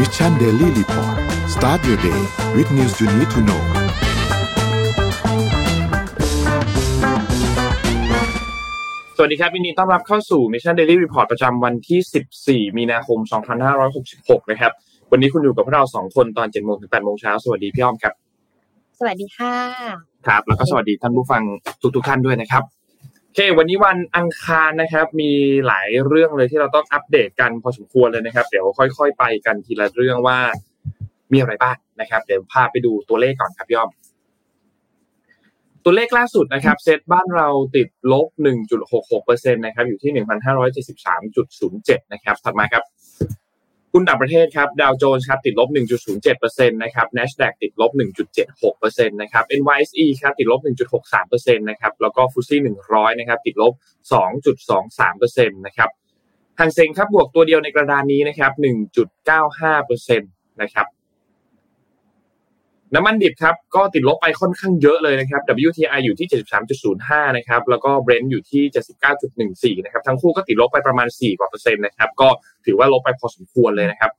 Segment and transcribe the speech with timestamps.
[0.00, 1.16] Mission Daily Report
[1.54, 2.20] start your day
[2.56, 3.62] with news you need to know
[9.16, 13.18] สวัสดีครับ ยินดีต้อนรับเข้าสู่ Mission Daily Report ประจำวันที่ 14 มีนาคม
[13.84, 14.72] 2566 นะครับ
[15.10, 18.14] วันนี้คุณอยู่กับพวกเรา 2 คนตอน7โมงถึง8โมงเช้า สวัสดีพี่อ้อมครับ
[18.98, 19.54] สวัสดีค่ะ
[20.26, 21.42] ครับ แล้วก็สวัสดีท่านผู้ฟัง
[21.82, 25.30] ทุกทุกๆท่านด้วยนะครับโอเค วันนี้วันอังคารนะครับ มี
[25.66, 30.38] หลายเรื่องเลยที่เราต้องอัปเดตกันพอสมควรเลยนะครับ เดี๋ยวค่อย ๆ ไปกันทีละเรื่องว่า
[31.32, 33.90] มีอะไรบ้างนะครับ เดี๋ยวพาไปดูตัวเลขก่อนครับพี่อ้อม
[35.84, 38.26] ตัวเลขล่าสุดนะครับเซตบ้านเราติดลบ
[38.92, 40.24] 1.66%นะครับอยู่ที่
[40.96, 42.82] 1,573.07 นะครับถัดมาครับ
[44.00, 45.68] นต่างประเทศครับดาวโจนส์ครับติดลบ
[46.18, 47.90] 1.07%นะครับ NASDAQ ติดลบ
[48.52, 50.60] 1.76%นะครับ NYSE ครับติดลบ
[51.08, 53.72] 1.63%นะครับแล้วก็ฟุซี่100 นะครับติดลบ
[54.74, 55.90] 2.23%นะครับ
[56.58, 58.52] หังเซ็งครับบวกตัวเดียวในกระดานนี้นะครับ
[59.36, 60.86] 1.95%นะครับ
[62.96, 66.28] น้ำมันดิบครับก็ติดลบไปค่อนข้างเยอะเลยนะครับ WTI อยู่ที่
[66.82, 68.62] 73.05 นะครับ แล้วก็ Brent อยู่ที่
[69.74, 72.28] 79.14 นะครับ ทั้งคู่ก็ติดลบไปประมาณ 4 กว่าเปอร์เซ็นต์นะครับ ก็
[72.66, 74.10] ถือว่าลบไปพอสมควรเลยนะครับ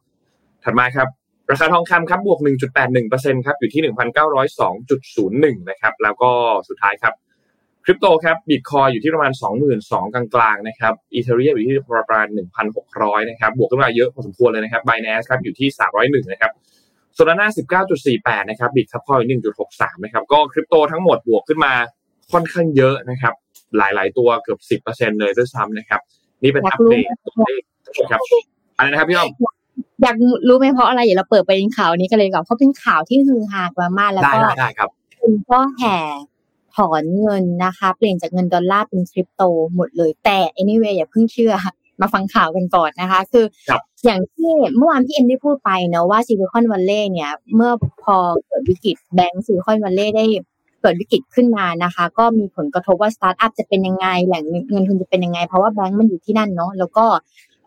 [0.64, 1.08] ถัดมาครับ
[1.52, 2.40] ราคาทองคำครับ บวก
[2.94, 3.82] 1.81%ครับ อยู่ที่
[5.54, 6.32] 1,902.01 นะครับ แล้วก็
[6.70, 7.14] สุดท้ายครับ
[7.86, 9.32] คริปโตครับบิตคอยอยู่ที่ประมาณ
[9.84, 12.28] 22,000 กลางๆ นะครับ Ethereum อยู่ที่ประมาณ
[12.78, 15.68] 1,600 นะครับ บวกขึ้นมาเยอะพอสมควรเลยนะครับ Binance ครับอยู่ที่
[16.02, 16.52] 301 นะครับ
[17.18, 19.20] Solana 19.48นะครับ Bitkub Coin
[19.64, 21.74] 1.63นะครับก็คริปโตทั้งหมดบวกขึ้นมา
[22.32, 23.34] ค่อนข้างเยอะนะครับ
[23.78, 26.02] หลายๆ ตัวเกือบ10%เลยด้วยซ้ำนะครับ
[26.44, 27.62] นี่เป็นอัปเดตตัวเลข
[28.02, 28.22] นะครับ
[28.78, 29.30] อะไรนะครับพี่อ้อม
[30.02, 30.16] อยาก
[30.48, 33.64] รู้ไหมเพราะอะไรเดี๋ยวเราเปิดประเด็นข่าวนี้กันเลยดีกว่าเพราะเป็นข่าวที่ฮือฮา
[34.00, 35.98] มากๆแล้วได้ก็ได้ได้ครับคุณก็แห่
[36.76, 39.42] ถอนเงินนะคะ เปลี่ยนจากเงินดอลลาร์เป็นคริปโต
[39.76, 41.54] หมดเลยแต่ anyway อย่าเพิ่งเชื่อ
[42.02, 47.72] มาฟังข่าวกันก่อนนะคะ คือครับอย่างที่เมื่อวานพี่เอ็มได้พูดไปเนาะว่า Silicon Valley เนี่ย เมื่อ
[48.04, 48.16] พอ
[48.48, 50.26] เกิดวิกฤตแบงก์ Silicon Valley ได้
[50.82, 57.06] เกิดวิกฤตขึ้นมานะคะ ก็มีผลกระทบว่าสตาร์ทอัพจะเป็นยังไงแหล่งเงินทุนจะเป็นยังไง เพราะว่าแบงก์มันอยู่ที่นั่นเนาะแล้วก็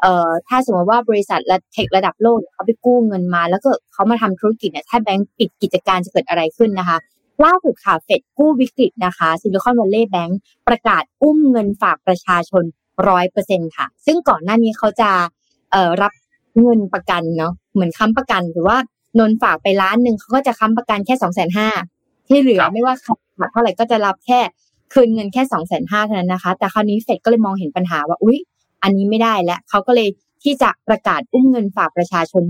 [0.00, 6.98] เอ่อถ้าสมมติว่าบริษัทและ tech ระดับโลกเนี่ยเขาไปกู้เงินมา แล้วก็เขามาทำธุรกิจเนี่ยถ้าแบงก์ปิดกิจการจะเกิดอะไรขึ้นนะคะ
[7.44, 12.64] ล่าสุดค่ะเฟดกู้วิกฤตนะคะ Silicon Valley Bank ประกาศอุ้มเงินฝากประชาชน
[13.09, 15.11] ร้อยเปอร์เซ็นต์ค่ะ ซึ่งก่อนหน้านี้เขาจะ
[15.72, 16.12] เอ่อรับ
[16.61, 18.77] เงินประกันเนาะเหมือนค้ำประกันหรือว่า
[19.19, 21.69] เงินฝากไปล้านหนึ่งเขาก็จะค้ำประกันแค่สองแสนห้า
[22.28, 23.15] ที่เหลือไม่ว่าขา
[23.47, 24.41] ดเท่าไหร่ก็จะรับแค่
[24.93, 28.38] คืนเงินแค่สองแสนห้าเท่านั้นนะคะ แต่คราวนี้เฟดก็เลยมองเห็นปัญหาว่าอุ๊ย
[28.83, 30.09] อันนี้ไม่ได้แล้วเขาก็เลย
[30.43, 32.43] ที่จะประกาศอุ้มเงินฝากประชาชน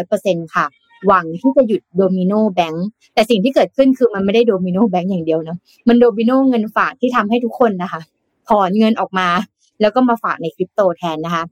[0.00, 0.66] 100%ค่ะ
[1.06, 5.56] หวังที่จะหยุดโดมิโนแบงก์แต่สิ่งที่เกิดขึ้นคือมันไม่ได้โดมิโนแบงก์อย่างเดียวนะ
[5.88, 8.00] มันโดมิโนเงินฝากที่ทำให้ทุกคนนะคะ
[8.48, 9.28] ถอนเงินออกมา
[9.80, 11.44] แล้วก็มาฝากในคริปโตแทนนะคะ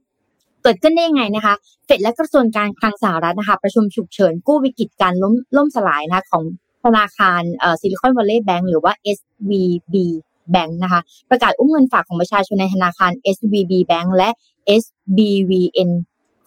[0.62, 1.54] เกิดขึ้นได้ยังไงนะคะ
[1.86, 6.44] เฟดและกระทรวงการคลังสหรัฐนะคะประชุมฉุกเฉินกู้วิกฤตการล้มล่มสลายนะคะของ
[6.84, 9.94] ธนาคารเอ่อซิลิคอนวัลเลย์แบงก์หรือว่า SVB
[10.54, 11.00] Bank นะคะ
[11.30, 14.28] ประกาศอุ้มเงินฝากของประชาชนในธนาคาร SVB Bank และ
[14.82, 15.90] SBVN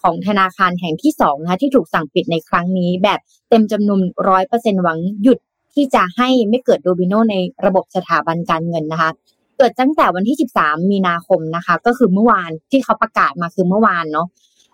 [0.01, 3.19] ของธนาคารแห่งที่สองนะคะที่ถูกสั่งปิดในครั้งนี้ แบบ
[3.49, 5.39] เต็มจำนวนร้อยเปอร์เซ็นหวังหยุด
[5.73, 9.11] ที่จะให้ไม่เกิดโดมิโนในระบบสถาบันการเงินนะคะ
[9.57, 14.27] เกิดตั้งแต่วันที่ 13 มีนาคมนะคะ ก็คือเมื่อวานที่เขาประกาศมาคือเมื่อวานเนาะ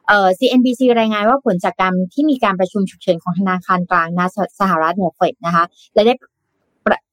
[0.08, 4.26] เอ่อ CNBC รายงานว่าผลจากการที่มีการประชุมฉุกเฉินของธนาคารกลางนา
[4.60, 6.14] สหรัฐเนี่ยเฟดนะคะ และได้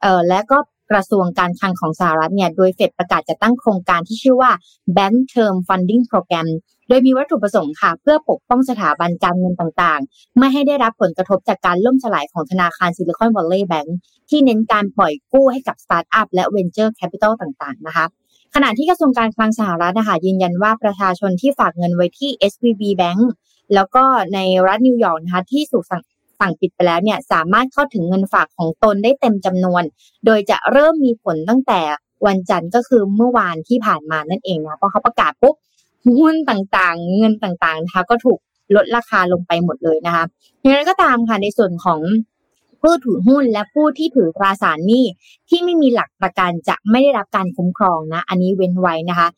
[0.02, 0.58] เอ่อและก็
[0.90, 4.50] กระทรวงการคลังของสหรัฐเนี่ยโดยเฟดประกาศจะตั้งโครงการที่ชื่อว่า
[4.96, 6.48] Bank Term Funding Program
[6.88, 13.96] โดยมีวัตถุประสงค์ค่ะ เพื่อปกป้องสถาบันการเงินต่างๆ ไม่ให้ได้รับผลกระทบจากการล่มสลายของธนาคาร Silicon Valley Bank
[14.30, 18.06] ที่เน้นการปล่อยกู้ให้กับสตาร์ทอัพและ venture capital ต่างๆ นะคะ
[18.54, 23.22] ขณะที่กระทรวงการคลังสหรัฐนะคะยืนยันว่าประชาชนที่ฝากเงินไว้ที่ SVB Bank
[23.74, 26.02] แล้วก็ในรัฐนิวยอร์กนะคะที่ถูกสั่ง
[26.40, 29.82] สั่งปิดไปแล้วเนี่ยสามารถเข้าถึงเงินฝากของตนได้เต็มจำนวน
[30.26, 31.80] โดยจะเริ่มมีผลตั้งแต่
[32.26, 35.54] วันจันทร์ก็คือเมื่อวานที่ผ่านมานั่นเองนะเพราะเขาประกาศปุ๊บ
[36.20, 38.38] หุ้นต่างๆ เงินต่างๆนะคะก็ถูก
[38.76, 40.24] ลดราคาลงไปหมดเลยนะคะ
[40.60, 42.00] อย่างไรก็ตามค่ะในส่วนของ
[42.80, 45.04] ผู้ถือหุ้นและผู้ที่ถือตราสารหนี้
[45.48, 49.28] ที่ไม่มีหลักประกันจะไม่ได้รับการคุ้มครองนะ อันนี้เว้นไว้นะคะ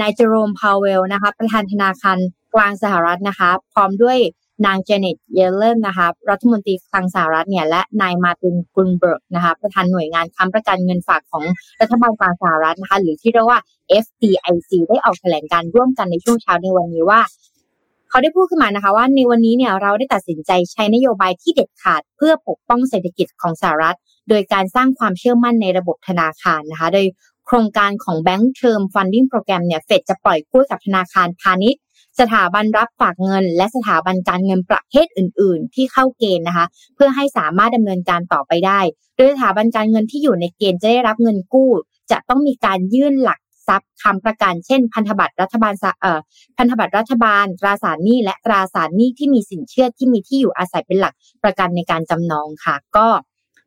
[0.00, 2.18] นายเจอโรมพาวเวลนะคะ ประธานธนาคาร
[2.54, 4.18] กลางสหรัฐนะคะ พร้อมด้วย
[4.66, 11.44] นางเจเน็ตเยเลนนะคะรัฐมนตรีคลังสหรัฐเนี่ยและนายมาร์ตินกรุนเบิร์กนะคะประธานหน่วยงานค้ำประกันเงินฝากของ
[11.80, 13.60] รัฐบาลกลางสหรัฐนะคะหรือที่เรียกว่า
[14.04, 17.20] FDIC ได้ออกแถลงการณ์ร่วมกันในช่วงเช้าในวันนี้ว่า
[18.08, 23.96] เขาได้พูดขึ้นมานะคะว่าในวันนี้เนี่ยเราได้ตัดสินใจใช้นโยบายที่เด็ดขาดเพื่อปกป้องเศรษฐกิจของสหรัฐ
[24.28, 27.06] โดยการสร้างความเชื่อมั่นในระบบธนาคารนะคะ โดย
[27.46, 31.80] โครงการของ Bank Term Funding Program เนี่ยเฟดจะปล่อยกู้กับธนาคารพาณิชย์
[32.20, 38.80] สถาบันรับฝากเงิน และสถาบันการเงินประเภทอื่น ๆ ที่เข้าเกณฑ์นะคะ เพื่อให้สามารถดำเนินการต่อไปได้
[39.16, 41.70] โดยสถาบันการเงินที่อยู่ในเกณฑ์จะได้รับเงินกู้
[42.10, 46.20] จะต้องมีการยื่นหลักทรัพย์คำประกันเช่น พันธบัตรรัฐบาลเอ่อ
[46.56, 51.14] พันธบัตรรัฐบาลตราสารหนี้และตราสารหนี้ที่มีสินเชื่อที่มีที่อยู่อาศัยเป็นหลัก
[51.44, 53.06] ประกันในการจำนองค่ะ ก็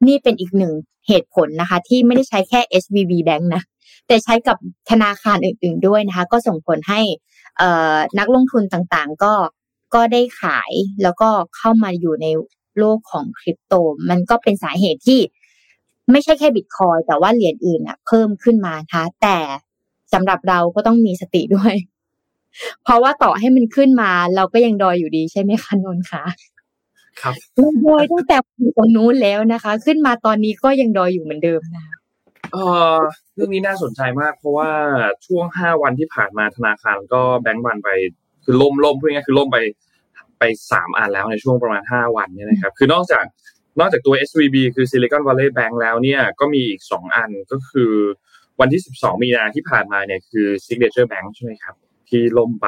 [0.08, 0.74] นี่เป็นอีกหนึ่ง
[1.08, 3.64] เหตุผลนะคะ ที่ไม่ได้ใช้แค่ SVB Bank นะ
[4.08, 4.58] แต่ใช้กับ
[4.90, 7.02] ธนาคารอื่น ๆด้วยนะคะ ก็ส่งผลให้
[8.20, 9.34] นักลงทุนต่างๆ ก็
[9.94, 10.72] ก็ได้ขาย
[11.04, 12.28] แล้วก็เข้ามาอยู่ใน
[12.80, 13.74] โลกของคริปโต
[14.10, 15.22] มันก็เป็นสาเหตุที่
[16.12, 19.38] ไม่ใช่แค่บิตคอยแต่ว่าเหรียญอื่นอะเพิ่มขึ้นมานะคะแต่
[20.14, 21.74] สำหรับเราก็ต้องมีสติด้วย
[22.84, 26.24] เพราะว่าต่อให้มันขึ้นมา เราก็ยังดอยอยู่ดีใช่ไหมคะนนท์คะ
[27.22, 27.36] ครับ
[27.86, 28.38] ดอยตั้งแต่
[28.78, 31.86] ตรงนู้นแล้วนะคะ ขึ้นมาตอนนี้ก็ยังดอยอยู่เหมือนเดิมนะ
[32.54, 32.58] เอ
[32.96, 32.98] อ
[33.36, 34.72] เรื่องนี้น่าสนใจมาก เพราะว่า
[35.26, 37.90] ช่วงห้าวันที่ผ่านมาธนาคารก็แบงก์วันไป
[38.44, 39.58] คือล่มล่มพูดง่ายคือล่มไป
[40.40, 43.26] ไปสามอันแล้วในช่วงประมาณห้าวันเนี่ยนะครับ คือนอกจาก
[43.80, 47.92] นอกจากตัว SVB คือ Silicon Valley Bank แล้วเนี่ยก็มีอีกสองอันก็คือ
[48.60, 51.76] วันที่ 12 มีนาที่ผ่านมาเนี่ยคือ Signature Bank ใช่ไหมครับ
[52.10, 52.68] ที่ล่มไป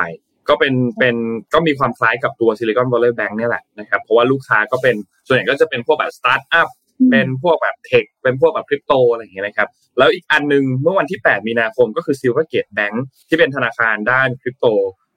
[0.49, 1.15] ก็เป็นเป็น
[1.53, 4.95] ก็มีความคล้ายกับตัว Silicon Valley Bank เนี่ยแหละนะครับ เพราะว่าลูกค้าก็เป็น
[5.25, 6.67] ส่วนใหญ่ก็จะเป็นพวกแบบสตาร์ทอัพ
[7.11, 12.95] เป็นพวกแบบ tech เป็นพวกแบบคริปโตอะไรอย่างเงี้ยนะครับ แล้วอีกอันนึงเมื่อวันที่ 8 มีนาคมก็คือ Silvergate Bank
[13.27, 14.67] ที่เป็นธนาคารด้านคริปโต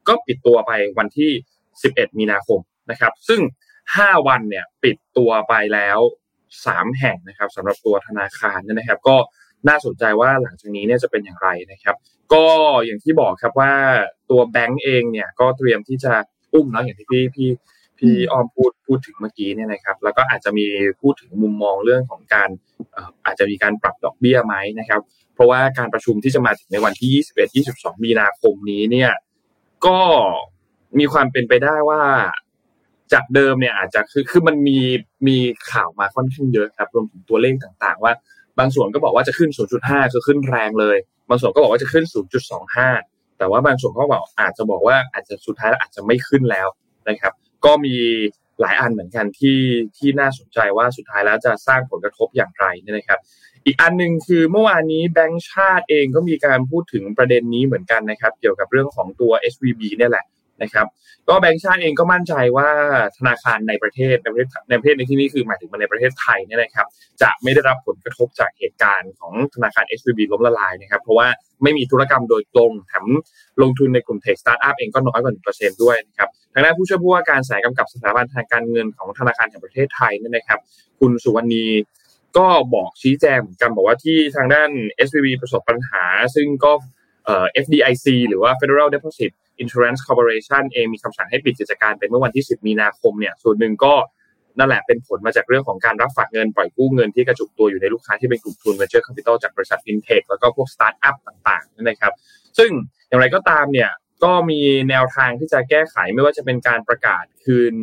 [0.08, 1.30] ก็ปิดตัวไปวันที่
[1.74, 3.40] 11 มีนาคมนะครับ ซึ่ง
[3.84, 5.98] 5 วันเนี่ยปิดตัวไปแล้ว
[6.48, 9.16] 3 แห่งนะครับสำหรับตัวธนาคารนะครับ ก็
[9.68, 11.96] น่าสนใจว่าหลังจากนี้เนี่ยจะเป็นอย่างไรนะครับ
[12.32, 12.46] ก็
[12.84, 13.72] อย่างที่บอกครับว่า
[14.30, 16.12] ตัวแบงก์เองเนี่ยก็เตรียมที่จะ
[16.54, 17.48] อุ้มเนาะอย่างที่พี่พี่
[18.02, 20.64] พี่อ้อมพูดพูดถึงเมื่อกี้เนี่ยนะครับ แล้วก็อาจจะมี
[21.00, 22.48] พูดถึงมุมมองเรื่องของการ
[23.26, 25.00] อาจจะมีการปรับดอกเบี้ยไหมนะครับ
[25.34, 27.10] เพราะว่าการประชุมที่จะมาถึงในวันที่
[27.54, 29.10] 21 22 มีนาคมนี้เนี่ย
[29.86, 29.98] ก็
[30.98, 32.02] มีความเป็นไปได้ว่า
[33.12, 34.78] จากเดิมเนี่ยอาจจะคือคือมันมี
[35.28, 35.36] มี
[35.70, 38.12] ข่าวมาค่อนข้างเยอะครับรวมถึงตัวเลขต่างๆ ว่า
[38.58, 39.50] บางส่วนก็บอกว่าจะขึ้น
[39.82, 40.96] 0.5 คือขึ้นแรงเลย
[41.28, 42.04] บางส่วนก็บอกว่าจะขึ้น
[42.70, 46.68] 0.25 แต่ว่าบางส่วนก็บอกอาจจะบอกว่าอาจจะสุดท้ายแล้วอาจจะไม่ขึ้นแล้ว
[47.08, 47.32] นะครับ
[47.66, 47.96] ก็มี
[48.60, 49.60] หลายอันเหมือนกันที่
[49.96, 53.20] ที่น่าสนใจว่าสุดท้ายแล้วจะสร้างผลกระทบอย่างไรนะครับ
[53.66, 60.24] อีกอันหนึ่งคือเมื่อวานนี้แบงก์ชาติเองก็มีการพูดถึงประเด็นนี้เหมือนกันนะครับ เกี่ยวกับเรื่องของตัว SVB เนี่ยแหละ
[60.62, 60.86] นะครับ
[61.28, 62.68] ก็แบงก์ชาติเองก็มั่นใจว่า
[63.18, 66.86] ธนาคารในประเทศในประเทศในประเทศในที่นี้คือหมายถึงในประเทศไทยเนี่ยนะครับ
[67.22, 71.28] จะไม่ได้รับผลกระทบจากเหตุการณ์ของธนาคาร SVB ล้มละลายนะครับ เพราะว่า
[71.62, 73.06] ไม่มีธุรกรรมโดยตรงแถม
[73.62, 80.60] ลงทุนในกลุ่ม tech สตาร์ทอัพเองก็น้อยกว่า1%ด้วยนะครับทางด้านผู้ช่วยผู้ว่าการสายกำกับสถาบันทางการเงินของธนาคารแห่งประเทศไทยนี่นะครับ
[81.00, 81.66] คุณสุวรรณี
[82.36, 84.70] ก็บอกชี้แจงเหมือนกันบอกว่าที่ทางด้าน
[85.06, 86.04] SVB ประสบปัญหา
[86.34, 86.72] ซึ่งก็
[87.64, 89.32] FDIC หรือว่า Federal Deposit
[89.62, 93.94] Insurance Corporation เองมีคำสั่งให้ปิดกิจการไปเมื่อวันที่ 10 มีนาคมเนี่ยส่วนหนึ่งก็
[94.58, 102.12] นั่นแหละเป็นผลมาจากเรื่องของการรับฝากเงินปล่อยกู้เงินที่กระจุกตัวอยู่ในลูกค้าที่เป็นกลุ่มทุน Venture Capital จากบริษัท FinTech แล้วก็พวกสตาร์ทอัพต่างๆนั่นนะครับ
[102.58, 102.70] ซึ่ง
[103.08, 103.90] อย่างไรก็ตามเนี่ย
[104.24, 104.60] ก็มี
[104.90, 107.74] แนวทางที่จะแก้ไขไม่ว่าจะเป็นการประกาศคืน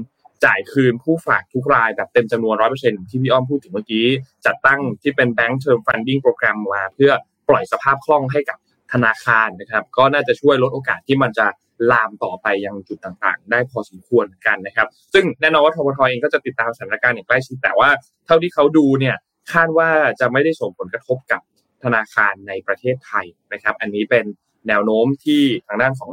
[0.46, 4.06] จ่ายคืนผู้ฝากทุกรายแบบเต็มจำนวน 100%ที่พี่อ้อมพูดถึงเมื่อกี้
[4.46, 7.12] จัดตั้งที่เป็น Bank Term Funding Program มาเพื่อ
[7.50, 8.58] ปล่อยสภาพคล่องให้กับ
[8.92, 11.48] ธนาคารนะครับ ก็น่าจะช่วยลดโอกาสที่มันจะ
[11.92, 17.90] ลามต่อไปยังจุดต่างๆ ได้พอสมควรกันนะครับ ซึ่งแน่นอนว่าทบทเองก็จะติดตามสถานการณ์อย่างใกล้ชิดแต่ว่า
[18.26, 19.16] เท่าที่เขาดูเนี่ย
[19.54, 21.42] คาดว่าจะไม่ได้ส่งผลกระทบกับ
[21.84, 24.26] ธนาคารในประเทศไทยนะครับ อันนี้เป็น
[24.68, 26.12] แนวโน้มที่ทางด้านของ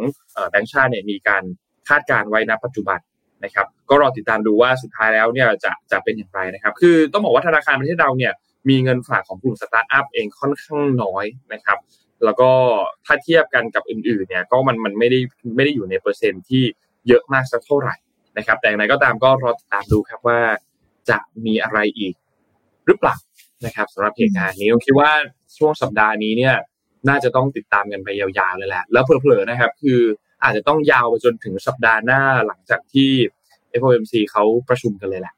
[0.51, 1.43] แบงก์ชาติเนี่ยมีการ
[1.89, 2.99] คาดการไว้ณปัจจุบัน
[3.45, 8.33] นะครับ ก็รอติดตามดูว่าสุดท้ายแล้วเนี่ยจะจะเป็นอย่างไรนะครับ คือต้องบอกว่าธนาคารประเทศเราเนี่ย
[8.69, 11.79] มีเงินฝากของกลุ่มสตาร์ทอัพเองค่อนข้างน้อยนะครับ
[12.25, 12.51] แล้วก็
[13.07, 15.19] ถ้าเทียบกันกับอื่นๆเนี่ยก็มันมันไม่ได้
[15.57, 16.63] ไม่ได้อยู่ในเปอร์เซ็นต์ที่
[17.09, 17.95] เยอะมากสักเท่าไหร่
[18.37, 20.41] นะครับ แต่อย่างไรก็ตามก็รอติดตามดูครับว่า
[21.11, 22.15] จะมีอะไรอีก
[22.87, 23.17] หรือเปล่า
[23.67, 25.11] นะครับสำหรับเหตุการณ์นี้ผมคิดว่า
[25.59, 26.55] ช่วงสัปดาห์นี้เนี่ย
[27.09, 30.01] น่าจะต้องติดตามกันไปยาวๆเลยแหละ แล้วเผลอๆนะครับ คือ
[30.43, 33.11] อาจจะต้องยาวไปจนถึงสัปดาห์หน้าหลังจากที่
[33.81, 35.35] FOMC เขาประชุมกันเลยแหละ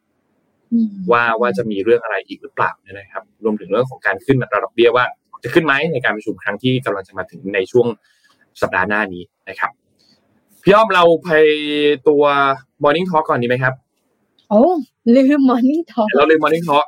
[1.12, 5.04] ว่าว่าจะมีเรื่องอะไรอีกหรือเปล่านะครับ รวมถึงเรื่องของการขึ้นอัตราดอกเบี้ยว่า
[5.42, 7.86] จะขึ้นไหมในการประชุมครั้งที่กำลังจะมาถึงในช่วง
[8.60, 9.70] สัปดาห์หน้านี้นะครับ
[10.62, 11.30] พี่อ้อมเราไป
[12.08, 12.22] ตัว
[12.82, 13.74] Morning Talk ก่อนดีไหมครับ
[14.50, 14.62] โอ้
[15.14, 16.86] ลืม Morning Talk เราลืม Morning Talk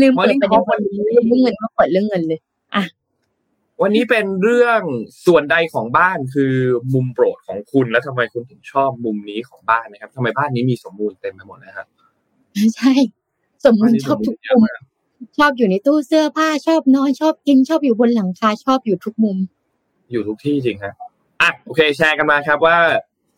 [0.00, 2.40] ลืม Morning Talk วันนี้เรื่องเงินมาเปิดเรื่องเงินเลย
[2.74, 2.84] อะ
[3.82, 4.80] วันนี้เป็นเรื่อง
[5.26, 6.52] ส่วนใดของบ้านคือ
[6.94, 11.86] มุมโปรดของคุณแล้วทำไมคุณถึงชอบมุมนี้ของบ้านนะครับทำไมบ้านนี้มีสมบูรณ์เต็มไปหมดนะครับ
[12.76, 12.92] ใช่
[13.64, 14.60] สมบูรณ์ชอบทุกมุม
[15.38, 19.36] ชอบอยู่ในตู้เสื้อผ้าชอบนอนชอบกินชอบอยู่บนหลังคาชอบอยู่ทุกมุม
[20.10, 20.94] อยู่ทุกที่จริงครับ
[21.40, 22.78] อะโอเคแชร์กันมาครับว่า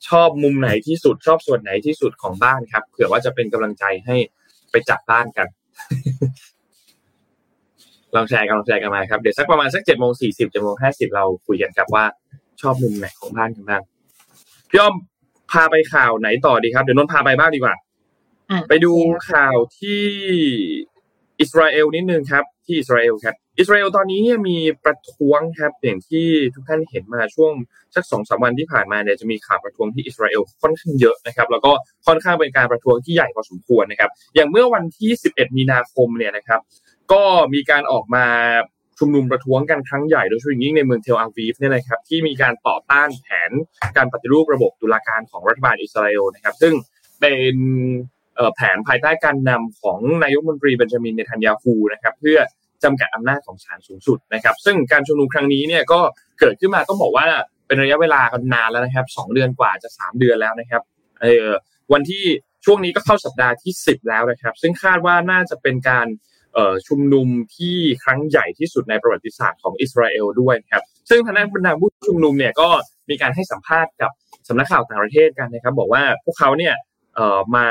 [0.09, 4.17] ชอบมุมไหนที่สุดชอบส่วนไหนที่สุดของบ้านครับเผื่อว่าจะเป็นกำลังใจให้
[4.71, 5.49] ไปจัดบ้านกัน
[8.15, 12.05] ลองแชร์กันลองแชร์กันมาครับเดี๋ยวสักประมาณสักเจ็ดโมงสี่สิบเจ็ดโมงห้าสิบเราคุยกันครับว่า
[12.61, 13.83] ชอบมุมไหนของบ้านกันบ้าง
[14.71, 14.95] พี่อ้อม
[15.53, 17.75] พาไปข่าวไหนต่อดีครับ เดี๋ยวนนท์พาไปบ้างดีกว่า
[18.51, 18.93] อะไปดู
[19.31, 20.03] ข่าวที่
[21.41, 27.53] อิสราเอลนิดนึงครับ ที่อิสราเอลครับอิสราเอลตอนนี้เนี่ยมีประท้วงครับอย่างที่ทุกท่านเห็นมาช่วง
[27.95, 31.73] สักสองสามวันที่ผ่านมาเนี่ยจะมีข่าวประท้วงที่อิสราเอลค่อนข้างเยอะนะครับ แล้วก็
[32.07, 36.61] ค่อนข้างเป็นการประท้วงที่ใหญ่พอสมควรนะครับ อย่างเมื่อวันที่ 11 มีนาคมเนี่ยนะครับ
[37.12, 37.23] ก็
[37.55, 38.27] มีการออกมา
[38.99, 43.51] ชุมนุมประท้วงกันครั้งใหญ่โดยเฉพาะอย่างยิ่งในเมืองเทลอาวีฟเนี่ยนะครับที่มีการต่อต้านแผน
[43.97, 46.75] การปฏิรูประบบตุลาการของรัฐบาลอิสราเอลนะครับ ซึ่ง
[47.21, 47.57] เป็น
[48.55, 52.39] แผนภายใต้การนำของนายกมนตรีเบนจามินเนทันยาฮูนะครับเพื่อ
[52.85, 56.01] จำกัดอำนาจของศาลสูงสุดนะครับ ซึ่งการชุมนุมครั้งนี้เนี่ยก็
[56.41, 57.27] เกิดขึ้นมาต้องบอกว่า
[57.67, 60.83] เป็นระยะเวลากันนานแล้วนะครับสองเดือนกว่าจะสามเดือนแล้วนะครับ
[61.23, 61.49] เออ
[61.93, 62.25] วันที่
[62.65, 66.07] ช่วงนี้ก็เข้าสัปดาห์ที่สิบแล้วนะครับ ซึ่งคาดว่าน่าจะเป็นการ
[66.89, 72.69] ชุมนุมที่ครั้งใหญ่ที่สุดในประวัติศาสตร์ของอิสราเอลด้วยนะครับซึ่งทางด้านบรรดาผู้ชุมนุมเนี่ยก็
[73.11, 74.11] มีการให้สัมภาษณ์กับ
[74.49, 76.75] สำนักข่าวต่างประเทศกันนะครับ บอกว่าพวกเขาเนี่ย
[77.57, 77.66] มา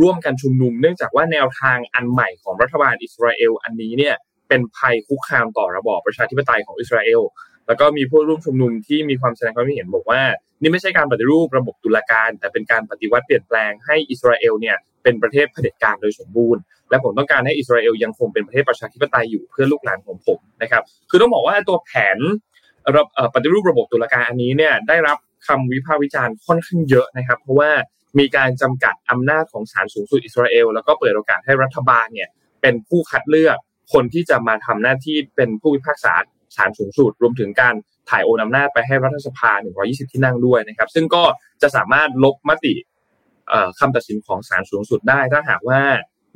[0.00, 4.14] ร่วมกันชุมนุม เนื่องจากว่าแนวทางอันใหม่ของรัฐบาลอิสราเอลอันนี้เนี่ย
[4.48, 7.22] เป็นภัยคุกคามต่อระบอบประชาธิปไตยของอิสราเอล
[7.66, 10.20] แล้วก็มีผู้ร่วมชุมนุมที่มีความแสดงความเห็นบอกว่า
[10.60, 22.18] นี่ไม่ใช่การปฏิรูประบบตุลาการ แต่เป็นการปฏิวัติเปลี่ยนแปลงให้อิสราเอลเนี่ยเป็นประเทศเผด็จการโดยสมบูรณ์ และผมต้องการให้อิสราเอลยังคงเป็นประเทศประชาธิปไตยอยู่เพื่อลูกหลานของผมนะครับ คือต้องบอกว่าตัวแผน
[22.94, 27.70] ระปฏิรูประบบตุลาการอันนี้เนี่ยได้รับคำวิพากษ์วิจารณ์ค่อนข้างเยอะนะครับ เพราะว่า
[28.18, 32.28] มีการจำกัดอำนาจของศาลสูงสุดอิสราเอลแล้วก็เปิดโอกาสให้รัฐบาลเนี่ย
[32.62, 33.56] เป็นผู้คัดเลือก
[33.92, 36.14] คนที่จะมาทำหน้าที่เป็นผู้พิพากษา
[36.56, 37.74] ศาลสูงสุดรวมถึงการ
[38.10, 39.50] ถ่ายโอนอำนาจไปให้รัฐสภา
[39.82, 41.24] 120 ที่นั่งด้วยนะครับ ซึ่งก็
[41.62, 42.74] จะสามารถลบมติ
[43.48, 45.80] เอ่อคำตัดสินของศาลสูงสุดได้ ถ้าหากว่า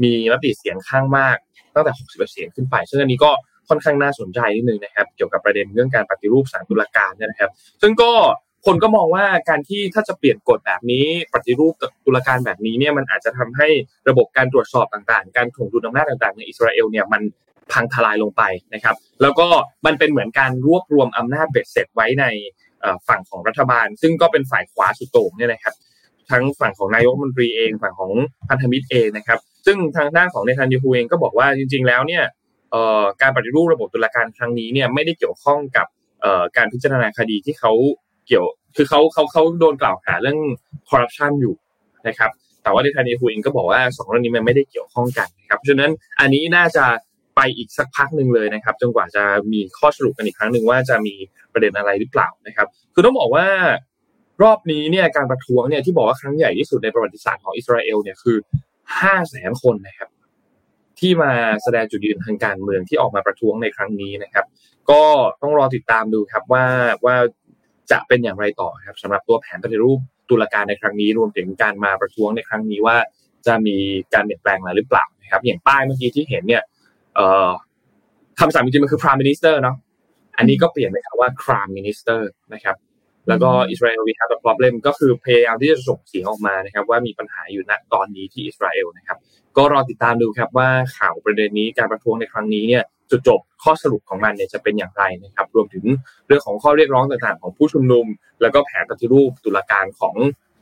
[0.02, 1.36] มีมติเสียงข้างมาก
[1.74, 3.30] ตั้งแต่ 60 เสียงขึ้นไป ซึ่งอันนี้ก็
[3.68, 7.50] ค่อนข้างน่าสนใจนิดนึงนะครับ เกี่ยวกับประเด็นเรื่องการปฏิรูปศาลตุลาการนะครับ
[7.82, 8.12] ซึ่งก็
[8.66, 13.68] คนก็มองว่าการที่ถ้าจะเปลี่ยนกฎแบบนี้ ปฏิรูปตุลาการแบบนี้เนี่ยมันอาจจะทำให้
[14.08, 17.22] ระบบการตรวจสอบต่างๆ การถ่วงดุลอำนาจต่างๆ ในอิสราเอลเนี่ยมัน
[17.72, 18.42] พังทลายลงไป
[18.74, 19.46] นะครับ แล้วก็
[19.86, 22.24] มันเป็นเหมือนการรวบรวมอำนาจเบ็ดเสร็จไว้ใน
[23.08, 25.74] ฝั่งของรัฐบาล ซึ่งก็เป็นฝ่ายขวาสุดโต่งเนี่ยนะครับ
[26.30, 28.12] ทั้งฝั่งของนายกมนตรีเอง ฝั่งของ
[28.48, 32.24] พันธมิตรเองนะครับ ซึ่งทางด้านของเนทันยาฮูเองก็บอกว่าจริง ๆ แล้วเนี่ย
[33.22, 35.86] การปฏิรูประบบตุลาการครั้งนี้เนี่ยไม่ได้เกี่ยวข้องกับ
[36.56, 37.72] การพิจารณาคดีที่เขา
[38.26, 38.44] เกี่ยว
[38.76, 40.38] คือเขาเขาเขาโดนกล่าวหาเรื่อง
[40.90, 41.54] คอร์รัปชันอยู่
[42.08, 42.30] นะครับ
[42.62, 45.90] แต่ว่าเนทันยาฮูเองก็บอกว่าสองเรื่องนี้มันไม่ได้เกี่ยวข้องกันนะครับ เพราะฉะนั้น
[46.20, 46.84] อันนี้น่าจะ
[47.36, 51.14] ไปอีกสักพักหนึ่งเลยนะครับ จนกว่าจะมีข้อสรุปกันอีกครั้งหนึ่งว่าจะมี
[51.52, 53.46] ประเด็นอะไรหรือเปล่านะครับ คือต้องบอกว่า
[54.42, 58.36] รอบนี้เนี่ยการประท้วงเนี่ยที่บอกว่าครั้งใหญ่ที่สุดในประวัติศาสตร์ของอิสราเอลเนี่ยคือ
[59.00, 60.10] ห้าแสนคนนะครับ
[61.00, 64.46] ที่มาแสดงจุดยืนทางการเมืองที่ออกมาประท้วงในครั้งนี้นะครับ
[64.90, 65.02] ก็
[65.42, 66.64] ต้องรอติดตามดูครับว่า
[67.04, 67.16] ว่า
[67.90, 69.98] จะเป็นอย่างไรต่อครับสำหรับตัวแผนปฏิรูป
[70.30, 72.96] ตุลาการในครั้งนี้รวมถึงการมาประท้วงในครั้งนี้ว่า
[73.46, 73.76] จะมี
[74.14, 76.62] การเปลี่ยนแปลงอะไรหรือเปล่านะครับ อย่างป้ายเมื่อกี้ที่เห็นเนี่ย
[77.14, 77.50] เอ่อ
[78.40, 79.76] คำสั่งจริงๆมันคือ prime minister เนาะ
[80.36, 82.20] อันนี้ก็เปลี่ยนไปครับว่า crime minister
[82.54, 82.76] นะครับ
[83.28, 89.18] แล้วก็อิสราเอล we have a problem ก็คือพยายามที่จะส่งเสียงออกมานะครับ ว่ามีปัญหาอยู่ณตอนนี้ที่อิสราเอลนะครับ
[89.56, 95.84] ก็รอติดตามดูครับว่าข่าวประเด็นนี้การประท้วงในครั้งนี้เนี่ยจุดจบข้อสรุปของมันเนี่ยจะเป็นอย่างไรนะครับ รวมถึง
[96.26, 98.06] เรื่องของข้อเรียกร้องต่างๆ ของผู้ชุมนุม
[98.40, 100.14] แล้วก็แผนปฏิรูปตุลาการของ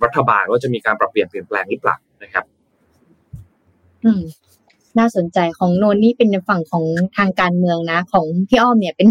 [0.04, 2.44] รัฐบาลว่าจะมีการปรับเปลี่ยนเปลี่ยนแปลงหรือเปล่านะครับ
[4.04, 4.22] อืม
[4.98, 6.84] น่าสนใจของนนท์นี่เป็นในฝั่งของ
[7.16, 9.08] ทางการเมืองนะ ของพี่อ้อมเนี่ยเป็น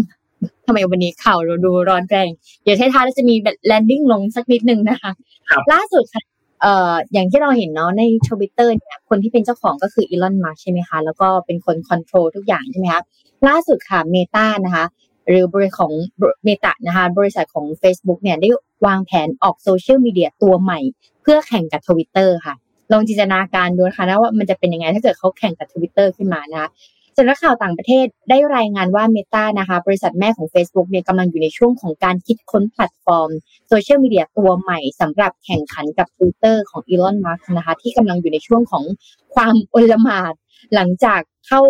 [0.66, 2.28] ทำไมวันนี้ข่าวเราดูร้อนแรง
[2.62, 5.12] เดี๋ยวท้ายๆเราจะมีแบบ landing ลงสักนิดนึงนะคะ
[5.50, 6.22] ครับล่าสุดค่ะ
[6.64, 13.02] เอ่ออย่างที่เราเห็นเนาะในทวิตเตอร์เนี่ยคนที่เป็นเจ้าของก็คือ Elon Musk ใช่ไหมคะ แล้วก็เป็นคน control ทุกอย่างใช่ไหมคะ
[13.48, 14.84] ล่าสุดค่ะ Meta นะคะ
[15.28, 15.92] หรือบริษัทของ
[16.44, 18.48] Meta นะคะบริษัทของ Facebook เนี่ยได้
[18.86, 20.80] วางแผนออกโซเชียลมีเดียตัวใหม่
[21.22, 22.54] เพื่อแข่งกับทวิตเตอร์ค่ะ
[22.92, 26.68] ลองจินตนาการดูนะคะนะว่ามันจะเป็นยังไงถ้าเกิดเขาแข่งกับทวิตเตอร์ขึ้นมานะคะ
[27.16, 33.30] สำนักข่าวต่างประเทศได้รายงานว่า Meta นะคะ บริษัทแม่ของ Facebook เนี่ยกำลังอยู่ในช่วงของการคิดค้นแพลตฟอร์ม
[33.68, 38.84] โซเชียลมีเดียตัวใหม่สำหรับแข่งขันกับ Twitter ของ Elon Musk นะคะ ที่กำลังอยู่ในช่วงของ
[39.34, 40.32] ความอลหม่าน
[40.74, 41.60] หลังจากเข้า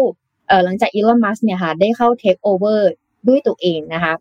[0.49, 2.81] เอ่อหลังจาก Elon Musk เนี่ยค่ะได้เข้า take over
[3.29, 4.15] ด้วยตัวเองนะคะ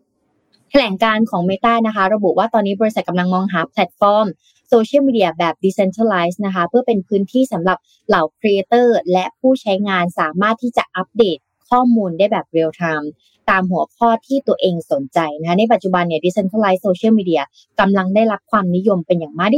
[0.70, 4.26] แถลงการณ์ของ Meta นะคะ ระบุว่าตอนนี้บริษัทกำลังมองหาแพลตฟอร์ม
[4.68, 7.78] โซเชียลมีเดียแบบ decentralized นะคะ เพื่อเป็นพื้นที่สำหรับ
[8.08, 11.38] เหล่าครีเอเตอร์และผู้ใช้งานสามารถที่จะอัปเดต
[11.70, 13.10] ข้อมูลได้แบบเรียลไทม์
[13.50, 17.42] ตามหัวข้อที่ตัวเองสนใจนะคะในปัจจุบันเนี่ย decentralized social media
[17.80, 19.48] กำลังได้รับความนิยมเป็นอย่างมาก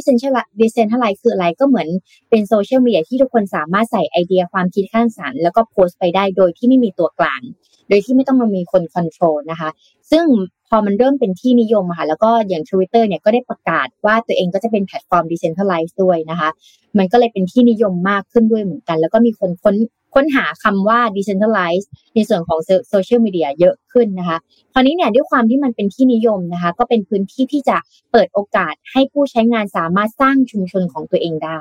[0.61, 1.89] decentralized คืออะไรก็เหมือน
[2.31, 7.43] เป็นโซเชียลมีเดียที่ทุกคนสามารถใส่ไอเดียความคิดสร้างสรรค์แล้วก็โพสต์ไปได้โดยที่ไม่มีตัวกลาง
[7.89, 9.71] โดยที่ไม่ต้องมามีคน control นะคะ
[10.11, 10.27] ซึ่ง
[10.69, 16.51] พอมันเริ่มเป็นที่นิยมค่ะ แล้วก็อย่าง Twitter เนี่ยก็ได้ประกาศว่าตัวเองก็จะเป็นแพลตฟอร์ม decentralized ด้วยนะคะ
[16.99, 19.77] มันก็เลยเป็นที่นิยมมากขึ้นด้วยเหมือนกัน แล้วก็มีคนค้น
[20.15, 22.59] ค้นหาคำว่า decentralized ในส่วนของ
[22.89, 24.39] โซเชียลมีเดียเยอะขึ้นนะคะ
[24.73, 27.77] คราวนี้เนี่ยด้วยความที่มันเป็นที่นิยมนะคะ ก็เป็นพื้นที่ที่จะ
[28.13, 31.61] เปิดโอกาสให้ผู้ใช้งานสามารถสร้างชุมชนของตัวเองได้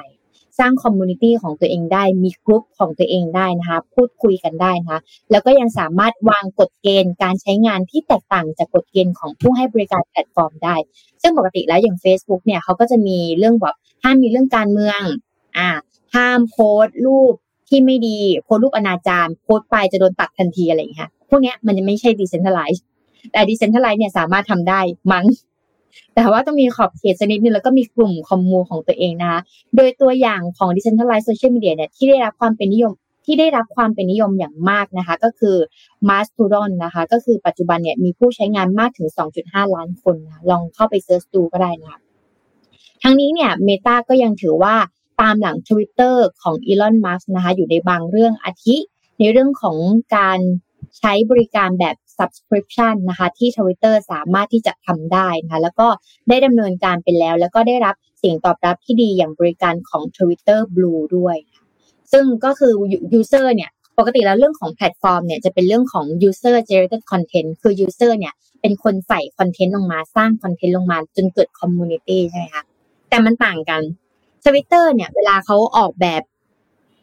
[0.59, 4.99] สร้าง community ของตัวเองได้ มีกลุ่มของตัวเองได้นะคะพูดคุยกันได้นะคะ
[5.31, 10.75] แล้วก็ยังสามารถวางกฎเกณฑ์การใช้งานที่แตกต่างจากกฎเกณฑ์ของผู้ให้บริการแพลตฟอร์มได้
[11.21, 15.01] ซึ่งปกติแล้วอย่าง Facebook เนี่ยเขาก็จะมีเรื่องแบบห้ามมีเรื่องการเมือง
[15.57, 15.69] อ่า
[16.15, 17.33] ห้ามโพสต์รูป
[17.69, 22.81] ที่ไม่ดีโพสต์รูปอนาจารโพสต์ไปจะโดนตัดทันทีอะไรอย่างเงี้ยพวกเนี้ยมันจะไม่ใช่ decentralized
[23.31, 24.79] แต่ decentralized เนี่ยสามารถทำได้
[25.11, 25.25] มั้ง
[26.15, 29.39] แต่ว่าต้องมีขอบเขตสักนิดนึงแล้วก็มีกลุ่ม commu ของตัวเองนะคะ
[29.75, 32.93] โดยตัวอย่างของ decentralized social media เนี่ยที่ได้รับความเป็นนิยม
[33.25, 35.55] ที่ได้รับความเป็นนิยมอย่างมากนะคะ ก็คือ
[36.09, 39.09] Mastodon นะคะ ก็คือปัจจุบันเนี่ยมีผู้ใช้งานมากถึง
[39.41, 41.99] 2.5 ล้านคนนะลองเข้าไปเซิร์ชดูก็ได้นะคะ
[43.03, 44.75] ทั้งนี้เนี่ย Meta ก็ยังถือว่า
[45.21, 48.77] ตามหลัง Twitter ของ Elon Musk นะคะ อยู่ในบางเรื่องอาทิ
[49.19, 49.77] ในเรื่องของ
[50.17, 50.39] การ
[50.99, 55.87] ใช้บริการแบบ subscription นะคะที่ Twitter สามารถที่จะทำได้นะคะแล้วก็
[56.29, 61.37] ได้ดำเนินการไปแล้ว แล้วก็ได้รับเสียงตอบรับที่ดีอย่างบริการของ Twitter Blue ด้วย
[62.11, 62.73] ซึ่งก็คือ
[63.19, 72.63] user เนี่ยปกติแล้วเรื่องของแพลตฟอร์มเนี่ยจะเป็นเรื่องของ user generated content คือ user เนี่ยเป็นคนใส่คอนเทนต์ลงมาสร้างคอนเทนต์ลงมาจนเกิด community ใช่ไหมคะ
[73.09, 73.81] แต่มันต่างกัน
[74.45, 76.21] ทวิตเตอร์เนี่ยเวลาเขาออกแบบ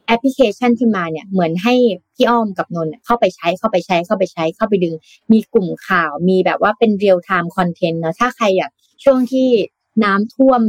[0.07, 1.75] แอปพลิเคชันขึ้นมาเนี่ยเหมือนให้
[2.15, 4.95] พี่อ้อมกับนนเข้าไปใช้เข้าไปใช้เข้าไปใช้เข้าไปดึง
[5.33, 8.71] มีกลุ่มข่าวมีแบบว่าเป็น real-time content เนาะถ้าใครอยาก
[9.05, 9.49] ช่วงที่
[10.05, 10.61] น้ำท่วม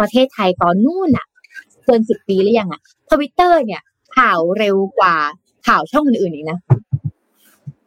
[0.00, 1.26] ประเทศไทยตอนนู่นอะ
[1.84, 3.82] เกินสิบปีหรือยังอะทวิตเตอร์เนี่ย
[4.16, 5.14] ข่าวเร็วกว่า
[5.66, 6.58] ข่าวช่องอื่นๆอีกนะ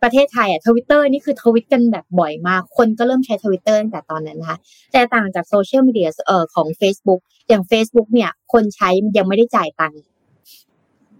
[0.03, 4.57] ประเทศไทยอะทวิตเตอร์นี่คือทวิตกันแบบบ่อยมาก คนก็เริ่มใช้ทวิตเตอร์ตั้งแต่ตอนนั้นนะคะ
[4.91, 10.01] แต่ต่างจากโซเชียลมีเดียเอ่อของ Facebook อย่าง Facebook เนี่ย คนใช้ยังไม่ได้จ่ายตังค์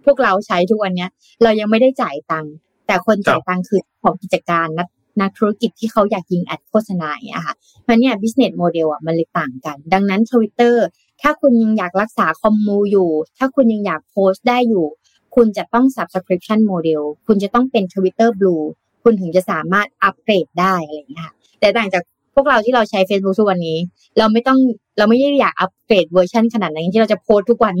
[0.06, 1.10] พวกเราใช้ทุกวันเนี้ย
[1.42, 2.52] เรายังไม่ได้จ่ายตังค์
[2.86, 4.88] แต่คนจ่ายตังค์คือของกิจการนัก
[5.20, 7.54] นักธุรกิจที่เขาอยากยิง ad โฆษณาอย่างเงี้ยค่ะ
[7.88, 10.74] มันเนี่ย business model อะมันเลยต่างกัน ดังนั้น Twitter
[11.22, 14.86] ถ้าคุณยังอยากรักษา commu อยู่ ถ้าคุณยังอยากโพสต์ได้อยู่
[15.34, 18.64] คุณจะต้อง subscription model คุณจะต้องเป็น Twitter Blue
[19.02, 22.02] คุณถึงจะสามารถอัปเกรดได้อะไรอย่างเงี้ยค่ะแต่ต่างจาก
[22.34, 23.78] พวกเราที่เราใช้ Facebook ทุกวันนี้
[24.18, 24.58] เราไม่ต้อง
[24.98, 27.74] เราไม่ได้อยากอัปเกรดเวอร์ชันขนาดนั้นที่เราจะโพสต์ทุกวัน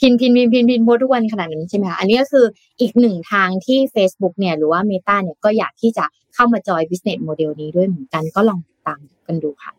[0.00, 2.46] พินพินพินพินพินโพสต์ทุกวันขนาดนั้นใช่ไหมคะอันนี้ก็คือ
[2.80, 9.72] อีกหนึ่งทางที่ Facebook เนี่ยหรือว่า Meta เนี่ยก็อยากที่จะเข้ามาจอย business model นี้ด้วยเหมือนกันก็ลองติดตามกันดูค่ะ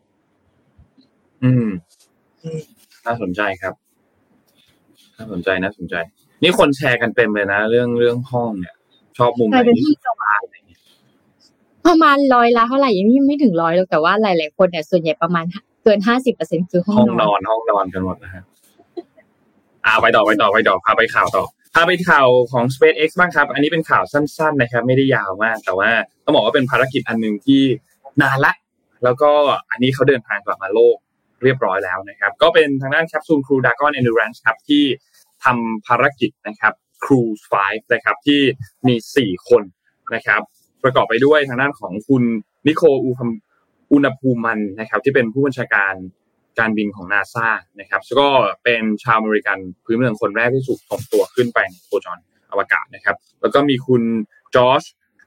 [1.44, 1.68] อืม
[3.06, 3.74] น่าสนใจครับ
[5.16, 5.94] น่าสนใจน่าสนใจ
[6.42, 8.74] นี่คนแชร์กันเต็มเลยนะ เรื่องเรื่องห้องเนี่ย
[9.18, 9.98] ชอบมุมไหนที่สุด
[10.44, 10.80] อะไรอย่างเงี้ย
[11.86, 15.44] ประมาณร้อยละเท่าไหร่ยังไม่ไม่ถึงร้อยหรอกแต่ว่าหลาย ๆ คนเนี่ยส่วนใหญ่ประมาณ
[15.84, 18.42] เกินห้าสิบเปอร์เซ็นคือห้องห้องนนออนนห้องนอนกันหมดนะฮะ
[19.86, 21.44] อ่าไปต่อไปต่อไปต่อพาไปข่าวต่อ
[21.74, 25.90] พาไปข่าวของ SpaceX บ้างครับ อันนี้เป็นข่าวสั้น ๆ นะครับ ไม่ได้ยาวมาก แต่ว่า
[26.24, 27.62] ต้องบอกว่าเป็นภารกิจอันหนึ่งที่
[28.22, 28.52] นานละ
[29.04, 29.30] แล้วก็
[29.70, 30.96] อันนี้เขาเดินทางกลับมาโลก
[31.42, 34.84] เรียบร้อยแล้วนะครับ ก็เป็นทางด้านแคปซูล Crew Dragon Endurance ครับที่
[35.44, 36.72] ทำภารกิจนะครับ
[37.04, 38.40] Cruise 5นะครับที่
[38.86, 39.62] มี 4 คน
[40.14, 40.40] นะครับ
[40.82, 42.22] ประกอบไปด้วยทางด้านของคุณ
[42.66, 43.30] นิโคอุพัม
[43.92, 45.94] อุณภูมิมันนะครับ ที่เป็นผู้บัญชาการ
[46.58, 47.48] การบินของนาซา
[47.80, 48.28] นะครับแล้วก็
[48.64, 52.18] เป็นชาวอเมริกันพื้นเมืองคนแรกที่ถูกส่งตัวขึ้นไปในโคจร
[52.50, 54.02] อวกาศนะครับ แล้วก็มีคุณ
[54.54, 54.82] จอร์จ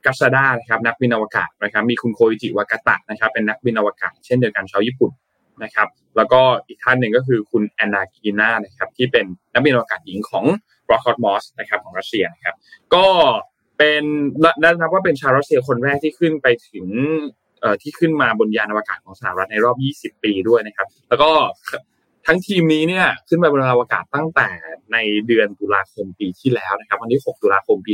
[0.06, 5.12] กัสซาดานะครับนักบินอวกาศนะครับ มีคุณโคอิจิวากาตะนะครับ เป็นนักบินอวกาศเช่นเดียวกันชาวญี่ปุ่น
[5.64, 5.88] นะครับ
[6.18, 10.46] แล้วก็อีกท่านหนึ่งก็คือคุณแอนนากีนานะครับที่เป็นนักบินอวกาศหญิงของ
[10.92, 12.56] r o c k e t m o s นะครับของรัสเซียนะครับ
[12.96, 13.08] ก็
[13.78, 14.04] เป็น
[14.42, 16.88] และนับว่าเป็นชาวรัสเซียคนแรกที่ขึ้นไปถึง
[17.82, 21.30] ที่ขึ้นมาบนยานอวกาศของสหรัฐในรอบ 20 ปีด้วยนะครับ แล้วก็
[22.28, 24.50] ทั้งทีมนี้เนี่ยขึ้นไปบนอวกาศตั้งแต่
[24.94, 27.94] ในเดือนตุลาคมปีที่แล้วนะครับ วันที่ 6 ตุลาคมปี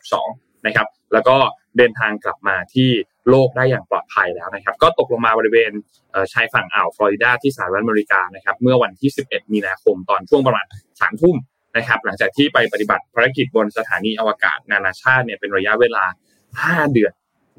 [0.00, 1.36] 2022 นะครับ แล้วก็
[1.76, 2.88] เดินทางกลับมาที่
[3.30, 5.72] โลกได้อย่างปลอดภัยแล้วนะครับ ก็ตกลงมาบริเวณ
[6.10, 11.36] เชายฝั่งอ่าวฟลอริดาที่สหรัฐอเมริกานะครับ เมื่อวันที่ 11 มีนาคมตอนช่วงประมาณ3ทุ่ม
[11.76, 16.04] นะครับ หลังจากที่ไปปฏิบัติภารกิจบนสถานีอวกาศนานาชาติเนี่ยเป็นระยะเวลา
[16.48, 17.12] 5 เดือน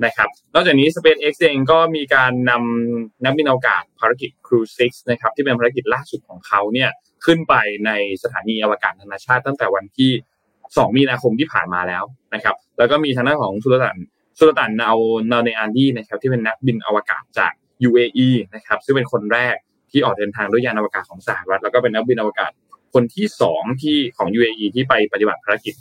[0.05, 6.89] นะครับ นอกจากนี้ SpaceX เองก็มีการนำนักบินอวกาศภารกิจ Crew 6นะครับที่เป็นภารกิจล่าสุดของเขาเนี่ย
[7.25, 7.53] ขึ้นไป
[7.85, 7.91] ใน
[8.23, 10.11] สถานีอวกาศนานาชาติตั้งแต่วันที่
[10.53, 12.03] 2 มีนาคมที่ผ่านมาแล้ว
[12.35, 13.97] นะครับ แล้วก็มีทางด้านของสุลต่าน
[14.39, 14.89] สุลต่านนา
[15.31, 17.51] นาเนอันดีนะครับที่เป็นนักบินอวกาศจาก
[17.89, 19.55] UAE นะครับซึ่งเป็นคนแรก
[19.91, 22.51] ที่ออกเดินทางด้วยยานอวกาศของสหรัฐแล้วก็เป็นนักบินอวกาศ
[22.93, 25.73] คนที่สองที่ของ UAE ที่ไปปฏิบัติภารกิจ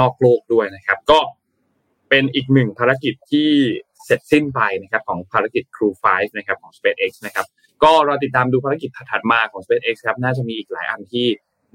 [0.00, 1.18] นอกโลกด้วยนะครับ ก็
[2.08, 3.50] เป็นอีกหนึ่งภารกิจที่
[4.04, 7.46] เสร็จสิ้นไปนะครับของภารกิจ Crew 5นะครับของ SpaceX นะครับ
[7.82, 11.26] ก็รอติดตามดูภารกิจถัดมาของ SpaceX ครับน่าจะมีอีกหลายอันที่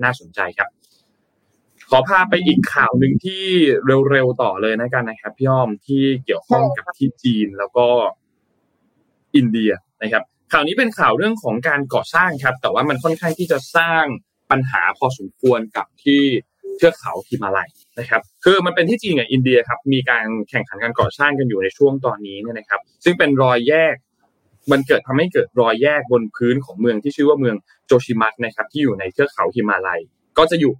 [0.04, 0.70] น่าสนใจครับ
[1.90, 3.44] ขอพาไปอีกข่าวหนึ่งที่
[4.10, 7.88] เร็วๆต่อเลยนะกันนะครับพี่อ้อมที่เกี่ยวข้องกับที่จีนแล้วก็
[9.36, 14.04] อินเดียนะครับ ข่าวนี้เป็นข่าวเรื่องของการก่อสร้างครับ แต่ว่ามันค่อนข้างที่จะสร้าง
[14.52, 16.22] ปัญหาพอสมควรกับที่
[16.78, 23.96] เทือกเขาฮิมาลัย นะครับคือมันเป็นที่จีนกับอินเดียครับมีการแข่งขันการก่อสร้างกันอยู่ในช่วงตอนนี้เนี่ยนะครับซึ่งเป็นรอยแยก
[24.72, 27.56] มันเกิดทำให้เกิดรอยแยกบนพื้นของเมืองที่ชื่อว่าเมือง
[27.88, 30.00] โจชิมัตนะครับที่อยู่ในเทือกเขาฮิมาลัย
[30.38, 30.74] ก็จะอยู่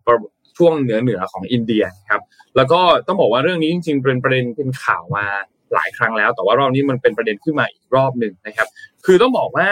[0.58, 2.22] ช่วงเหนือเหนือของอินเดียครับ
[2.56, 5.26] แล้วก็ต้องบอกว่าเรื่องนี้จริงๆเป็นประเด็นเป็นข่าวมา
[5.74, 8.68] หลายครั้งแล้ว แต่ว่ารอบนี้มันเป็นประเด็นขึ้นมาอีกรอบหนึ่งนะครับ
[9.06, 9.70] คือต้องบอกว่า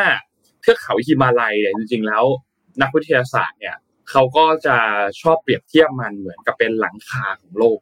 [0.61, 2.23] เทือกเขาฮิมาลัยเนี่ยจริงๆแล้ว
[2.81, 3.75] นักวิทยาศาสตร์เนี่ย
[4.09, 4.77] เขาก็จะ
[5.21, 7.79] ชอบเปรียบเทียบมันเหมือนกับเป็นหลังคาของโลก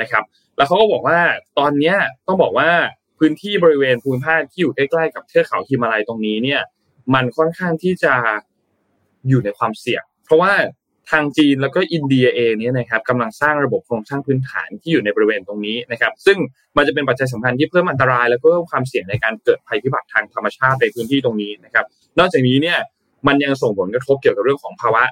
[0.00, 0.24] นะครับ
[0.56, 1.18] แล้วเขาก็บอกว่า
[1.58, 1.94] ตอนนี้
[2.26, 2.70] ต้องบอกว่า
[3.18, 6.60] พื้นที่บริเวณภูมิภาคที่อยู่ใกล้ๆกับเทือกเขาฮิมาลัยตรงนี้เนี่ย
[7.14, 8.14] มันค่อนข้างที่จะ
[9.28, 10.52] อยู่ในความเสี่ยง เพราะว่า
[11.10, 16.38] ทางจีนแล้วก็อินเดียเองเนี่ยนะครับกำลังสร้างระบบโครงสร้างพื้นฐานที่อยู่ในบริเวณตรงนี้นะครับ ซึ่ง
[16.76, 21.84] มันจะเป็นปัจจัยสำคัญที่เพิ่มอันตราย แล้วก็เพิ่มความเสี่ยงในการเกิดภัยพิบัติทางธรรมชาติในพื้นที่ตรงนี้นะครับ
[22.18, 22.78] นอกจากนี้เนี่ย
[23.26, 25.02] มันยังส่งผลกระทบเกี่ยวกับเรื่องของภาวะ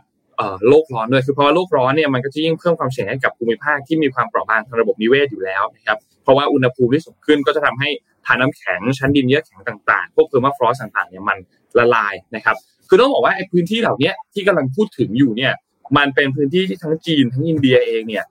[0.68, 7.88] โลกร้อนด้วยคือภาวะโลกร้อนเนี่ยมันก็จะยิ่งเพิ่มความเสี่ยงให้กับภูมิภาคที่มีความเปราะบางทางระบบนิเวศอยู่แล้วนะครับเพราะว่าอุณหภูมิที่สูงขึ้นก็จะทำให้
[8.26, 11.38] ธารน้ำแข็งชั้นดินเยือกแข็งต่างๆ พวก permafrost ต่างๆเนี่ยมัน
[11.78, 12.56] ละลายนะครับ
[12.88, 15.52] คือต้องบอกว่าไอ้พื้นที่เหล่านี้ที่กำลังพูดถึงอยู่เนี่ย
[15.96, 18.24] มันเป็นพื้นที่ที่ทั้งจีนทั้งอินเดียเองเนี่ย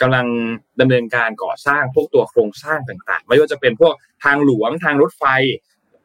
[0.00, 0.26] กำลัง
[0.80, 3.92] ดำเนินการก่อสร้างพวกตัวโครงสร้างต่างๆ ไม่ว่าจะเป็นพวก
[4.24, 5.24] ทางหลวงทางรถไฟ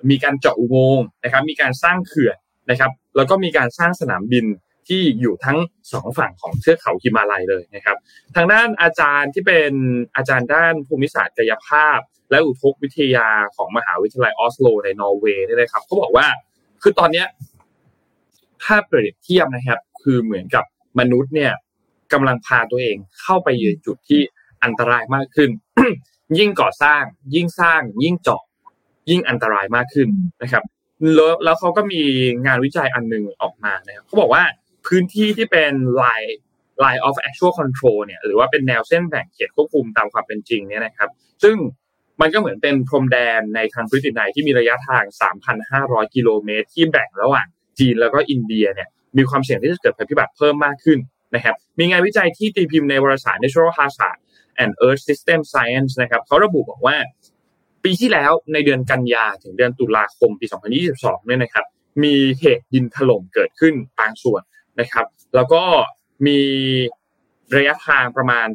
[0.09, 2.37] มีการเจาะอุโมงค์นะครับมีการสร้างเขื่อน
[2.69, 4.45] นะครับแล้วก็มีการสร้างสนามบิน
[4.89, 5.57] ที่อยู่ทั้ง
[5.91, 7.97] สองฝั่งของเทือกเขาฮิมาลัยเลยนะครับ
[8.35, 9.71] ทางด้านอาจารย์ที่เป็น
[10.15, 11.99] อาจารย์ด้านภูมิศาสตร์กายภาพ
[12.31, 16.27] และอุทกวิทยาของมหาวิทยาลัยออสโล ในนอร์เวย์นี่นะครับเขาบอกว่า
[16.81, 17.27] คือตอนเนี้ย
[18.63, 20.65] ถ้าเปรียบเทียบนะครับ คือเหมือนกับ
[20.99, 21.53] มนุษย์เนี่ย
[22.13, 24.21] กำลังพาตัวเองเข้าไปยืนจุดที่
[24.63, 25.49] อันตรายมากขึ้น
[26.37, 27.03] ยิ่งก่อสร้าง
[27.35, 28.41] ยิ่งสร้าง ยิ่งเจาะ
[29.09, 30.09] ยิ่งอันตรายมากขึ้น
[30.41, 30.63] นะครับ
[31.15, 32.01] แล้วแล้วเขาก็มี
[32.45, 34.43] งานวิจัยอันหนึ่งออกมานะครับเขาบอกว่า
[34.87, 36.33] พื้นที่ที่เป็น line
[36.83, 41.09] line of actual control เนี่ยหรือว่าเป็นแนวเส้นแบ่งเขตควบคุมตามความเป็นจริงเนี่ยนะครับ
[41.43, 41.55] ซึ่ง
[42.21, 45.03] มันก็เหมือนเป็นพรมแดนในทางพื้นที่ในที่มีระยะทาง
[45.59, 47.47] 3,500 กิโลเมตร ที่แบ่งระหว่าง
[47.79, 50.99] จีนแล้วก็อินเดียเนี่ยมีความเสี่ยงที่จะเกิดภัยพิบัติเพิ่มมากขึ้น
[51.35, 54.17] นะครับมีงานวิจัยที่ตีพิมพ์ในวารสาร Natural Hazard
[54.61, 56.97] and Earth System Science นะครับเขาระบุบอกว่า
[57.83, 60.45] ปีที่แล้วในเดือนกันยาถึงเดือนตุลาคมปี
[60.85, 61.65] 2022 เนี่ยนะครับ
[62.03, 64.41] มีเหตุดินถล่มเกิดขึ้นบางส่วน
[64.79, 65.05] นะครับ
[65.35, 65.63] แล้วก็
[66.27, 66.39] มี
[67.55, 68.47] ระยะทางประมาณ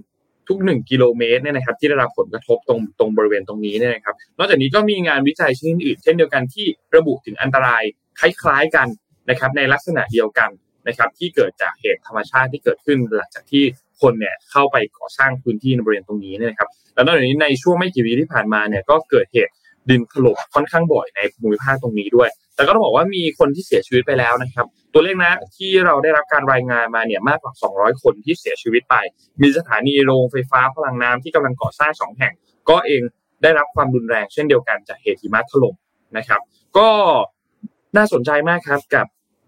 [0.48, 7.82] ทุกหนึ่งกิโลเมตรเนี่ยนะครับ ที่ได้รับผลกระทบตรงตรงบริเวณตรงนี้เนี่ยนะครับ นอกจากนี้ก็มีงานวิจัยชนิดอื่น เช่นเดียวกันที่ระบุถึงอันตราย
[8.20, 8.88] คล้ายๆกัน
[9.30, 10.50] นะครับ ในลักษณะเดียวกัน
[10.88, 13.64] นะครับ ที่เกิดจากเหตุธรรมชาติที่เกิดขึ้นหลังจากที่
[14.00, 19.52] คนเนี่ยเข้าไปก่อสร้างพื้นที่ในบริเวณตรงนี้เนี่ยนะครับแล้วนอกจากนี้ในช่วงไม่กี่วีที่ผ่านมาเนี่ยก็เกิดเหตุ
[19.90, 28.96] ดินถล่มค่อนข้างบ่อยในภูมิภาคตรงนี้ด้วย แต่ก็ต้องบอกว่ามีคนที่เสียชีวิตไปแล้วนะครับ ตัวเลขนะที่เราได้รับการรายงานมาเนี่ยมากกว่า 200 คนที่เสียชีวิตไป
[29.42, 32.32] มีสถานีโรงไฟฟ้าพลังน้ำที่กำลังก่อสร้างสองแห่ง
[32.70, 33.02] ก็เอง
[33.42, 35.74] ได้รับความรุนแรงเช่นเดียวกันจากเหตุหิมะถล่ม
[36.16, 36.40] นะครับ
[36.78, 36.88] ก็
[37.96, 39.06] น่าสนใจมากครับกับ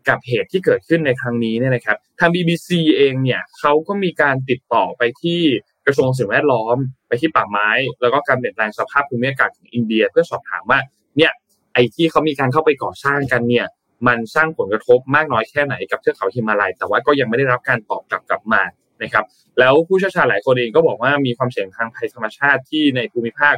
[0.09, 5.41] กับเหตุที่เกิดขึ้นในครั้งนี้เนี่ยนะครับทาง BBC เองเนี่ยเขาก็มีการติดต่อไปที่
[5.87, 6.77] กระทรวงสิ่งแวดล้อม
[7.09, 7.69] ไปที่ป่าไม้
[8.01, 10.79] แล้วก็การเปลี่ยนแปลงสภาพภูมิอากาศของอินเดีย เพื่อสอบถามว่า
[11.17, 11.33] เนี่ย
[11.75, 13.67] ไอ้ที่เขามีการเข้าไปก่อสร้างกันเนี่ย
[14.07, 18.63] มันสร้างผลกระทบมากน้อยแค่ไหนกับเทือกเขาฮิมาลัย แต่ว่าก็ยังไม่ได้รับการตอบกลับกลับมา
[19.03, 19.25] นะครับ
[19.59, 23.55] แล้วผู้เชี่ยวชาญหลายคนเองก็บอกว่ามีความเสี่ยงทางภัยธรรมชาติที่ในภูมิภาค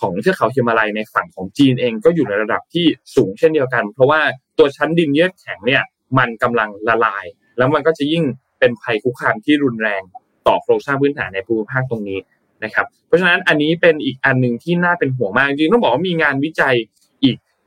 [0.00, 4.20] ของเทือกเขาฮิมาลัยในฝั่งของจีนเองก็อยู่ในระดับที่สูงเช่นเดียวกัน เพราะว่า
[4.58, 5.82] ตัวชั้นดินเยือกแข็งเนี่ย
[6.18, 7.24] มันกำลังละลาย
[7.58, 8.24] แล้วมันก็จะยิ่ง
[8.58, 10.02] เป็นภัยคุกคามที่รุนแรง
[10.46, 12.18] ต่อโครงสร้างพื้นฐานในภูมิภาคตรงนี้
[12.64, 16.74] นะครับ เพราะฉะนั้นอันนี้เป็นอีกอันหนึ่งที่น่าเป็นห่วงมากจริงต้องบอกว่ามีงานวิจัย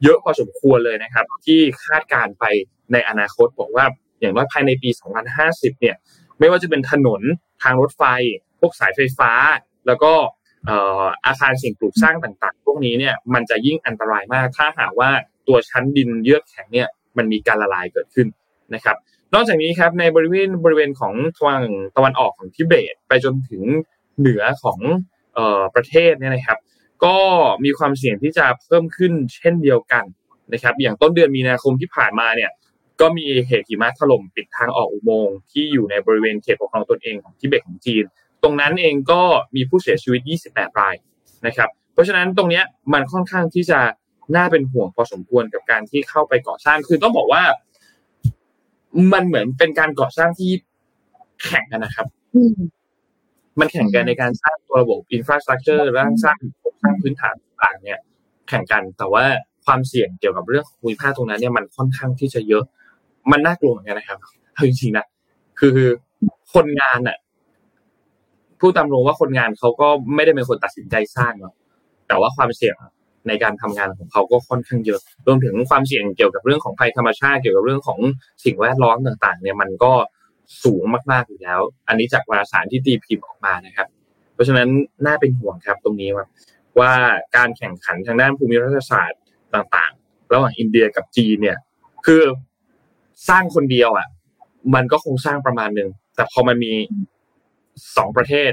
[0.04, 2.46] เยอะพอสมควรเลยนะครับ ที่คาดการไป
[2.92, 3.86] ในอนาคตบอกว่า
[4.20, 4.90] อย่างน้อยภายในปี
[5.36, 5.96] 2050 เนี่ย
[6.40, 7.22] ไม่ว่าจะเป็นถนน
[7.64, 8.04] ทางรถไฟ
[8.60, 9.32] พวกสายไฟฟ้า
[9.88, 10.14] แล้วก็
[11.26, 15.10] อาคารสิ่งปลูกสร้างต่าง ๆ พวกนี้เนี่ยมันจะยิ่งอันตรายมาก ถ้าหากว่า
[15.48, 18.28] ตัวชั้นดินเยือกแข็งเนี่ยมันมีการละลายเกิดขึ้น
[18.76, 18.96] นะครับ
[19.34, 21.62] นอกจากนี้ครับในบริเวณบริเวณของทาง
[21.96, 23.64] ตะวันออกของทิเบต ไปจนถึง
[24.20, 24.80] เหนือของ
[25.38, 26.58] ออประเทศเนี่ยนะครับ
[27.06, 27.18] ก็
[27.64, 30.04] มีความเสี่ยงที่จะเพิ่มขึ้นเช่นเดียวกัน
[30.54, 32.52] นะครับ อย่างต้นเดือนมีนาคมที่ผ่านมาเนี่ย
[33.02, 38.04] ก็มีเหตุหิมะถล่มปิดทางออกอุโมงค์ที่อยู่ในบริเวณเขตปกครองตนเองของทิเบตของจีน
[38.44, 39.22] ตรงนั้นเองก็
[39.56, 40.96] มีผู้เสียชีวิต 28 ราย
[41.46, 43.80] นะครับ เพราะฉะนั้นตรงเนี้ยมันค่อนข้างที่จะ
[44.36, 47.44] น่าเป็นห่วงพอสมควรกับการที่เข้าไปก่อสร้าง คือต้องบอกว่า
[49.14, 50.52] มันเหมือนเป็นการก่อสร้างที่
[51.44, 52.58] แข่งกันนะครับอืม
[53.60, 56.38] มันแข่งกันในการสร้างตัวระบบอินฟราสตรักเจอร์และสร้าง
[56.82, 58.00] สร้างพื้นฐานต่างเนี่ย
[58.50, 59.24] แข่งกันแต่ว่า
[59.66, 62.64] ความเสี่ยงเกี่ยวกับเรื่องภูมิภาคตรงนั้นเนี่ยมันค่อนข้างที่จะเยอะ
[63.32, 64.20] มันน่ากลัวเหมือนกันนะครับ
[64.54, 65.06] เอาจริงๆนะ
[65.60, 65.78] คือ
[66.54, 67.18] คนงานอะ
[68.60, 71.54] พูดตามรงว่าคนงานเขาก็ไม่ได้เป็นคนตัดสินใจสร้างหรอก
[72.08, 72.76] แต่ว่าความเสี่ยง
[73.28, 78.00] ในการทำงานของเขาก็ค่อนข้างเยอะรวมถึงความเสี่ยงเกี่ยวกับเรื่องของภัยธรรมชาติเกี่ยวกับเรื่องของ
[78.46, 79.94] สิ่งแวดล้อมต่าง ๆ เนี่ยมันก็
[80.64, 83.88] สูงมากๆอยู่แล้ว อันนี้จากวารสารที่ตีพิมพ์ออกมานะครับ
[84.34, 84.68] เพราะฉะนั้น
[85.06, 86.26] น่าเป็นห่วงครับตรงนี้ว่า
[86.80, 86.94] ว่า
[87.38, 89.22] การแข่งขันทางด้านภูมิรัฐศาสตร์
[89.54, 91.58] ต่างๆ ระหว่างอินเดียกับจีนเนี่ย
[92.06, 92.24] คือ
[93.30, 94.08] สร้างคนเดียวอะ
[94.76, 96.74] มันก็คงสร้างประมาณหนึ่งแต่พอมันมี
[97.98, 98.52] สองประเทศ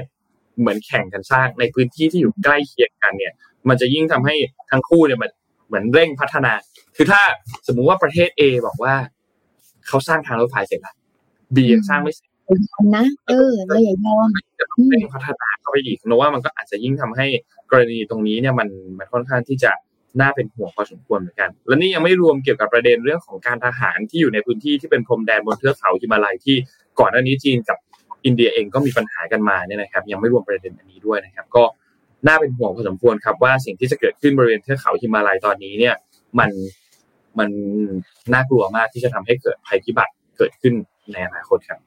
[0.59, 3.33] เหมือนแข่งกันสร้างในพื้นที่ที่อยู่ใกล้เคียงกันเนี่ย
[3.69, 4.35] มันจะยิ่งทำให้
[4.71, 5.29] ทั้งคู่เนี่ยมัน
[5.67, 6.53] เหมือนเร่งพัฒนา
[6.95, 7.21] คือถ้า
[7.67, 8.95] สมมุติว่าประเทศ A บอกว่า
[9.87, 10.95] เขาสร้างทางรถไฟเสร็จแล้ว
[11.55, 12.26] B ยังสร้างไม่เสร็จ
[12.95, 14.27] นะเออเราอย่ายอม
[14.59, 17.27] จะต้องเร่งพัฒนาเข้าไปอีกเพราะว่ามันก็อาจจะยิ่งทำให้
[17.71, 19.71] กรณีตรงนี้เนี่ยมันมันค่อนข้างที่จะ
[20.19, 26.55] น่าเป็นห่วงพอสมควรเหมือนกัน และนี่ยังไม่รวมเกี่ยวกับประเด็นเรื่องของการทหารที่อยู่ในพื้นที่ที่เป็นพรมแดนบนเทือกเขาฮิมาลัยที่
[26.99, 27.77] ก่อนหน้านี้จีนกับ
[28.25, 31.63] อินเดียเองก็มีปัญหากันมาเนี่ยนะครับ ยังไม่รวมประเด็นอันนี้ด้วยนะครับ ก็
[32.27, 35.95] น่าเป็นห่วงพอสมควรครับว่าสิ่งที่จะเกิดขึ้นบริเวณเทือกเขาฮิมาลัยตอนนี้เนี่ย
[36.39, 36.49] มัน
[37.39, 37.49] มัน
[38.33, 40.73] น่ากลัวมากที่จะทำให้เกิดภัยพิบัติเกิดขึ้น
[41.11, 41.79] ในอนาคตครับ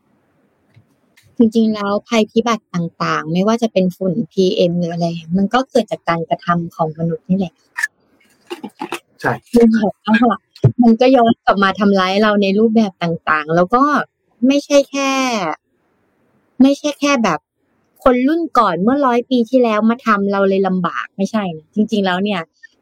[1.41, 7.55] จริงๆ แล้วภัยพิบัติต่างๆ ไม่ว่าจะเป็นฝุ่น PM หรืออะไร มันก็เกิดจากการกระทำของมนุษย์นี่แหละ
[9.21, 10.41] ใช่คือแบบเอาล่ะ
[10.83, 13.83] มันก็ย้อนกลับมาทำร้ายเราในรูปแบบต่างๆ แล้วก็
[14.47, 15.11] ไม่ใช่แค่
[16.63, 17.39] ไม่ใช่แค่แบบ
[18.05, 22.41] คนรุ่นก่อนเมื่อร้อยปีที่แล้วมาทำเราเลยลำบากไม่ใช่นะจริง ๆ แล้วเนี่ย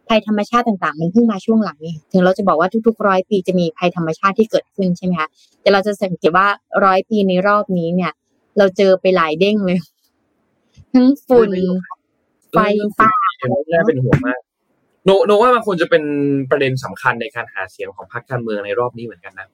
[0.08, 5.28] ภัยธรรมชาติต่างๆ มันเพิ่งมาช่วงหลังนี่ถึงเราจะบอกว่าทุกๆร้อยปีจะมีภัยธรรมชาติที่เกิดขึ้นใช่ไหมคะ
[5.60, 6.46] แต่เราจะสังเกตว่า
[6.84, 8.12] ร้อยปีในรอบนี้เนี่ย
[8.58, 9.78] เราเจอไปหลายเด้งเลย
[10.94, 11.50] ทั้งฝุ่น
[12.52, 12.58] ไฟ
[13.00, 13.12] ป่า
[13.72, 14.40] น่าเป็นห่วงมาก
[15.04, 16.02] โนโนว่ามันควรจะเป็น
[16.50, 19.48] ประเด็นสำคัญในการหาเสียงของพรรคการเมืองในรอบนี้เหมือนกันนะ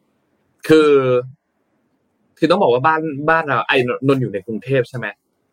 [0.68, 0.92] คือ
[2.38, 5.06] คือต้องบอกว่าบ้านบ้านเราไอ้นนท์อยู่ในกรุงเทพใช่ไหม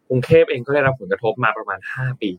[0.10, 2.30] กรุงเทพเองก็ได้รับผลกระทบมาประมาณห้าปี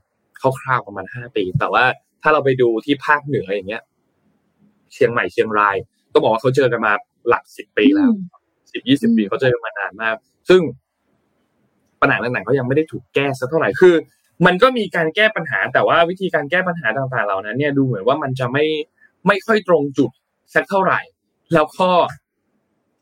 [0.60, 1.84] คร่าวๆประมาณห้าปี แต่ว่า
[2.22, 3.82] ถ้าเราไปดูที่ภาคเหนืออย่างเงี้ย
[4.92, 5.76] เชียงใหม่เชียงราย
[6.12, 6.92] ก็บอกว่าเขาเจอกันมา
[7.28, 8.10] หลักสิบปีแล้ว
[8.72, 10.16] สิบยี่สิบปีเขาเจอกันมานานมาก
[10.48, 10.60] ซึ่ง
[12.02, 13.94] ปัญหาต่างๆก็ยังไม่ได้ถูกแก้สักเท่าไหร่คือ
[14.46, 18.64] มันก็มีการแก้ปัญหาแต่ว่าวิธีการแก้ปัญหาต่างๆเหล่านั้นเนี่ยดูเหมือนว่ามันจะไม่
[19.26, 20.10] ไม่ค่อยตรงจุด
[20.54, 21.00] สักเท่าไหร่
[21.54, 21.88] แล้วก็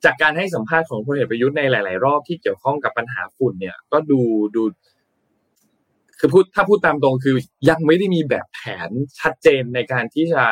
[0.05, 4.21] จากการให้สัมภาษณ์ของพลเอกประยุทธ์ในหลาย ๆ รอบที่เกี่ยวข้องกับปัญหาฝุ่นเนี่ย ก็ดู
[4.57, 4.63] ดู
[6.19, 7.37] คือพูดถ้าพูดตามตรงคือ
[7.69, 10.43] ยังไม่ได้มีแบบแผนชัดเจนในการที่จะ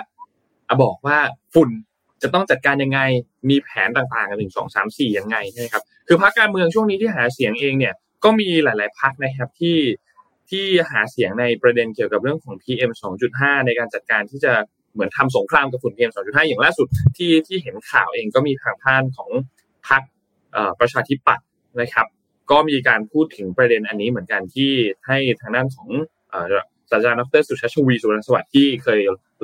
[0.68, 1.18] อบอกว่า
[1.54, 1.70] ฝุ่น
[2.22, 3.00] จะต้องจัดการยังไง
[3.50, 9.78] มีแผนต่างๆกันหนึ่งสองสามสี่ยังไงใช่ไหมครับ คือพรรคการเมืองช่วงนี้ที่หาเสียงเองเนี่ย ก็มีหลาย ๆพรรคนะครับที่
[10.50, 12.90] ที่หาเสียงในประเด็นเกี่ยวกับเรื่องของ PM
[13.28, 14.52] 2.5 ในการจัดการที่จะ
[14.92, 19.30] เหมือนทำสงครามกับฝุ่น PM 2.5 อย่างล่าสุดที่ที่เห็นข่าวเองก็มีทางท่านของ
[19.88, 20.02] พรรค
[20.80, 21.46] ประชาธิปัตย์
[21.80, 22.06] นะครับ
[22.50, 24.72] ก็มีการพูดถึงประเด็นอันนี้เหมือนกันที่
[25.06, 25.88] ให้ทางด้านของ
[26.32, 26.44] อ่อ
[26.90, 29.00] ศาสตราจารย์ดรสุชาชวีสุวรรณสวัสดิ์ที่เคย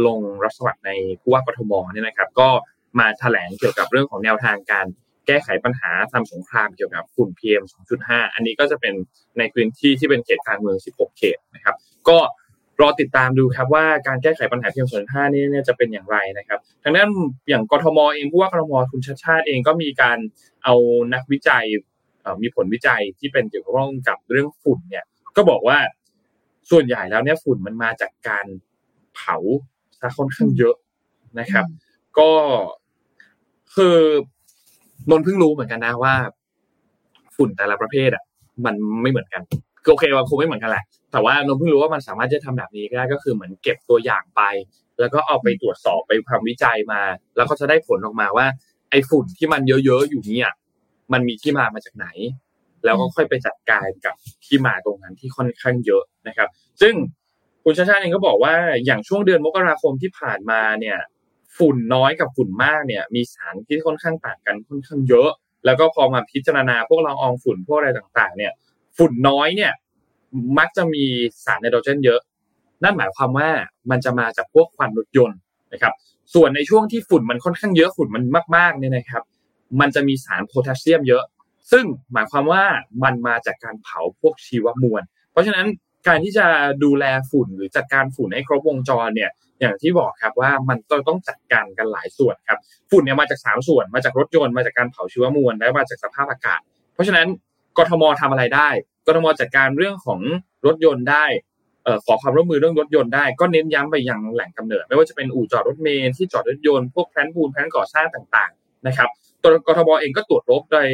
[0.07, 2.49] ลงรับสมัครในผู้ว่ากทมเนี่ยนะครับ ก็
[2.99, 4.87] มาแถลงเกี่ยวกับเรื่องของแนวทางการ
[5.27, 7.65] แก้ไขปัญหาทำสงครามเกี่ยวกับฝุ่น PM
[7.99, 8.95] 2.5 อันนี้ก็จะเป็น
[9.39, 11.77] ในพื้นที่ที่เป็นเขตการเมือง 16 เขตนะครับ
[12.09, 12.19] ก็
[12.81, 17.09] รอติดตามดูครับว่าการแก้ไขปัญหา PM 2.5 นี่เนี่ยจะเป็นอย่างไรนะครับทางด้าน
[17.49, 20.19] อย่างกทมเองผู้ว่ากทมคุณชาติชาติเองก็มีการ
[20.65, 20.75] เอา
[21.15, 21.65] นักวิจัย
[22.23, 25.05] เอ่อมีผลวิจัยที่เป็นเกี่ยวข้องกับเรื่องฝุ่นเนี่ย
[25.37, 25.79] ก็บอกว่า
[26.71, 28.47] ส่วนใหญ่แล้วเนี่ยฝุ่นมันมาจากการ
[29.15, 29.37] เผา
[30.01, 30.77] ซะค่อนข้างเยอะ
[31.39, 31.67] นะครับ
[32.19, 32.31] ก็
[33.75, 33.99] คือ
[35.11, 36.15] นนเพิ่งรู้เหมือนกันนะว่า
[37.37, 38.25] ฝุ่นแต่ละประเภทอะ
[38.65, 39.43] มันไม่เหมือนกัน
[39.83, 44.43] คือโอเคว่าคงไม่เหมือนกันแหละ แต่ว่านนเพิ่งรู้ว่ามันสามารถจะทำแบบนี้ได้ก็คือเหมือนเก็บตัวอย่างไป
[45.01, 47.01] แล้วก็เอาไปตรวจสอบไปทำวิจัยมา
[47.37, 48.47] แล้วก็จะได้ผลออกมาว่า
[48.91, 50.51] ไอ้ฝุ่นที่มันเยอะๆอยู่เนี่ย
[51.13, 52.07] มันมีที่มามาจากไหน
[52.85, 56.49] แล้วก็ค่อยไปจัดการกับที่มาตรงนั้นที่ค่อนข้างเยอะนะครับ
[56.81, 56.95] ซึ่ง
[57.65, 58.55] คุณชาชาเองก็บอกว่า
[58.85, 60.99] อย่างช่วงเดือนมกราคมที่ผ่านมาเนี่ย
[61.59, 65.31] ฝุ่นน้อยกับฝุ่นมากเนี่ย มีสารที่ค่อนข้างต่างกันค่อนข้างเยอะ
[65.64, 68.53] แล้วก็พอมาพิจารณาพวกละอองฝุ่นพวกอะไรต่าง ๆ เนี่ย
[68.99, 69.73] ฝุ่นน้อยเนี่ย
[70.59, 71.05] มักจะมี
[71.45, 72.21] สารไนโตรเจนเยอะ
[72.83, 73.51] นั่นหมายความว่า
[73.90, 75.38] มันจะมาจากพวกควันรถยนต์
[75.73, 75.95] นะครับ
[76.35, 78.25] ส่วนในช่วงที่ฝุ่นมันค่อนข้างเยอะฝุ่นมัน
[78.57, 79.23] มากๆเนี่ยนะครับ
[79.81, 81.25] มันจะมีสารโพแทสเซียมเยอะ
[81.73, 82.62] ซึ่งหมายความว่า
[83.03, 85.67] มันมาจากการเผาพวกชีวมวล เพราะฉะนั้น
[86.07, 86.47] การที่จะ
[86.85, 92.59] ดูแลฝุ่นหรือจัดการฝุ่นให้ครบวงจรเนี่ยอย่างที่บอกครับว่ามันต้องจัดการกันหลายส่วนครับ
[92.90, 96.61] ฝุ่นเนี่ยมาจากสามส่วนมาจากรถยนต์มาจากการเผาชีวมวลและมาจากสภาพอากาศ
[96.95, 97.27] เพราะฉะนั้น
[97.79, 98.69] กทมทำอะไรได้
[99.07, 100.21] กทมจัดการเรื่องของ
[100.67, 101.25] รถยนต์ได้
[102.07, 109.09] ขอความร่วมมือเรื่องรถยนต์ได้ก็เน้นย้ำไปยังแหล่งกำเนิด ไม่ว่าจะเป็นอู่จอดรถเมล์ที่จอดรถยนต์พวกแพลนปูนแพลนก่อสร้างต่างๆนะครับ
[109.43, 110.88] ตัวกทมเองก็ตรวจรบโดย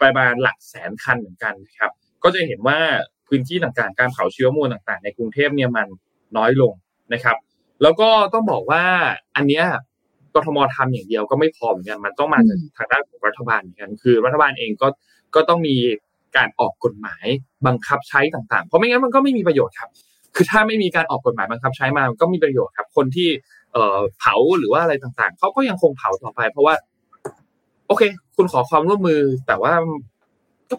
[0.00, 1.90] ประมาณหลักแสนคันเหมือนกันนะครับ
[2.22, 2.78] ก็จะเห็นว่า
[3.30, 5.86] พื้นที่ต่างๆ การเผาเชื้อมวลต่างๆ ในกรุงเทพเนี่ยมัน
[6.36, 6.72] น้อยลง
[7.12, 7.36] นะครับ
[7.82, 8.82] แล้วก็ต้องบอกว่า
[9.36, 9.64] อันเนี้ย
[10.34, 14.88] กทมทำอย่างเดียวก็ไม่พอเหมือนกันมันต้องมาจากทางด้านของรัฐบาลเหมือนกันคือ รัฐบาลเองก็
[15.34, 15.76] ก็ต้องมี
[16.36, 17.24] การออกกฎหมาย
[17.66, 19.90] บังคับใช้ต่างๆ เพราะไม่งั้นมันก็ไม่มีประโยชน์ครับ
[20.36, 23.28] คือถ้าไม่มีการออกกฎหมายบังคับใช้มามันก็มีประโยชน์ครับ คนที่
[23.72, 26.74] เอ่อเผาหรือว่าอะไรต่างๆเขาก็ยังคงเผาต่อไป เพราะว่า
[27.86, 28.02] โอเค
[28.36, 29.72] คุณขอความร่วมมือ แต่ว่า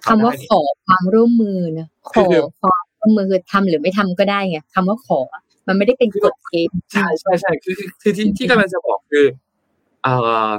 [0.06, 5.20] คำว่าได้นี่ขอความร่วมมือนะขคืออความร่วมมือคือทำหรือไม่ทำก็ได้ไงคำว่าขอ
[5.68, 9.26] มันไม่ได้เป็นกฎเกณฑ์ใช่ใช่ใช่คือคือคือที่ที่กำลังจะบอกคือ
[10.04, 10.14] เอ่
[10.48, 10.50] อ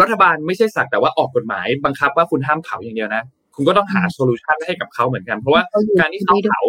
[0.00, 3.22] รัฐบาลไม่ใช่สักแต่ว่าออกกฎหมายบังคับว่าคุณห้ามเผาอย่างเดียวนะ
[3.54, 6.62] คุณก็ต้องหาโซลูชันให้กับเขาเหมือนกัน เพราะว่าเขาอยู่การที่เขาด้วยเผา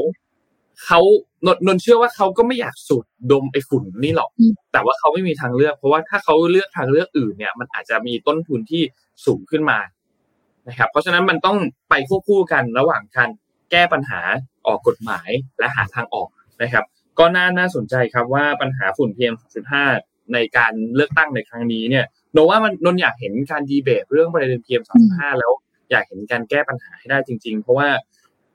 [0.85, 0.99] เขา
[1.45, 8.81] นนนนเชื่อว่าเขาก็ไม่อยากสูดดมไอ้ฝุ่นนี่หรอกอืมแต่ว่าเขาไม่มีทางเลือก เพราะว่าถ้าเขาเลือกทางเลือกอื่นเนี่ย มันอาจจะมีต้นทุนที่
[9.25, 9.77] สูงขึ้นมา
[10.67, 11.57] นะครับ เพราะฉะนั้นมันต้อง
[11.89, 13.29] ไปควบคู่กันระหว่างการ
[13.71, 14.21] แก้ปัญหา
[14.67, 16.29] ออกกฎหมายและหาทางออก
[16.63, 16.85] นะครับ
[17.19, 19.35] ก็น่าน่าสนใจครับว่าปัญหาฝุ่น PM
[19.83, 25.51] 2.5 ในการเลือกตั้งในครั้งนี้เนี่ยโนว่ามันนนอยากเห็นการดีเบตเรื่องประเด็น PM 2.5 แล้ว
[25.91, 27.89] อยากเห็นการแก้ปัญหาให้ได้จริง ๆ เพราะว่า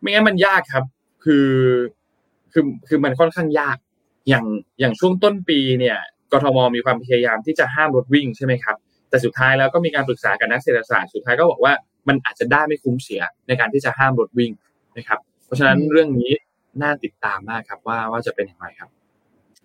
[0.01, 0.85] ไม่งั้นมันยากครับ
[1.25, 1.49] คือ
[2.53, 3.77] คือคือมันค่อนข้างยาก
[4.29, 4.45] อย่าง
[4.81, 5.99] อย่างช่วงต้นปีเนี่ย
[6.33, 8.77] กทมมีความพยายามที่จะห้ามรถวิ่งใช่ไหมครับ
[9.09, 11.73] แต่สุดท้ายแล้วก็มีการปรึกษากับนักเศรษฐศาสตร์สุดท้ายก็บอกว่า
[12.09, 14.53] มันอาจจะได้ไม่คุ้มเสียในการที่จะห้ามรถวิ่ง
[14.97, 16.31] นะครับ เพราะฉะนั้นเรื่องนี้
[16.83, 18.91] น่าติดตามมากครับว่าว่าจะเป็นอย่างไรครับ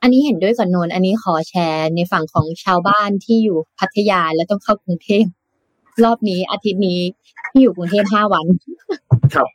[0.01, 5.25] อันนี้เห็นด้วยกับนนท์อันนี้ขอแชร์ในฝั่งของชาวบ้านที่อยู่พัทยาแล้วต้องเข้ากรุงเทพ
[6.03, 6.99] รอบนี้อาทิตย์นี้
[7.51, 8.45] ที่อยู่กรุงเทพห้าวัน
[9.33, 9.47] ครับ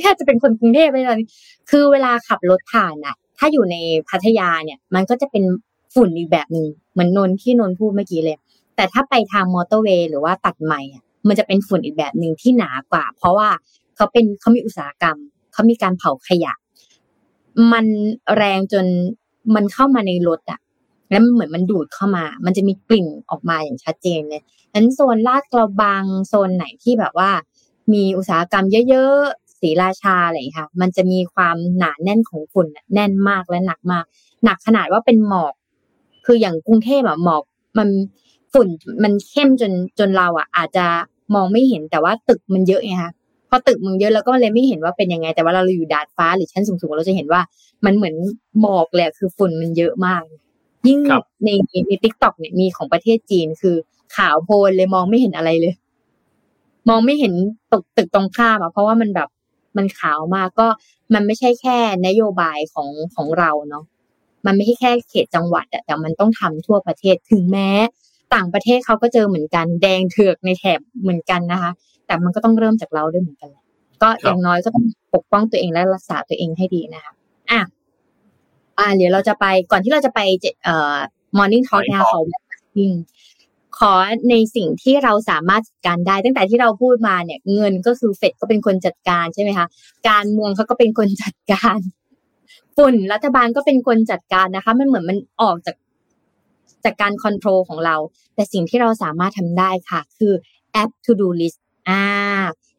[0.00, 1.28] แทบจะเป็นคนกรุงเทพเลยตอนนี้
[1.70, 3.76] คือเวลาขับรถผ่านอะถ้าอยู่ใน
[4.08, 5.44] พัทยาเนี่ย มันก็จะเป็น
[5.94, 8.38] ฝุ่นอีกแบบหนึ่งเหมือนนนท์ที่นนท์พูดเมื่อกี้เลย
[8.76, 13.48] แต่ถ้าไปทางมอเตอร์เวย์หรือว่าตัดใหม่อะ มันจะเป็นฝุ่นอีกแบบหนึ่งที่หนากว่า เพราะว่า
[13.96, 15.16] เขาเป็นเขามีอุตสาหกรรม
[15.52, 16.52] เขามีการเผาขยะ
[17.72, 17.86] มัน
[18.36, 18.86] แรงจน
[19.54, 20.60] มันเข้ามาในรถอะ
[21.10, 24.42] แล้วมันเหมือนมันดูดเข้ามา มันจะมีกลิ่นออกมาอย่างชัดเจนเลย
[24.74, 27.30] นั้นโซนลาดกระบังโซนไหนที่แบบว่า
[27.92, 34.04] มีอุตสาหกรรมเยอะๆศรีราชาอะไรค่ะ มันจะมีความหนาแน่นของฝุ่นแน่นมากและหนักมาก
[34.44, 35.54] หนักขนาดว่าเป็นหมอก
[36.26, 37.42] คืออย่างกรุงเทพอะหมอก
[37.78, 37.88] มัน
[38.52, 38.68] ฝุ่น
[39.02, 40.86] มันเข้มจนจนเราอะอาจจะ
[41.34, 43.12] มองไม่เห็นแต่ว่าตึกมันเยอะไงคะ
[43.48, 47.40] พอตึกมันเยอะเราก็เลยไม่เห็นว่าเป็นยังไง แต่ว่าเราอยู่ดาดฟ้าหรือชั้นสูงๆเราจะเห็นว่า
[47.84, 48.14] มันเหมือน
[48.60, 50.22] หมอกเลยอะคือฝุ่นมันเยอะมาก
[50.86, 51.48] ยิ่งครับใน
[51.88, 53.76] ใน TikTok เนี่ยมีของประเทศจีนคือ
[54.16, 55.74] ขาวโพลนเลยมองไม่เห็นอะไรเลย
[56.88, 57.32] มองไม่เห็น
[57.72, 59.28] ตึกตึกตรงข้ามอะเพราะว่ามันแบบ
[59.76, 60.66] มันขาวมากก็
[61.14, 63.84] มันไม่ใช่แค่นโยบายของของเราเนาะ
[64.46, 67.68] มันไม่ใช่แค่เขตจังหวัดอะแต่มันต้องทำทั่วประเทศถึงแม้
[68.34, 71.70] ต่างประเทศเขาก็เจอเหมือนกันแดงเถือกในแถบเหมือนกันนะคะ
[72.06, 73.64] แต่มันก็ต้องเริ่มจากเราด้วยเหมือนกันแหละ
[74.02, 77.12] ก็ครับอย่างน้อยก็ต้องปกป้องตัวเองและรักษาตัวเองให้ดีนะคะ
[77.50, 77.60] อะ
[78.78, 80.96] อ่าเดี๋ยวเราจะไปก่อนที่เราจะไปเจเอ่อ
[81.38, 82.20] morning talk นะคะขอ
[82.76, 82.94] อืม
[83.78, 83.92] ขอ
[84.30, 89.66] ในสิ่งที่เราสามารถจัดการได้ ตั้งแต่ที่เราพูดมาเนี่ย เงินก็คือเฟดก็เป็นคนจัดการใช่ไหมคะ
[90.08, 91.78] การเมืองเขาก็เป็นคนจัดการ
[92.76, 95.74] ฝุ่นรัฐบาลก็เป็นคนจัดการนะคะ มันเหมือนมันออกจาก
[96.84, 97.96] จากการ control ของเรา
[98.34, 100.32] แต่สิ่งที่เราสามารถทำได้ค่ะ คือ
[100.72, 102.00] แอป to do list อ่า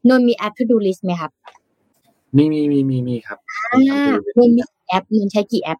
[0.09, 1.31] นนท์มีแอป to do list ไหมครับ
[2.37, 3.39] มีมีมีมีมีครับ
[3.73, 5.79] อ่านนท์มีแอปนนท์ใช้กี่แอป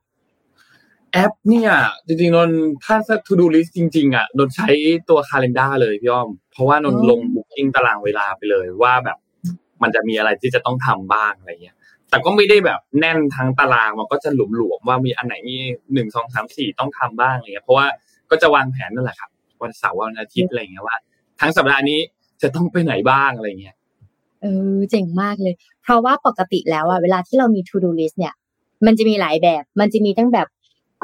[1.14, 1.72] แอปเนี่ย
[2.08, 2.49] จริงๆนน
[2.86, 2.95] ถ้า
[3.28, 4.70] to do list จริง ๆ อะนนใช้
[5.10, 9.18] ตัว calendar เลยพี่อ้อม เพราะว่านนอ๋อลง booking ตารางเวลาไปเลยว่าแบบ
[9.82, 11.76] มันจะมีอะไรที่จะต้องทำบ้างอะไรเงี้ย
[12.10, 15.58] แต่ก็ไม่ได้แบบแน่นทั้งตารางมันก็จะหลวมๆว่ามีอันไหนมี
[15.93, 17.88] หนึ่งสองสามสี่ต้องทำบ้างอะไรเงี้ย เพราะว่า
[18.32, 19.30] ก็จะวางแผนนั่นแหละครับ
[19.63, 20.97] วันเสาร์วันอาทิตย์อะไรเงี้ยว่า
[21.39, 21.99] ทั้งสัปดาห์นี้
[22.41, 23.76] จะต้องไปไหนบ้างอะไรเงี้ย
[24.41, 24.45] เอ
[24.76, 28.34] อเจ๋งมากเลย เพราะว่าปกติแล้วอะเวลาที่เรามี to do list เนี่ย
[28.86, 30.47] มันจะมีหลายแบบ มันจะมีทั้งแบบ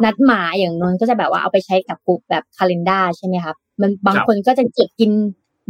[0.05, 5.11] นัดหมายอย่างนนท์ก็จะแบบว่าเอาไปใช้กับกลุ่มแบบคาล endar ใช่ไหมครับ มันบางคนก็จะจดกิน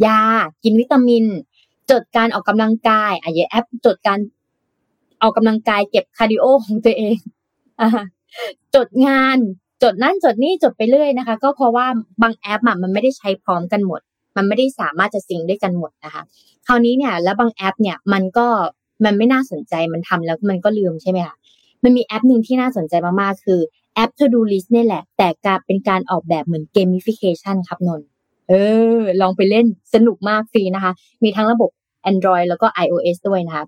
[0.05, 0.21] ยา
[0.63, 1.25] กินวิตามิน
[1.91, 4.19] จดการออกกำลังกายอะอย่างแอปจดการ
[5.21, 7.15] ออกกำลังกายเก็บคาร์ดิโอของตัวเอง
[7.81, 7.89] อ่า
[8.75, 9.37] จดงาน
[9.83, 11.85] จดนั่นจดนี่จดไปเรื่อยนะคะ ก็เพราะว่า
[12.21, 14.01] บางแอปอะมันไม่ได้ใช้พร้อมกันหมด
[14.37, 16.23] มันไม่ได้สามารถจะ sync ด้วยกันหมดนะคะ
[16.67, 18.47] คราวนี้เนี่ยแล้วบางแอปเนี่ยมันก็
[19.05, 21.35] มันไม่น่าสนใจมันทำแล้วมันก็ลืมใช่ไหมคะ
[21.83, 23.59] มันมีแอปหนึ่งที่น่าสนใจมากๆคือ
[23.95, 28.01] แอป To Do List นี่แหละ แต่การเป็นการออกแบบเหมือน gamification ครับนน
[28.49, 28.53] เอ
[28.97, 30.91] อ ลองไปเล่นสนุกมากฟรีนะคะ
[31.23, 31.69] มีทั้งระบบ
[32.11, 33.65] Android แล้วก็ iOS ด้วยนะคะ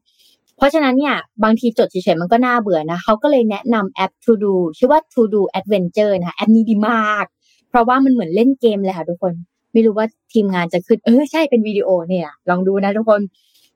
[0.58, 7.26] เพราะฉะนั้นเนี่ยบางทีจดเฉยๆมันก็น่าเบื่อนะเขาก็เลยแนะนำแอป To Do ชื่อว่า To Do Adventure นะคะแอปนี้ดีมาก
[7.70, 9.34] เพราะว่ามันเหมือนเล่นเกมเลยค่ะทุกคน
[9.74, 13.22] ไม่รู้ว่าทีมงานจะขึ้นเออใช่เป็นวิดีโอเนี่ยลองดูนะทุกคน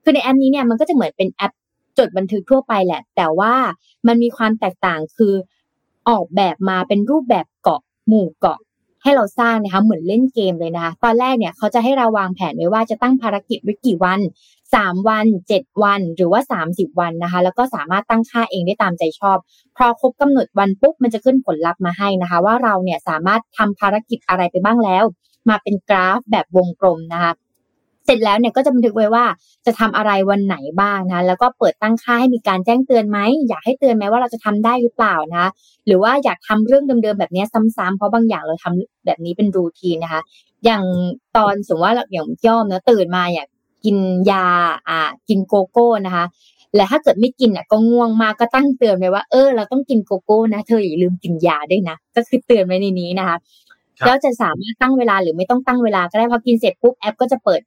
[0.02, 1.52] คือในแอปนี้เนี่ยมันก็จะเหมือนเป็นแอป
[1.98, 3.54] จดบันทึกทั่วไปแหละ แต่ว่า
[4.06, 5.34] มันมีความแตกต่างคือ
[6.08, 8.58] ออกแบบมาเป็นรูปแบบเกาะหมู่เกาะ
[9.02, 14.20] ให้เราสร้างนะคะเหมือนเล่นเกมเลยนะคะตอนแรกเนี่ยเขาจะให้เราวางแผนไว้ว่าจะตั้งภารกิจไว้กี่วัน
[14.74, 19.36] สามวันเจ็ดวันหรือว่าสามสิบวันนะคะ แล้วก็สามารถตั้งค่าเองได้ตามใจชอบ
[19.76, 25.04] พอครบกำหนดวันปุ๊บมันจะขึ้นผลลัพธ์มาให้นะคะ ว่าเราเนี่ยสามารถทำภารกิจอะไรไปบ้างแล้ว
[25.48, 27.32] มาเป็นกราฟแบบวงกลมนะคะ
[28.04, 29.24] เสร็จแล้วเนี่ยก็จะบันทึกไว้ว่า
[29.66, 35.44] จะทำอะไรวันไหนบ้างนะแล้วก็เปิดตั้งค่าให้มีการแจ้งเตือนไหมอยากให้เตือนไหมว่าเราจะทำได้หรือเปล่านะ
[35.86, 37.44] หรือว่าอยากทำเรื่องเดิมๆแบบนี้
[37.76, 40.20] ซ้ำๆเพราะบางอย่างเราทำแบบนี้เป็นรูทีนนะคะ
[40.64, 40.84] อย่าง
[41.36, 43.48] ตอนสมมติว่าอย่างย่อมเนะตื่นมาอยาก
[43.84, 43.96] กิน
[44.30, 44.46] ยา
[44.88, 46.24] อ่ากินโกโก้นะคะ
[46.76, 53.36] และถ้าเกิดไม่กินอะก็ง่วงมากก็ตั้งเตือนไว้ว่าเออเราต้องกินโกโก้นะเธออย่าลืมกินยาด้วยนะก็คือเตือนไว้ในนี้นะคะ
[54.06, 57.60] แล้วจะสามารถตั้งเวลาหรือไม่ต้องตั้งเวลาก็ได้พอกินเสร็จปุ๊บแอปก็จะเปิด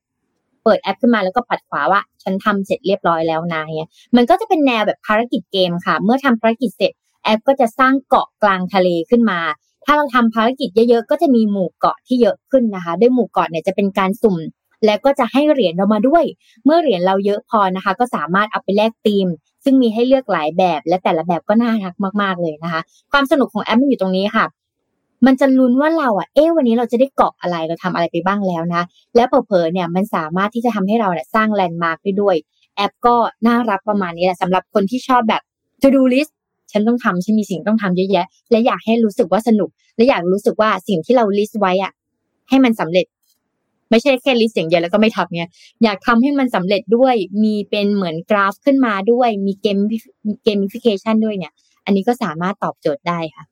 [0.63, 6.91] เปิดแอปขึ้นมาแล้วก็ปัดขวาว่า ฉันทำเสร็จเรียบร้อยแล้วนะเนี่ยมันก็จะเป็นแนวแบบภารกิจเกมค่ะ เมื่อทำภารกิจเสร็จ
[7.23, 9.39] แอปก็จะสร้างเกาะกลางทะเลขึ้นมา
[9.85, 14.35] ถ้าเราทำภารกิจเยอะๆก็จะมีหมู่เกาะที่เยอะขึ้นนะคะ ด้วยหมู่เกาะเนี่ยจะเป็นการสุ่ม
[14.85, 16.23] แล้วก็จะให้เหรียญเรามาด้วย
[16.65, 19.27] เมื่อเหรียญเราเยอะพอนะคะ ก็สามารถเอาไปแลกทีม
[19.63, 24.45] ซึ่งมีให้เลือกหลายแบบ และแต่ละแบบก็น่ารักมาก ๆเลยนะคะ ความสนุกของแอปมันอยู่ตรงนี้ค่ะ
[25.25, 28.83] มันจะลุ้นว่าเราอะเอ๊วันนี้เราจะได้เกาะอะไรเราทำอะไรไปบ้างแล้วนะ
[29.15, 32.35] แล้วเผลอๆเนี่ยมันสามารถที่จะทำให้เราเนี่ยสร้างแลนด์มาร์กได้ด้วย
[32.75, 33.15] แอปก็
[33.47, 35.41] น่ารักประมาณนี้แหละสำหรับคนที่ชอบแบบ
[35.81, 36.31] to do list
[36.71, 41.91] ฉันต้องทำฉันมีสิ่งต้องทำเยอะแยะ และอยากให้รู้สึกว่าสนุก และอยากรู้สึกว่าสิ่งที่เรา list ไว้อะ
[42.49, 43.05] ให้มันสำเร็จ
[43.91, 45.49] ไม่ใช่แค่ list อย่างเดียวแล้วก็ไม่ทำเนี่ย
[45.83, 49.77] อยากทำให้มันสำเร็จด้วยมีเป็นเหมือนกราฟขึ้นมาด้วย มีเกม
[50.43, 51.53] gamification ด้วยเนี่ย
[51.85, 53.45] อันนี้ก็สามารถตอบโจทย์ได้ค่ะ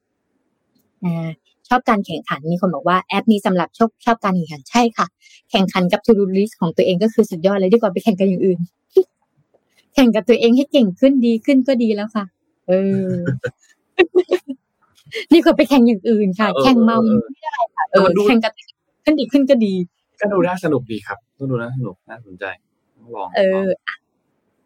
[1.06, 1.30] อ่า
[1.68, 5.08] ชอบการแข่งขันมีคนบอกว่าแอปนี้สำหรับชอบชอบการแข่งขันใช่ค่ะ
[5.52, 8.60] แข่งขันกับ to do list ของตัวเองก็คือสุดยอดเลยดีกว่าไปแข่งกันอย่างอื่น
[9.96, 12.26] แข่งกับตัวเองให้เก่งขึ้นดีขึ้นก็ดีแล้วค่ะ
[12.68, 12.74] เอ
[13.08, 13.12] อ
[15.32, 16.98] นี่ก็ไปแข่งอย่างอื่นค่ะ แข่งเมา
[17.32, 18.54] ไม่ได้ค่ะเออแข่งกับ
[19.04, 19.74] ขึ้นดีขึ้นก็ดี
[20.20, 22.46] ก็ดูน่าสนุกดีครับก็ดูน่าสนุกน่าสนใจ
[22.98, 23.68] ต้องลองเออ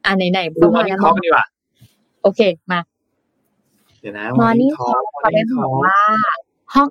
[0.05, 1.45] อ่าไหนๆดู morning talk ดีกว่า
[2.23, 2.41] โอเค
[2.71, 2.79] มา
[3.99, 5.97] เดี๋ยวนะ morning talk เขาได้บอกว่า
[6.73, 6.87] ห้อง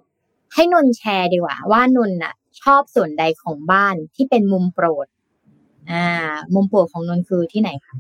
[0.55, 5.07] ให้นนแชร์ดีกว่า ว่านนน่ะ ชอบส่วนใดของบ้านที่เป็นมุมโปรด
[5.91, 6.05] อ่า
[6.55, 7.97] มุมโปรดของนนคือที่ไหนคะ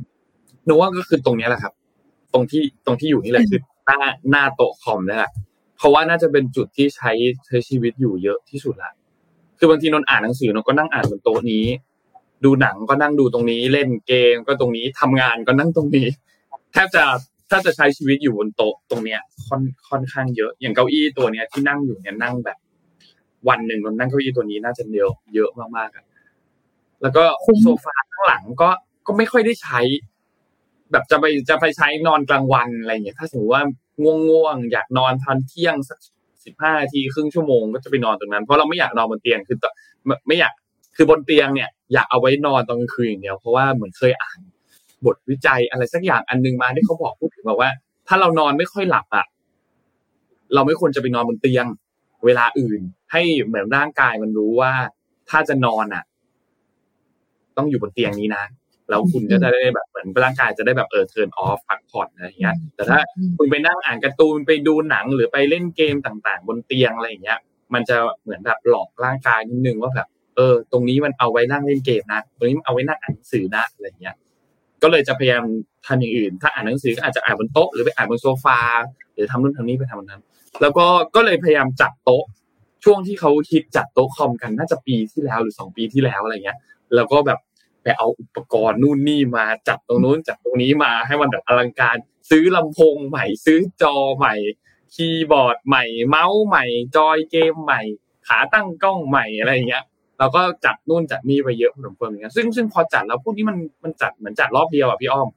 [0.64, 1.72] หนูว่าก็คือตรงนี้แหละครับ
[2.32, 4.00] ตรงที่ตรงที่อยู่นี่แหละคือหน้า
[4.30, 5.32] หน้าโต๊ะคอมนี่แหละ
[5.76, 7.12] เพราะว่าน่าจะเป็นจุดที่ใช้
[7.46, 8.92] ใช้ชีวิตอยู่เยอะที่สุดละ
[9.62, 11.64] คือบางทีนนอ่านหนังสือนนก็นั่งอ่านบนโต๊ะนี้
[12.44, 16.06] ดูหนังก็นั่งดูตรงนี้ เล่นเกมก็ตรงนี้ทำงานก็นั่งตรงนี้
[16.72, 17.04] แทบจะ
[17.50, 22.58] ถ้าจะใช้ชีวิตอยู่บนโต๊ะตรงเนี้ยค่อนค่อนข้างเยอะ อย่างเก้าอี้ตัวเนี้ยที่นั่งอยู่เนี่ยนั่งแบบ
[23.48, 27.24] วันหนึ่งนนั่งเก้าอี้ตัวนี้น่าจะเยอะเยอะมากๆแล้วก็
[27.62, 28.70] โซฟาข้างหลังก็
[29.06, 29.80] ก็ไม่ค่อยได้ใช้
[30.92, 33.64] แบบจะไปจะไปใช้นอนกลางวันอะไรเงี้ยถ้าสมมติว่า
[34.02, 35.98] ง่วงง่วงอยากนอนทันเที่ยงสัก
[36.44, 39.58] สิบห้าทีครึ่งชั่วโมงก็จะไปนอนตรงนั้น เพราะเราไม่อยากนอนบนเตียงคือ
[40.28, 40.52] ไม่อยาก
[40.96, 44.38] คือบนเตียงเนี่ยอยากเอาไว้นอนตอนกลางคืนอย่างเดียวเพราะว่าเหมือนเคยอ่าน
[45.06, 47.70] บทวิจัยอะไรสักอย่างอันนึงมาที่เขาบอกพูดถึงบอกว่า
[48.08, 49.26] ถ้าเรานอนไม่ค่อยหลับอะ
[50.54, 51.64] เราไม่ควรจะไปนอนบนเตียง
[52.24, 52.80] เวลาอื่น
[53.12, 54.72] ให้เหมือนร่างกายมันรู้ว่า
[55.30, 56.04] ถ้าจะนอนอะ
[57.56, 58.44] ต้องอยู่บนเตียงนี้นะ
[58.90, 62.98] แล้วคุณก็จะได้แบบเหมือนร่างกายจะได้แบบเออเทิร์นออฟพักผ่อนอะไรอย่างเงี้ย แต่ถ้า
[63.36, 67.38] คุณไปนั่งอ่านการ์ตูนไปดูหนังหรือไปเล่นเกมต่างๆ บนเตียงอะไรอย่างเงี้ย
[67.74, 74.16] มันจะเหมือนแบบหลอกร่างกายนิดนึงว่าแบบเออ ตรงนี้มันเอาไว้นั่งเล่นเกมนะตรงนี้เอาไว้นั่งอ่านหนังสือนะอะไรอย่างเงี้ย
[74.82, 75.44] ก็เลยจะพยายาม
[75.86, 78.58] ทำอย่างอื่น ถ้าอ่านหนังสือก็อาจจะอ่านบนโต๊ะหรือไปอ่านบนโซฟา
[79.14, 80.22] หรือทำนู่นทำนี้ไปทำนั้น
[80.60, 82.24] แล้วก็ก็เลยพยายามจัดโต๊ะ
[82.84, 86.58] ช่วงที่เขาคิดจัดโต๊ะคอมกันน่าจะปีที่แล้วหรือสองปีที่แล้วอะไรเงี้ย
[86.94, 87.38] แล้วก็แบบ
[87.82, 91.96] ไปเอาอุปกรณ์นู่นนี่มาจัดตรงนู้นจัดตรงนี้มาให้มันแบบอลังการ
[92.30, 94.34] ซื้อลำโพงใหม่ ซื้อจอใหม่
[94.94, 96.64] คีย์บอร์ดใหม่ เมาส์ใหม่
[96.96, 97.82] จอยเกมใหม่
[98.28, 99.84] ขาตั้งกล้องใหม่อะไรอย่างเงี้ย
[100.18, 105.28] เราก็จัดนู่นจัดนี่ไปเยอะพอสมควรเหมือนกันซึ่งซึ่งพอจัดแล้วพวกนี้มันมันจัดเหมือนจัดรอบเดียวอะพี่อ้อม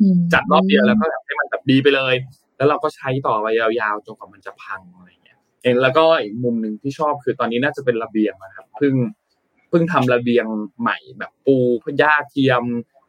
[0.00, 2.14] อืมจัดรอบเดียวแล้วก็แบบให้มันแบบดีไปเลย
[2.56, 8.94] แล้วเราก็ใช้ต่อไปยาวๆจนกว่ามันจะพังอะไรอย่างเงี้ยเองแล้วก็อีกมุมหนึ่งที่ชอบคือตอนนี้น่าจะเป็นระเบียงนะครับเพิ่ง
[9.72, 10.46] เพิ่งทำระเบียง
[10.80, 12.62] ใหม่แบบปูพหญ้าเทียม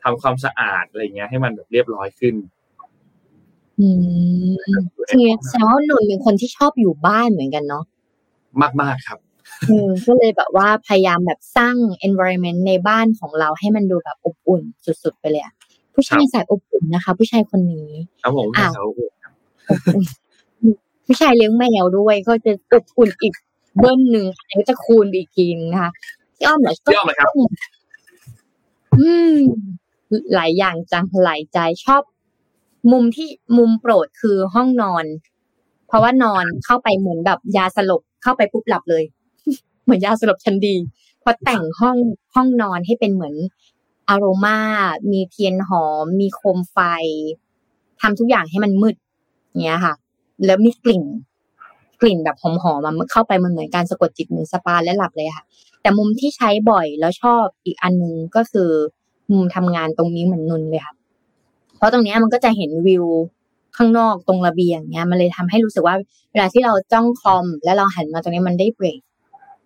[0.04, 2.36] ทำความสะอาดอะไรเงี้ยให้มันแบบเรียบร้อยขึ้น
[3.80, 3.88] อื
[4.50, 4.52] ม
[5.10, 7.84] จริงๆแสดงว่านนท์เป็นคนที่ชอบอยู่บ้านเหมือนกันเนาะ
[8.82, 9.20] มากๆครับ
[10.06, 11.76] ก็เลยแบบว่าพยายามแบบสร้าง
[12.08, 14.62] environment ในบ้านของเราให้มันดูแบบอบอุ่น
[15.04, 15.54] สุดๆไปเลยอะ
[15.94, 17.90] ผู้ชายสายอบอุ่นนะคะ ผู้ชายคนนี้
[18.22, 19.34] ครับผมสาวอุ่นครับ
[19.70, 20.04] อบอุ่น
[21.06, 23.34] ผู้ชายเลี้ยงแมวด้วยก็จะอบอุ่นอีก
[23.80, 25.92] เบิ้ลหนึ่งอันนี้จะคูณอีกทีนะคะ
[26.48, 27.30] อ้อมเหรอพี่อ้อมนะครับ
[29.00, 29.36] อืม
[30.36, 32.04] หลายอย่างจังหลายใจชอบ
[32.92, 33.28] มุมที่
[33.58, 35.06] มุมโปรดคือห้องนอน
[35.88, 39.04] เพราะว่านอนเข้าไปเหมือนแบบยาสลบเข้าไปปุ๊บหลับเลย
[39.84, 40.76] เหมือนยาสลบชั้นดี
[41.24, 41.98] พอแต่งห้อง
[42.36, 43.36] ห้องนอนให้เป็นเหมือน
[44.10, 44.58] อารมา
[45.12, 46.78] มีเทียนหอม มีโคมไฟ
[48.02, 48.96] ทำทุกอย่างให้มันมืด
[49.64, 49.94] เงี้ยค่ะ
[50.46, 51.04] แล้วมีกลิ่น
[52.02, 55.46] กลิ่นแบบหอมๆมันเข้าไปมันเหมือนการสะกดจิตเหมือนสปาและหลับเลยค่ะ
[55.84, 58.70] แต่มุมที่ใช้บ่อยแล้วชอบอีกอันหนึงก็คือ
[59.32, 60.94] มุมทำงานตรงนี้เหมือนนนเลยค่ะ
[61.78, 63.06] เพราะตรงนี้มันก็จะเห็นวิว
[63.78, 65.96] ข้างนอกตรงระเบียงเนี้ยมันเลยทำให้รู้สึกว่า
[66.32, 69.00] เวลาที่เราจ้องคอม แล้วเราหันมาตรงนี้มันได้เบรก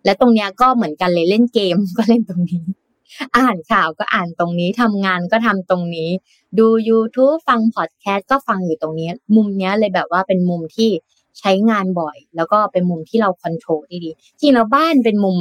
[0.04, 2.62] และตรงเนี้ยก็เหมือนกันเลยเล่นเกมก็เล่นตรงนี้
[3.36, 6.08] อ่านข่าวก็อ่านตรงนี้ทำงานก็ทำตรงนี้
[6.58, 10.90] ดู YouTube ฟังพอดแคสต์ก็ฟังอยู่ตรงนี้ มุมเนี้ยเลยแบบว่าเป็นมุมที่
[11.38, 14.10] ใช้งานบ่อย แล้วก็เป็นมุมที่เราคอนโทรลได้ดี
[14.40, 15.38] จริงแล้วบ้านเป็นมุม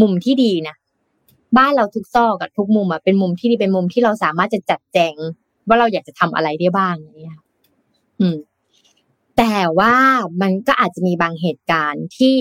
[0.00, 0.76] มุมที่ดีนะ
[1.58, 5.14] บ้านเราทุกซอกกับทุกมุมอะเป็นมุมที่ดีเป็นมุมที่เราสามารถจะจัดแจง
[5.66, 7.44] ว่าเราอยากจะทำอะไรได้บ้างอย่างเนี่ยค่ะ
[8.20, 8.38] อืม
[9.38, 9.94] แต่ว่า
[10.42, 12.36] มันก็อาจจะมีบางเหตุการณ์ที่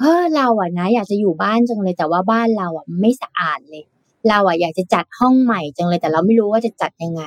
[0.00, 3.84] เฮ้อเราอะนะ อยากจะอยู่บ้านจังเลย แต่ว่าบ้านเราอะไม่สะอาดเลย
[4.28, 7.22] เราอะอยากจะจัดห้องใหม่จังเลย แต่เราไม่รู้ว่าจะจัดยังไง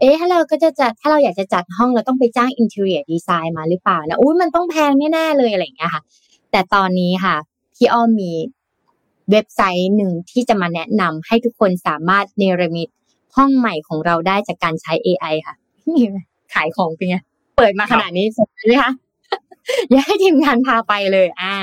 [0.00, 6.02] เอ๊ะถ้าเราก็จะจัดถ้าเราอยากจะจัดห้องเราต้องไปจ้างอินเทอร์เนียดีไซน์มาหรือเปล่านะอุ้ยมันต้องแพงแน่ๆเลยอะไรอย่างเงี้ยค่ะ
[6.50, 7.36] แต่ตอนนี้ค่ะ
[7.76, 8.32] พี่อ้อมมี
[9.30, 12.88] เว็บไซต์หนึ่งที่จะมาแนะนำให้ทุกคนสามารถเนรมิต
[13.36, 15.54] ห้องใหม่ของเราได้จากการใช้ AI ค่ะ
[15.94, 16.06] นี่
[16.54, 17.16] ขายของเป็นไง
[17.56, 18.92] เปิดมาขนาดนี้สนใจไหมคะ
[19.90, 21.54] อยากให้ทีมงานพาไปเลย อ่า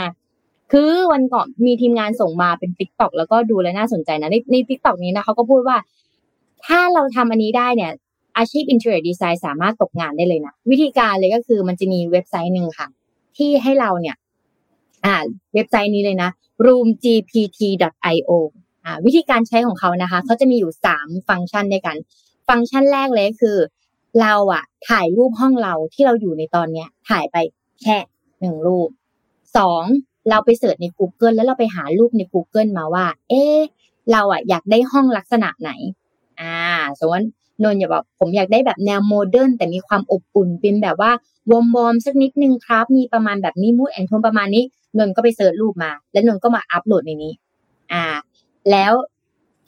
[0.72, 5.78] คือวันก่อนมีทีมงานส่งมาเป็น TikTok แล้วก็ดูแล้วน่าสนใจนะ ในใน TikTok นี้นะเขาก็พูดว่า
[6.66, 7.92] ถ้าเราทำอันนี้ได้เนี่ย
[8.38, 12.88] อาชีพ interior design สามารถตกงานได้เลยนะ วิธีการเลยก็คือมันจะมีเว็บไซต์หนึ่งค่ะ
[13.38, 14.16] ที่ให้เราเนี่ย
[15.06, 15.16] อ่า
[15.54, 16.30] เว็บไซต์นี้เลยนะ
[16.66, 18.32] roomgpt.io
[18.86, 21.98] อ่าวิธีการใช้ของเขานะคะเขาจะมีอยู่สามฟังก์ชันด้วยกัน
[22.48, 23.58] ฟังก์ชันแรกเลยคือ
[24.22, 27.38] เราอะถ่ายรูปห้องเราที่เราอยู่ในตอนเนี้ย ถ่ายไป
[27.82, 27.98] แค่
[28.42, 28.90] หนึ่งรูป
[29.58, 29.84] สอง
[30.30, 33.44] เราไป search ใน Google แล้วเราไปหารูปใน Google มาว่า เอ๊
[34.12, 35.72] เราอะอยากได้ห้องลักษณะไหน
[36.42, 36.58] อ่า
[37.00, 37.28] สมมติ
[37.64, 41.12] นนอย่าบอกผมอยากได้แบบแนวโมเดิร์นแต่มีความอบอุ่นเป็นแบบว่า
[41.52, 44.64] วอมวอมๆสักนิดนึงครับ มีประมาณแบบนี้ mood and tone ประมาณนี้
[45.00, 47.34] นนก็ไป search รูปมา แล้วนนก็มาอัพโหลดในนี้
[47.94, 48.04] อ่า
[48.72, 48.94] แล้ว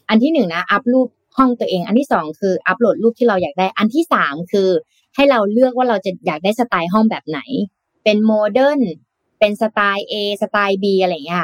[0.09, 1.07] อันที่หนึ่งนะอัพรูป
[1.37, 4.69] ห้องตัวเอง อันที่สองคืออัพโหลดรูปที่เราอยากได้ อันที่สามคือ
[5.15, 7.39] ให้เราเลือกว่าเราจะอยากได้สไตล์ห้องแบบไหน
[8.03, 8.81] เป็นโมเดิร์น
[9.39, 11.39] เป็นสไตล์ A สไตล์ B อะไรอย่างเงี้ย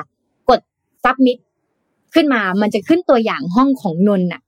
[0.49, 0.59] กด
[1.03, 1.38] submit
[2.13, 4.41] ขึ้นมามันจะขึ้นตัวอย่างห้องของนนท์น่ะ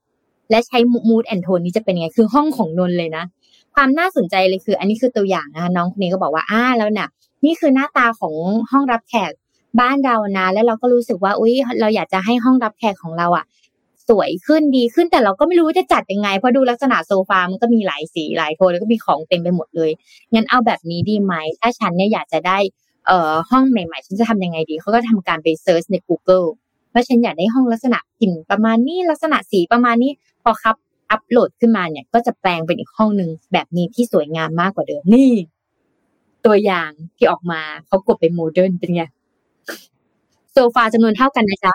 [0.50, 0.78] และใช้
[1.10, 3.24] mood and tone นี้จะเป็นยังไง คือห้องของนนเลยนะ
[3.76, 7.10] ความน่าสนใจเลยคือ อันนี้คือตัวอย่างนะคะน้องคนนี้ก็บอกว่าอ่าแล้วน่ะ
[7.46, 8.34] นี่คือหน้าตาของ
[8.72, 9.32] ห้องรับแขก
[9.80, 13.46] บ้านเรานะ แล้วเราก็รู้สึกว่าอุ้ยเราอยากจะให้ห้องรับแขกของเราอะ
[14.10, 19.92] สวยขึ้นดีขึ้นแต่เราก็ไม่รู้ว่าจะจัดยังไง เพราะดูลักษณะโซฟามันก็มีหลายสีหลายโทนแล้วก็มีของเต็มไปหมดเลย
[20.34, 22.58] งั้นเอาแบบนี้ดีไหมถ้าฉันเนี่ยอยากจะได้
[23.08, 26.46] เอ่อห้องใหม่ๆ ฉันจะทำยังไงดีเขาก็ทำการไปเซิร์ชใน Google
[26.94, 30.12] ว่าฉันอยากได้ห้องลักษณะกลิ่นประมาณนี้ลักษณะสีประมาณนี้
[30.44, 30.76] พอครับ
[31.14, 35.32] อัปโหลดขึ้นมาเนี่ยก็จะแปลงเป็นอีกห้องหนึ่งแบบนี้ที่สวยงามมากกว่าเดิมนี่
[36.46, 39.04] ตัวอย่างที่ออกมาเขากดเป็นโมเดิร์นเป็นไง
[40.54, 41.74] โซฟาจำนวนเท่ากันนะจ๊ะ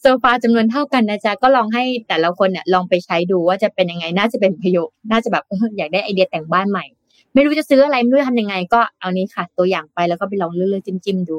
[0.00, 5.44] โซฟาจำนวนเท่ากันนะจ๊ะก็ลองให้แต่ละคนเนี่ยลองไปใช้ดูว่าจะเป็นยังไงน่าจะเป็นประโยชน์น่าจะแบบ
[5.78, 6.84] อยากได้ไอเดียแต่งบ้านใหม่
[7.34, 11.38] ไม่รู้จะซื้ออะไรไม่รู้ทำยังไง ก็เอานี้ค่ะ ตัวอย่างไปแล้วก็ไปลองเลือกๆจิ้มๆดู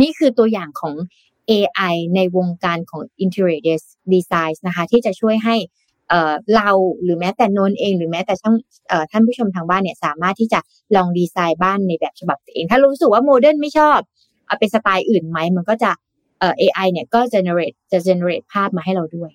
[0.00, 0.94] นี่คือตัวอย่างของ
[1.50, 3.60] AI ในวงการของ Interior
[4.12, 5.56] Design นะคะ ที่จะช่วยให้
[6.08, 6.70] เเรา
[7.02, 8.54] หรือแม้แต่นนท์เอง หรือแม้แต่ช่าง
[9.10, 10.60] ท่านผู้ชมทางบ้านเนี่ยสามารถที่จะ
[10.96, 13.98] ลองดีไซน์บ้านในแบบฉบับตัวเอง ถ้ารู้สึกว่าโมเดิร์นไม่ชอบ
[14.46, 15.90] เอาเป็นสไตล์อื่นไหม มันก็จะ
[16.38, 19.30] เอ่อ AI เนี่ยก็ generate จะ generate ภาพมาให้เราด้วย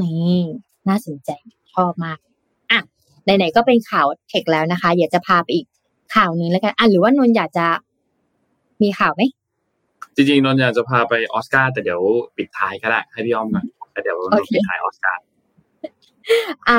[0.00, 0.40] นี่
[0.88, 1.30] น่าสนใจ
[1.74, 2.18] ชอบมาก
[2.70, 2.80] อะ
[3.24, 5.66] ไหนๆก็เป็นข่าวเทคแล้วนะคะอยากจะพาไปอีก
[6.14, 7.66] ข่าวหนึ่งแล้วกันอะหรือว่านนท์อยากจะ
[8.82, 9.22] มีข่าวไหม
[10.16, 12.00] จริงๆนนอยากจะพาไปออสการ์แต่เดี๋ยว
[12.36, 15.22] ปิดท้ายก็ได้ให้พี่อ้อมก่อนแล้วเดี๋ยวนนท์ปิดท้ายออสการ์
[16.68, 16.78] อะ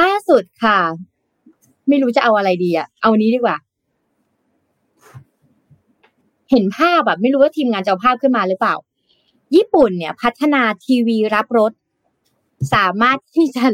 [0.00, 0.78] ล่าสุดค่ะ
[1.88, 3.56] ไม่รู้จะเอาอะไรดีอะเอานี้ดีกว่า
[6.50, 8.74] เห็นภาพแบบไม่รู้ว่าทีมงานจะเอาภาพขึ้นมาหรือเปล่า
[9.56, 11.72] ญี่ปุ่นเนี่ย พัฒนาทีวีรับรส
[12.74, 13.64] สามารถที่จะ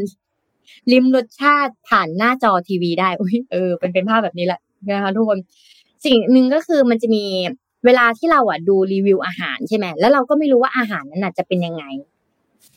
[0.91, 5.37] ลิ้มรสชาติผ่านหน้าจอทีวีได้อุ้ยเออเป็นเป็นภาพแบบนี้แหละนะคะทุกคน
[6.05, 7.23] สิ่งหนึ่งก็คือมันจะมี
[7.85, 11.83] เวลาที่เราอะดูรีวิวอาหารใช่ไหมแล้วเราก็ไม่รู้ว่าอาหารนั้นน่ะจะเป็นยังไง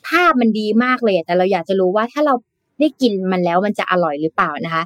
[0.07, 2.35] ภาพมันดีมากเลย แต่เราอยากจะรู้ว่าถ้าเรา
[2.81, 4.83] ได้กินมันแล้วมันจะอร่อยหรือเปล่านะคะ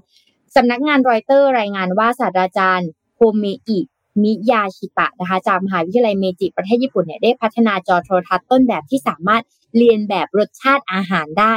[0.57, 3.79] สำนักงานรอยเตอร์รายงานว่าศาสตราจารย์โฮเมอิ
[4.23, 9.43] มิยาชิตะนะคะจากมหาวิทยาลัยเมจิประเทศญี่ปุ่นเนี่ยได้พัฒนาจอโทรทัศน์ต้นแบบที่สามารถ
[9.77, 11.55] เรียนแบบรสชาติอาหารได้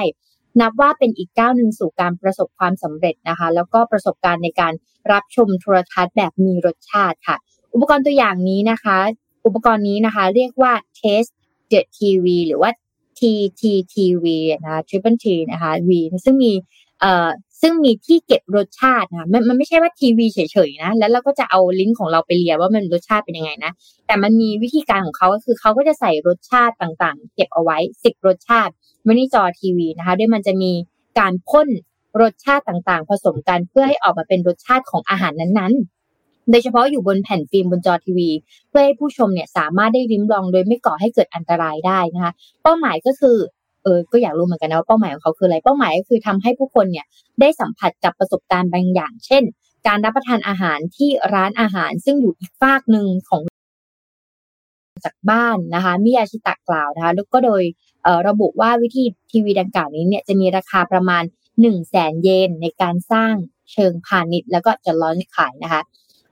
[0.62, 4.74] นับว่าเป็นอีกก้าวหนึ่งสู่การประสบความสำเร็จนะคะ แล้วก็ประสบการณ์ในการ
[5.12, 7.38] รับชมโทรทัศน์แบบมีรสชาติค่ะ
[7.74, 8.98] อุปกรณ์ตัวอย่างนี้นะคะ
[9.46, 11.34] อุปกรณ์นี้นะคะ เรียกว่า Taste
[11.72, 12.72] the TV หรือว่า
[13.20, 14.26] TTTV
[14.64, 15.90] นะคะ Triple T นะคะ V
[16.26, 16.52] ซึ่งมี
[17.00, 17.30] เอ่อ
[17.62, 23.72] ซึ่งมีที่เก็บรสชาตินะมันมันไม่ใช่ว่าทีวีเฉยๆนะ แล้วเราก็จะเอาลิ้นของเราไปเลียว่ามันรสชาติเป็นยังไงนะ
[24.08, 30.72] แต่มันมีวิธีการของเขาก็คือเขาก็จะใส่รสชาติต่างๆ เก็บเอาไว้สิบรสชาติไว้ในจอทีวีนะคะด้วยมันจะมี
[31.20, 31.68] การพ่น
[32.22, 35.93] รสชาติต่างๆ ผสมกันเพื่อให้ออกมาเป็นรสชาติของอาหารนั้นๆ
[36.50, 38.30] โดยเฉพาะอยู่บนแผ่นฟิล์มบนจอทีวี
[38.70, 42.34] เพื่อให้ผู้ชมเนี่ยสามารถได้ริมลองโดยไม่ก่อให้เกิดอันตรายได้นะคะ
[42.64, 43.38] เป้าหมายก็คือ
[43.84, 47.06] เออก็อยากรู้เหมือนกันนะว่าเป้าหมายของเขาคืออะไร เป้าหมายก็คือทำให้ผู้คนเนี่ย
[47.40, 49.44] ได้สัมผัสกับประสบการณ์บางอย่าง เช่น
[49.88, 53.42] การรับประทานอาหารที่ร้านอาหาร ซึ่งอยู่อีกฝากหนึ่งของ
[55.06, 57.64] จากบ้านนะคะมิยาชิตะกล่าวนะคะแล้วก็โดย
[58.04, 63.34] เระบุว่าวิธีทีวีดังกล่าวนี้เนี่ยจะมีราคาประมาณ1นึ่งแสนเยนในการสร้าง
[63.72, 65.82] เชิงพาณิชย์ แล้วก็จะล้อนขายนะคะ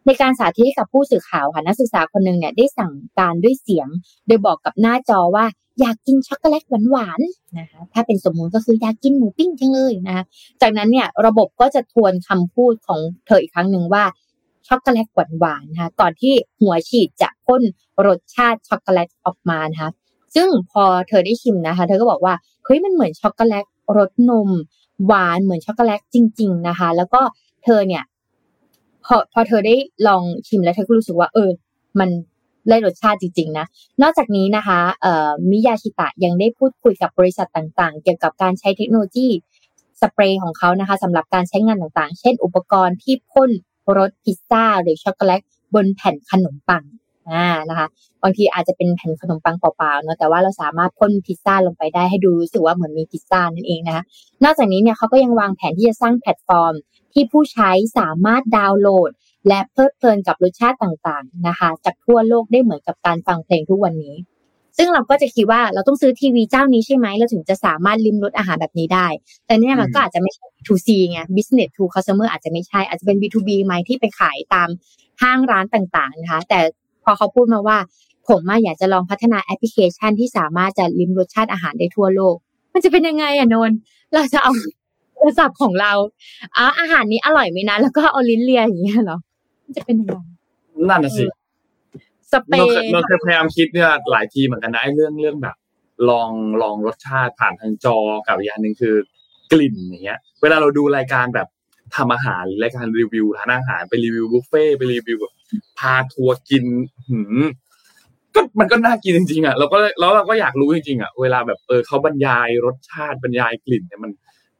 [0.05, 3.87] ในการสาธิตกับผู้สื่อข่าวค่ะนักศึกษาคนหนึ่งเนี่ยได้สั่งการด้วยเสียง
[4.27, 5.45] โดยบอกกับหน้าจอว่า
[5.79, 10.23] อยากกินช็อกโกแลตหวานๆนะคะถ้าเป็นสมมุติก็คืออยากกินหมูปิ้งจังเลยนะคะ
[10.61, 14.03] จากนั้นเนี่ยระบบก็จะทวนคำพูดของเธออีกครั้งหนึ่งว่า
[14.67, 15.07] ช็อกโกแลต
[15.39, 17.61] หวานๆนะคะก่อนที่หัวฉีดจะพ่น
[18.05, 19.91] รสชาติช็อกโกแลตออกมานะคะ
[20.35, 22.33] ซึ่งพอเธอได้ชิมนะคะ เธอก็บอกว่า
[22.65, 23.65] เฮ้ยมันเหมือนช็อกโกแลต
[23.97, 24.49] รสนม
[25.07, 27.21] หวานเหมือนช็อกโกแลตจริง ๆนะคะ แล้วก็
[27.63, 28.03] เธอเนี่ย
[29.05, 29.75] พอพอเธอได้
[30.07, 31.49] ลองชิมแล้วเธอก็รู้สึกว่า เออ
[31.99, 32.09] มัน
[32.69, 33.65] ได้รสชาติจริง ๆ นะ
[34.01, 39.27] นอกจากนี้นะคะเอ่อมิยาชิตะยังได้พูดคุยกับบริษัทต่างๆ เกี่ยวกับการใช้เทคโนโลยี
[40.01, 43.51] สเปรย์ของเขานะคะสำหรับการใช้งานต่างๆ เช่น อุปกรณ์ที่พ่น
[43.97, 45.41] รสพิซซ่า หรือช็อกโกแลต
[45.73, 46.83] บนแผ่นขนมปัง
[47.31, 47.87] อ่านะคะ
[48.23, 54.03] บางทีอาจจะเป็นแผ่นขนมปังเปล่าๆเนาะแต่ว่าเราสามารถพ่นพิซซ่าลงไปได้ให้ดูรู้สึกว่าเหมือนมีพิซซ่านั่นเองนะคะ
[54.43, 56.73] นอกจากนี้เนี่ยเขาก็ยังวางแผนที่จะสร้างแพลตฟอร์ม
[57.13, 59.11] ที่ผู้ใช้สามารถดาวน์โหลด
[59.47, 64.15] และเพลิดเพลินกับรสชาติต่างๆนะคะ จากทั่วโลกได้เหมือนกับการฟังเพลงทุกวันนี้
[64.77, 69.07] ซึ่งเราก็จะคิดว่าเราต้องซื้อทีวีเจ้านี้ใช่ไหมเราถึงจะสามารถลิ้มรสอาหารแบบนี้ได้
[69.45, 74.69] แต่เนี่ยมันก็อาจจะไม่ใช่ 2C ไง business to customer อาจจะไม่ใช่อาจจะเป็น B2B ไหมที่ไปขายตาม
[75.21, 76.59] ห้างร้านต่างๆนะคะ แต่
[77.03, 77.77] พอเขาพูดมาว่า
[78.27, 82.35] ผมอยากจะลองพัฒนาแอปพลิเคชันที่สามารถจะลิมรสชาติอาหารได้ทั่วโลก
[82.73, 83.77] มันจะเป็นยังไงอะนนท์
[84.13, 84.51] เราจะเอา
[85.21, 85.93] โทรศัพท์ของเรา
[86.55, 89.17] อ๋ออาหารนี้อร่อยไหมนะ แล้วก็เอาลิ้นเลียอย่างเงี้ยเหรอ
[89.63, 90.15] มันจะเป็นยังไง
[90.89, 91.25] นั่นน่ะสิ
[92.31, 95.55] สเปรเราเคยย์เราเคยพยายามคิดเนี่ยหลายทีเหมือนกันนะไอ้เรื่องเรื่องแบบ
[96.09, 96.29] ลอง
[96.61, 97.97] ลองรสชาติผ่านทางจอ
[98.27, 98.95] กับอีกอย่างหนึ่งคือ
[99.51, 101.47] กลิ่นอย่างเงี้ย เวลาเราดูรายการแบบ
[101.95, 105.33] ทำอาหารหรือรายการรีวิวร้านอาหารไปรีวิวบุฟเฟ่ต์ไปรีวิวแบบ
[105.79, 106.65] พาทัวร์กิน
[107.09, 107.43] หืม
[108.35, 114.11] ก็มันก็น่ากินจริงๆอะเราก็แล้วเราก็อยากรู้จริงๆอะเวลาแบบเออเขาบรรยายรสชาติบรรยายกลิ่นเนี่ยมัน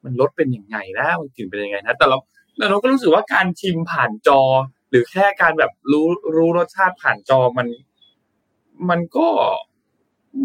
[0.04, 2.18] มันรสเป็นยังไงนะมันกลิ่นเป็นยังไงนะแต่เรา
[2.58, 4.42] แต่เราก็รู้สึกว่าการชิมผ่านจอ
[4.90, 7.68] หรือแค่การแบบรู้รู้รสชาติผ่านจอมัน
[8.90, 9.28] มันก็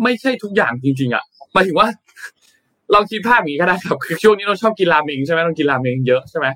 [0.02, 1.88] ไม่ใช่ทุกอย่างจริง ๆอะหมายถึงว่า
[2.92, 6.46] เราคิดภาพอย่างนี้ก็ได้ครับคือช่วงนี้เราชอบกินราเมงใช่ไหมเรากินราเมงเยอะใช่ไหม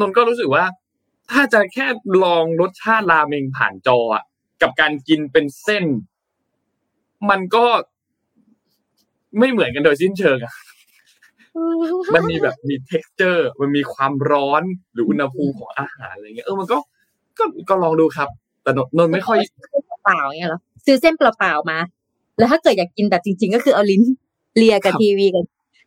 [0.00, 0.64] นนก็รู้สึกว่า
[1.30, 1.86] ถ้าจะแค่
[2.24, 4.24] ลองรสชาติราเมงผ่านจออะ
[4.62, 5.84] กับการกินเป็นเส้น
[7.30, 7.66] มันก็
[9.38, 10.54] ไม่เหมือนกันโดยสิ้นเชิงอะ
[12.14, 16.78] มันมีแบบมี t e x t อร์มันมีความร้อนหรืออุณหภูมิของอาหารอะไรเงี้ยเออมันก็
[17.38, 18.28] ก็ก็ลองดูครับ
[18.62, 19.38] แต่นนนนไม่ค่อย
[20.04, 21.78] เปล่าๆอย่างเงี้ยเหรอซื้อเส้นเปล่าๆมา
[22.38, 24.02] แล้วถ้าเกิดอยากกินแบบจริง ๆ ก็คือเอาลิ้น
[24.56, 25.44] เลียกับครับทีวีกับ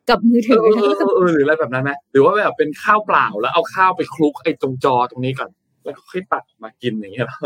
[0.10, 5.50] กับมือเอถืออเออเออเออหรืออะไรแบบนั้นไหมหรือว่าแบบเป็นข้าวเปล่าแล้วเอาข้าวไปคลุกไอ้ตรงจอตรงนี้ก่อน
[5.84, 7.38] แล้วก็ค่อยตักมากินอย่างเงี้ยเหรอ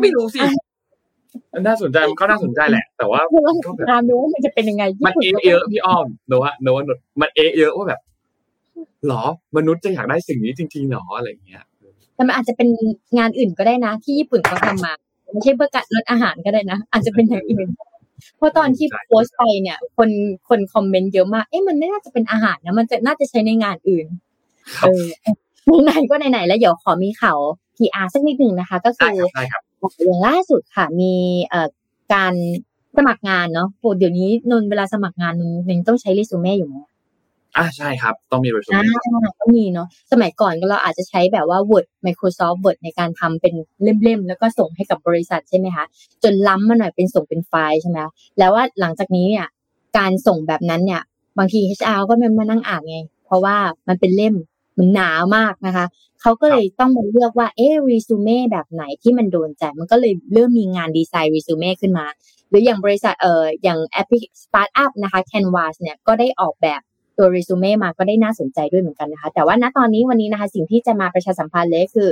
[0.00, 0.48] ไม่รู้สิมั
[1.58, 6.82] นน่าสนใจมันก็น่าสนใจแหละ แต่ว่าคือว่าก็แบบตามดูว่ามันจะเป็นยังไง มันเอะเยอะพี่อ้อมโนว่าโนว่า
[7.20, 8.00] มันเอะเยอะว่าแบบ
[9.06, 9.22] หรอ
[9.56, 11.64] มนุษย์จะอยากได้สิ่งนี้จริงๆหรออะไรเงี้ย
[12.14, 12.68] แต่มันอาจจะเป็น
[13.18, 14.92] งานอื่นก็ได้นะ ที่ญี่ปุ่นเขาทำมา
[15.32, 17.68] ไม่ใช่เพื่อการลดอาหารก็ได้นะ อาจจะเป็นอย่างอื่น
[18.36, 20.10] เพราะตอนที่โพสต์ไปเนี่ย คน
[20.48, 24.06] คนคอมเมนต์เยอะมากเอ๊ะมันไม่น่าจะเป็นอาหารนะมันจะน่าจะใช้ในงานอื่น
[24.78, 24.86] ครับ
[25.64, 27.38] เออไหนๆก็ไหนๆแล้วเดี๋ยวขอมีข่าว
[27.76, 29.62] PR สักนิดหนึ่งนะคะ ก็ได้คือครับได้ครับ
[30.04, 31.12] อย่างล่าสุดค่ะมี
[31.48, 31.68] เอ่อ
[32.14, 32.34] การ
[32.96, 36.76] สมัครงานเนาะโอ้เดี๋ยวนี้นนเวลาสมัครงานนนนต้องใช้เรซูเม่อยู่ไหม
[37.56, 43.54] อ่าใช่ครับ ต้องมีอ่า resume ก็มีเนาะสมัยก่อนก็เราอาจจะใช้แบบว่า Word Microsoft Word ในการทำเป็น
[44.02, 45.84] เล่มๆ แล้วก็ส่งให้กับบริษัทใช่ไหมคะ
[46.22, 49.46] จนล้ำมาหน่อยเป็นส่งเป็นไฟล์ใช่ไหมคะแล้วว่าหลังจากนี้เนี่ย
[49.98, 51.02] การส่งแบบนั้นเนี่ย
[51.38, 53.56] บางที HR ก็ไม่มานั่งอ่านไง เพราะว่า
[53.88, 54.34] มันเป็นเล่ม
[54.78, 55.86] มันหนามากนะคะ
[56.24, 62.06] เขาก็เลยต้องมาเลือกว่าเอ๊ะรีซูเม่แบบไหนที่มันโดนใจมันก็เลยเริ่มมีงานดีไซน์รีซูเม่ขึ้นมา
[62.48, 66.80] หรืออย่างบริษัทเอ่ออย่างแอปพลิสตาร์ทอัพนะคะ Canva เนี่ยก็ได้ออกแบบ
[67.18, 72.08] ตัวเรซูเม่มาก็ได้น่าสนใจด้วยเหมือนกันนะคะ แต่ว่าณตอนนี้วันนี้นะคะสิ่งที่จะมาประชาสัมพันธ์เลยคือ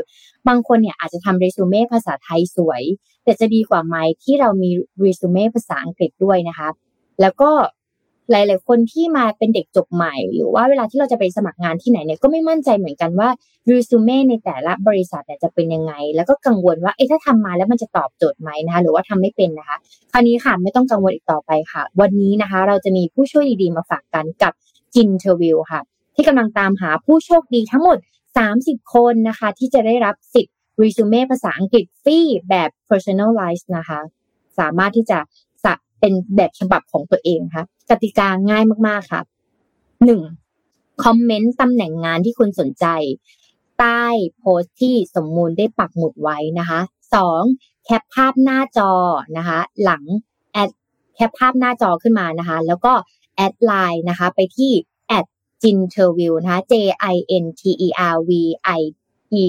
[0.49, 2.83] บางคนเนี่ยอาจจะทำเรซูเม่ภาษาไทยสวย
[3.25, 6.69] แต่จะดีกว่าไหมที่เรามีเรซูเม่ภาษาอังกฤษด้วยนะคะ
[7.21, 7.51] แล้วก็
[8.33, 13.29] หลาย ๆ คนที่มาเป็นเด็กจบใหม่ หรือว่าเวลาที่เราจะไปสมัครงานที่ไหนเนี่ยก็ไม่มั่นใจเหมือนกันว่า
[13.67, 19.77] เรซูเม่ในแต่ละบริษัทเนี่ยจะเป็นยังไง แล้วก็กังวลว่าเอ๊ะถ้าทำมาแล้วมันจะตอบโจทย์ไหมนะคะหรือว่าทำไม่เป็นนะคะ
[20.13, 24.53] คราวนี้ค่ะไม่ต้องกังวลอีกต่อไปค่ะ วันนี้นะคะ เราจะมีผู้ช่วยดี ๆ มาฝากกันกับ
[24.95, 25.81] Jinterview ค่ะ
[26.15, 27.99] ที่กำลังตามหาผู้โชคดีทั้งหมด
[28.45, 32.19] 30 คนนะคะ ที่จะได้รับสิทธิ์รีซูเม่ภาษาอังกฤษฟรี
[32.49, 34.01] แบบ personalized นะคะ
[34.59, 35.19] สามารถที่จะ
[36.03, 39.23] เป็นแบบฉบับของตัวเองค่ะกติกาง่ายมากๆค่ะ
[40.05, 40.21] หนึ่ง
[41.05, 42.87] คอมเมนต์ตำแหน่งงานที่คุณสนใจ
[43.79, 44.05] ใต้
[44.39, 46.81] โพสต์ที่สมมูลได้ปักหมุดไว้นะคะ
[47.15, 47.43] สอง
[47.85, 48.93] แคปภาพหน้าจอ
[49.37, 50.03] นะคะ หลัง
[50.53, 50.71] แอด
[51.15, 52.93] แคปภาพหน้าจอขึ้นมานะคะ แล้วก็
[53.37, 54.73] แอดไลน์นะคะ ไปที่
[55.19, 55.27] at
[55.63, 56.75] Jinterview นะคะ j
[57.15, 58.31] i n t e r v
[58.79, 58.81] i
[59.41, 59.43] e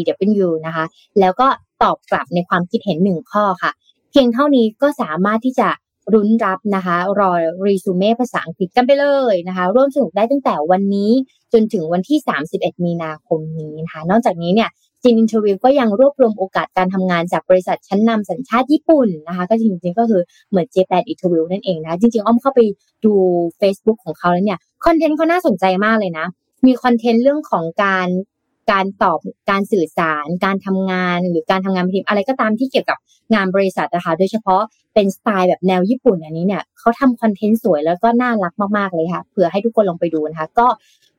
[0.45, 0.85] w นะคะ
[1.19, 1.47] แล้วก็
[1.81, 3.71] ตอบกลับในความคิดเห็นหนึ่งข้อค่ะ
[4.09, 5.69] เพียงเท่านี้ก็สามารถที่จะ
[6.13, 7.31] ลุ้นรับนะคะรอ
[7.65, 11.11] รีซูเม่ภาษาอังกฤษกันไปเลยนะคะร่วมสนุกได้ตั้งแต่วันนี้
[11.53, 12.17] จนถึงวันที่
[12.51, 14.69] 31 มีนาคมนี้นะคะนอกจากนี้เนี่ย
[15.03, 22.59] Jinterview ก็ยังรวบรวมโอกาสการทำงานจากบริษัทชั้นนำสัญชาติญี่ปุ่นนะคะก็จริงๆก็คือเหมือน J8 Interview นั่นเองนะจริงๆอ้อมเข้าไป
[23.05, 23.13] ดู
[23.59, 26.25] Facebook ของเขาแล้วเนี่ยคอนเทนต์เขาน่าสนใจมากเลยนะ
[26.65, 28.07] มีคอนเทนต์เรื่องของการ
[28.71, 32.97] การตอบการสื่อสาร การทำงานหรือการทำงานเป็นทีมอะไรก็ตามที่เกี่ยวกับ
[33.33, 34.61] งานบริษัทนะคะ โดยเฉพาะ
[34.93, 40.67] เป็นสไตล์แบบแนวญี่ปุ่นอันนี้เนี่ยเขาทำคอนเทนต์สวยแล้วก็น่ารักมากๆเลยค่ะเผื่อให้ทุกคนลองไปดูนะคะ ก็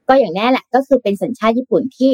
[0.09, 2.13] ก็อย่างแน่แหละก็คือเป็นสัญชาติญี่ปุ่นที่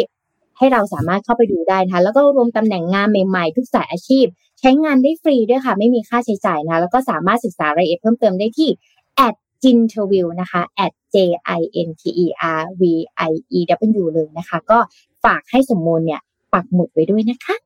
[0.58, 4.26] ให้เราสามารถเข้าไปดูได้นะคะแล้วก็รวมตำแหน่งงานใหม่ๆ ทุกสายอาชีพ
[4.60, 8.70] ใช้งานได้ฟรีด้วยค่ะ ไม่มีค่าใช้จ่ายนะแล้วก็สามารถศึกษารายละเอียดเพิ่มเติมได้ที่
[9.26, 11.16] at ginterview นะคะ at j
[11.58, 12.26] i n t e
[12.58, 12.94] r v i
[13.58, 13.60] e
[14.00, 14.78] w เลยนะคะ ก็
[15.24, 16.20] ฝากให้สมมูลเนี่ย
[16.54, 17.56] ปักหมุดไว้ด้วยนะคะ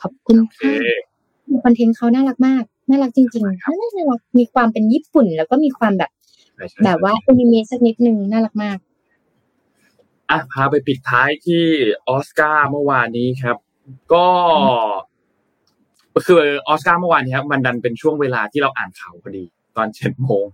[0.00, 6.10] ขอบคุณโอเคค่ะคอนเทนต์เขาน่ารักมาก น่ารักจริงๆน่ารักมีความเป็นญี่ปุ่น แล้วก็มีความแบบ
[6.56, 8.78] ใช่ใช่แบบว่าอนิเมะสักนิดนึงน่ารักมาก
[10.30, 11.62] อะพาไปปิดท้ายที่
[12.08, 13.56] ออสการ์เมื่อวานนี้ครับ
[14.12, 14.26] ก็
[16.26, 16.38] คือ
[16.68, 19.44] ออสการ์เมื่อวานนี้ครับมันดันเป็นช่วงเวลาที่เราอ่านข่าวพอดี
[19.76, 20.44] ตอนเจ็ดโมง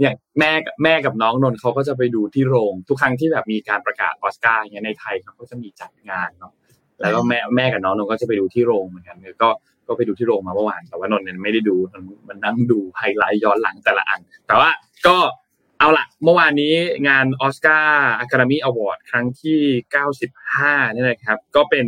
[0.00, 6.52] อย่างแม่กับแม่กับน้องนนท์เขาก็จะไปดูที่โรง ทุกครั้งที่แบบมีการประกาศออสการ์อย่างเงี้ยในไทยเขาก็จะมีจัดงานเนาะ
[7.00, 9.50] แล้วก็แม่แม่กับน้องนนท์ก็จะไปดูที่โรงเหมือนกันก็
[9.88, 14.70] ก็ไปดูที่โรงมาเมื่อวานแต่ว่านนท์เนี่ยไม่ได้ดูนนท์มันนั่งดูไฮไลท์ย้อนหลังแต่ละอัน แต่ว่า
[15.06, 15.16] ก็
[15.78, 16.74] เอาละเมื่อวานนี้
[17.08, 19.58] งานออสการ์ Academy Award ครั้งที่
[20.26, 21.86] 95เนี่ยนะครับ ก็เป็น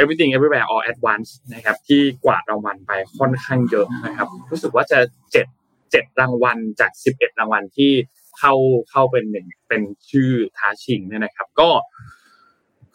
[0.00, 4.98] Everything Everywhere All at Once นะครับ ที่กวาดรางวัลไปค่อนข้างเยอะนะครับ รู้สึกว่าจะ
[5.32, 5.46] เจ็ด
[5.90, 7.92] เจ็ดรางวัลจาก11รางวัลที่
[8.38, 8.54] เข้า
[8.90, 11.70] เข้าเป็นหนึ่งเป็นชื่อท้าชิงเนี่ยนะครับ ก็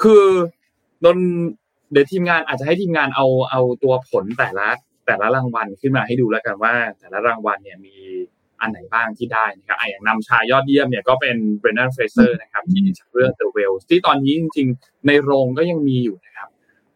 [0.02, 0.26] คือ
[1.06, 1.18] นน
[1.92, 4.68] เดี๋ยวทีมงานอาจจะให้ทีมงานเอาเอาตัวผลแต่ละ
[5.06, 7.96] แต่ละรางวัลขึ้นมาให้ดูแล้วกันว่า แต่ละรางวัลเนี่ยมี
[8.60, 16.50] อันไหนบ้างที่ได้นะครับออย่างนำชายยอดเยี่ยมเนี่ยก็เป็นเบรน d นเฟเซอร์นะครับที่จากเรื่อง The Whale ที่ตอนนี้จริง ๆ ในโรงก็ยังมีอยู่นะครับ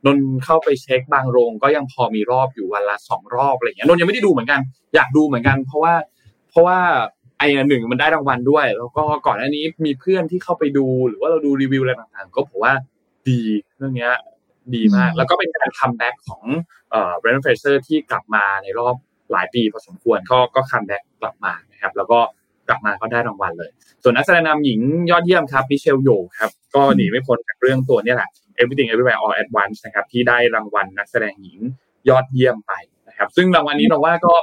[0.05, 4.59] นนเข้าไปเช็คบางโรงก็ยังพอมีรอบอยู่วันละสองรอบอะไรอย่างเงี้ยนนยังไม่ได้ดูเหมือนกัน
[4.95, 5.93] อยากดูเหมือนกัน เพราะว่า
[6.49, 6.77] เพราะว่า
[7.39, 12.73] ไอ้หนึ่งมันได้รางวัลด้วย แล้วก็ก่อนหน้านี้มีเพื่อนที่เข้าไปดูหรือว่าเราดูรีวิวอะไรต่างๆ ก็บอกว่า
[13.29, 13.39] ดี
[13.77, 14.13] เรื่องเนี้ย
[14.75, 16.43] ดีมากอืมแล้วก็เป็นการ comeback ของ
[16.91, 18.95] เอ่อ Brendan Fraser ที่กลับมาในรอบ
[19.31, 22.19] หลายปีพอสมควรก็ก็ comeback กลับมานะครับ แล้วก็
[22.67, 23.71] กลับมาก็ได้รางวัลเลย
[24.03, 24.79] ส่วนนักแสดงนำหญิง
[25.11, 28.29] ยอดเยี่ยมครับ Michelle Yeoh ครับ ก็หนีไม่พ้นจากเรื่องตัวเนี้ยแหละ
[28.61, 31.59] Everything Everywhere All at Once นะครับที่ได้รางวัลนักแสดงหญิง
[32.09, 32.73] ยอดเยี่ยมไป
[33.07, 34.35] นะครับ ซึ่งรางวัลนี้เราว่าก็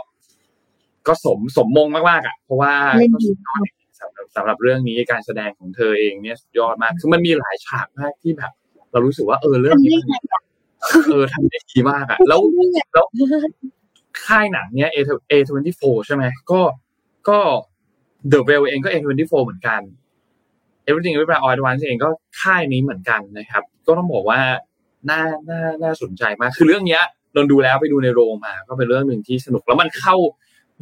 [1.06, 8.52] ก็สมสมมงมากๆอะเพราะว่าเล่นก็ดีสุดยอดจริงๆสำหรับสำหรับเรื่องนี้การแสดงของเธอเองเนี่ยสุดยอดมากคือมันมีหลายฉากมากที่แบบ
[8.92, 10.42] เรารู้สึกว่าเออเรื่องทำนี้ได้มันไงอะ
[11.10, 13.06] เออทำได้ดีมากอะแล้วทำได้ไงแล้ว
[14.24, 14.98] ค่ายหนังเนี้ย A
[15.30, 16.60] A twenty four ใช่ไหมก็
[17.28, 17.38] ก็
[18.32, 19.80] The Well เองก็ A twenty four เหมือนกัน
[20.88, 22.08] Everything Everywhere All at Once เองก็
[22.40, 24.40] ค่ายนี้เหมือนกันนะครับ ก็ต้องบอกว่า
[25.10, 27.02] น่าน่าน่าสนใจมาก คือเรื่องเนี้ย
[27.36, 30.16] นนดูแล้วไปดูในโรงมา ก็เป็นเรื่องหนึ่งที่สนุกแล้วมันเข้า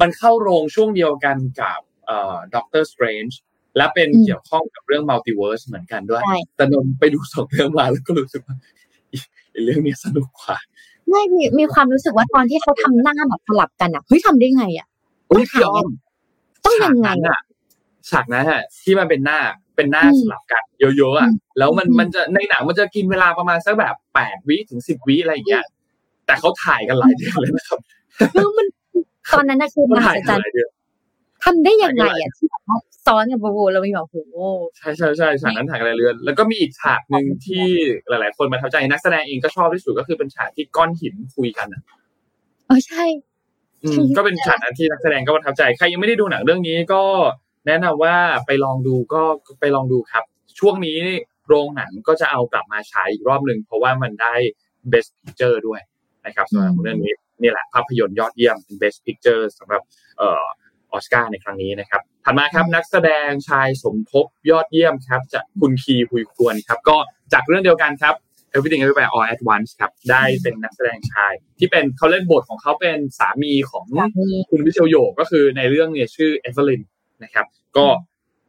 [0.01, 3.33] มันเข้าโรงช่วงเดียวกันกับเอ่อ Doctor Strange
[3.77, 8.55] และเป็นอืมเกี่ยวข้องกับเรื่อง Multiverse เหมือนกันด้วยใช่แต่นนไปดูสองเรื่องมาแล้วก็รู้สึกว่า
[9.11, 9.17] อี
[9.53, 10.57] อีเรื่องนี้สนุกกว่า
[11.09, 14.87] ไม่มีมีความรู้สึกว่าตอนที่เขาทำหน้าแบบสลับกันอะเฮ้ยทำได้ไงอะ
[15.31, 15.87] อุ้ยพี่อ้อม
[16.65, 17.39] ต้องยังไงฉากนั้นอะ
[18.09, 19.39] ฉากนั้นอะที่มันเป็นหน้า
[19.81, 25.63] เป็นหน้าอืมสลับกันเยอะๆอะอืมแล้วมันอืมมันจะในหนังมันจะกินเวลาประมาณสักแบบแปดวิถึงสิบวิอะไรอย่างเงี้ย
[26.25, 27.79] แต่เขาถ่ายกันหลายเดือนเลยนะครับ
[28.33, 28.67] เออมัน
[29.33, 30.69] ตอนนั้นนะคือมเขาหัถ่ายศกันจรรหย์ลายเดือน
[31.43, 34.15] ทำได้ยังไงอะที่แบบว่าซ้อนกับโบโบแล้วมีแบบโห
[34.77, 37.65] ใช่ใช่ใช่ฉากนั้นถ่ายกันหลายเดือนแล้วก็มีอีกฉากหนึ่งที่
[38.09, 41.81] หลาย ๆ คนมาทับใจนักแสดงเองก็ชอบที่สุดก็คือเป็นฉากที่ก้อนหินคุยกันอะ
[42.67, 43.03] เออใช่
[43.83, 47.01] อืมก็เป็นฉากนั้นที่นักแสดงก็ประทับใจ ใครยังไม่ได้ดูหนังเรื่องนี้ก็
[47.67, 49.21] แนะนำว่าไปลองดูก็
[49.59, 50.23] ไปลองดูครับ
[50.59, 50.99] ช่วงนี้
[51.47, 54.35] โรงหนังก็จะเอากลับมาฉายอีกรอบหนึ่งเพราะว่ามันได้
[54.91, 55.81] Best Picture ด้วย
[56.25, 59.81] นะครับสำหรับอืมเรื่องนี้นี่แหละภาพยนตร์ยอดเยี่ยมเป็น Best Picture สำหรับ
[60.17, 60.43] เอ่อ
[60.91, 66.97] ออสการ์ในครั้งนี้นะครับถัดมาครับนักแสดงชายสมทบยอดเยี่ยมครับจากคุณคีพุยควรครับ ก็
[67.33, 68.15] จากเรื่องเดียวกันครับ
[68.55, 73.83] Everything Everywhere All at Once ครับ ได้เป็นนักแสดงชาย ที่เป็นเขาเล่นบทของเขาเป็นสามีของ
[74.19, 76.81] มีคุณ Michelle Yeoh ก็คือในเรื่องเนี่ยชื่อ Evelyn
[77.23, 77.45] นะครับ
[77.77, 77.87] ก็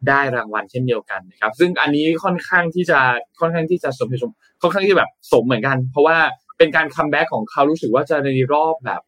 [0.09, 2.99] ได้รางวัลเช่นเดียวกันนะครับ ซึ่งอันนี้ค่อนข้างที่จะ
[3.39, 6.17] ค่อนข้างที่จะสมเหตุสมค่อนข้างที่แบบสมเหมือนกัน เพราะว่า
[6.57, 9.01] เป็นการ comeback ของเขารู้สึกว่าจะในรอบแบบ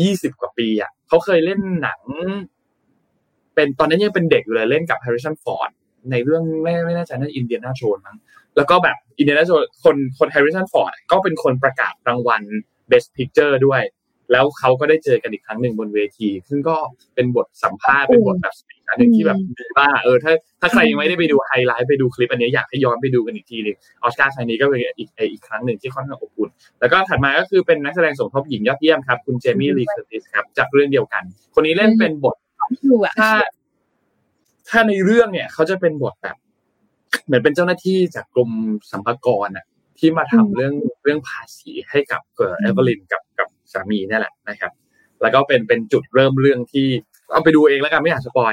[0.00, 2.00] ยี่สิบกว่าปีอะเขาเคยเล่นหนัง
[3.54, 5.70] เป็นตอนนั้นยังเป็นเด็กอยู่เลยเล่นกับแฮร์ริสันฟอร์ด
[6.10, 8.16] ในเรื่องไม่ไม่แน่ใจน่าอินเดียนาโจนมั้ง
[8.56, 12.42] แล้วก็แบบอินเดียนาโจนคนคนแฮร์ริสันฟอร์ดก็เป็นคนประกาศรางวัล
[12.90, 13.82] Best Picture ด้วย
[14.32, 16.76] แล้วเขาก็ได้เจอกันอีกครั้งหนึ่งบนเวที ซึ่งก็
[17.14, 26.50] เป็นบทสัมภาษณ์เป็นบทแบบ speech อันหนึ่งที่แบบดีมากเออถ้าถ้าใครยังไม่ได้ไปดูไฮไลท์ไปดูคลิปอันนี้อยากให้ย้อนไปดูกันอีกทีหนึ่งออสการ์ครั้งนี้ก็เป็นอีกอีกครั้งหนึ่งที่ค่อนข้างอบอุ่น
[26.80, 31.22] แล้วก็ถัดมาก็คือเป็นนักแสดงสมทบหญิงยอดเยี่ยมครับคุณเจมี่ลีเคอร์ติสครับจากเรื่องเดียวกัน
[31.54, 32.36] คนนี้เล่นเป็นบท
[32.90, 33.30] ดูอะถ้า
[34.68, 36.36] ถ้าในเรื่องเนี่ยเขาจะเป็นบทแบบ
[37.26, 38.50] เหมือนเป็นเจ้าหน้าที่จากกรม
[38.90, 39.64] สรรพากรอะ
[39.98, 43.27] ที่มาทำเรื่องเรื่องภาษีให้กับ Evelyn กับกับ
[43.72, 44.72] สามีเนี่ยแหละนะครับ
[45.22, 46.88] แล้วก็เป็นเป็นจุดเริ่มเรื่องที่
[47.32, 48.52] เอาไปดูเองแล้วกันไม่อยากสปอย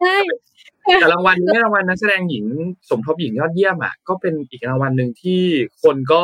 [0.00, 0.16] ใช่
[1.00, 2.44] แต่รางวัลนี้รางวัลนักแสดงหญิง
[2.90, 5.42] สมทบหญิงยอดเยี่ยมอะก็เป็นอีกรางวัลหนึ่งที่
[5.82, 6.22] คนก็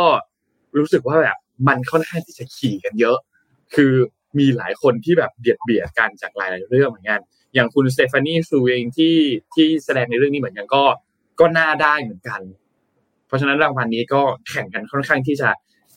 [0.79, 1.37] รู้สึกว่าแบบ
[1.69, 3.17] มันค่อนข้างที่จะขี่กันเยอะ
[3.75, 3.93] คือ
[4.39, 7.21] มีหลายคนที่แบบเบียดเบียดกันจากหลาย ๆ เรื่องเหมือนกัน
[7.55, 9.17] อย่างคุณสเตฟานีซูเองที่
[9.55, 10.85] ที่แสดงในเรื่องนี้เหมือนกันก็
[11.41, 12.41] ก็น่าได้เหมือนกัน
[13.27, 15.49] เพราะฉะนั้นรางวัลนี้ก็แข่งกันค่อนข้างที่จะ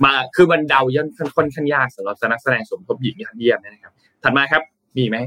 [0.04, 3.94] มาคือมันเดาย่นค่อนข้างยากสำหรับนักแสดงสมทบหญิงยอดเยี่ยมนยนะครับ
[4.24, 4.62] ถัดมาครับ
[4.98, 5.18] มีไหม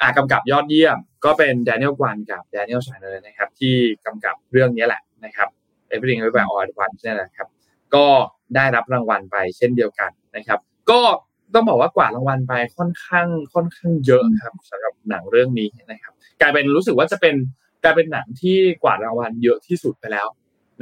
[0.00, 3.74] อ่ากำกับยอดเยี่ยม ก็เป็นแดเนียลกวันกับแดเนียลชาเนอร์นะครับ ที่
[4.06, 5.48] กำกับเรื่องนี้แหละนะครับ
[5.92, 7.48] Everything Everywhere All at Once นี่แหละครับ
[7.94, 8.06] ก็
[8.54, 10.58] ได้รับรางวัลไปเช่นเดียวกันนะครับ
[10.90, 11.00] ก็
[11.54, 17.34] ต้องบอกว่ากว่ารางวัลไปค่อนข้างค่อนข้างเยอะครับสำหรับหนังเรื่องนี้นะครับ กลายเป็นรู้สึกว่าจะเป็น
[17.84, 20.26] กลายเป็นหนังที่กวาดรางวัลเยอะที่สุดไปแล้ว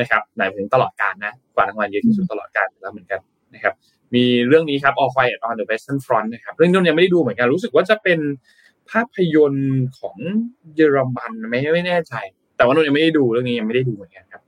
[0.00, 3.20] นะครับหมายถึงตลอดการนะกว่ารางวัลเยอะที่สุดตลอดการแล้วเหมือนกัน
[3.54, 3.74] นะครับ
[4.14, 8.18] มีเรื่องนี้ครับ All Quiet on the Western Front นะครับเรื่องนี้ยังไม่ได้ดูเหมือนกันรู้สึกว่าจะเป็น
[8.90, 10.16] ภาพยนตร์ของ
[10.74, 12.14] เยอรมันไม่ไม่แน่ใจ
[12.56, 14.42] แต่ว่านนท์ยังไม่ได้ดูเรื่องนี้ยังไม่ได้ดูเหมือนกันครับ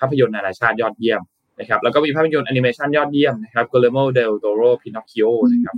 [0.00, 1.20] ภาพยนตร์นานาชาติยอดเยี่ยม
[1.60, 5.76] นะครับ แล้วก็มีภาพยนตร์แอนิเมชันยอดเยี่ยมนะครับ Guillermo del Toro Pinocchio นะครับ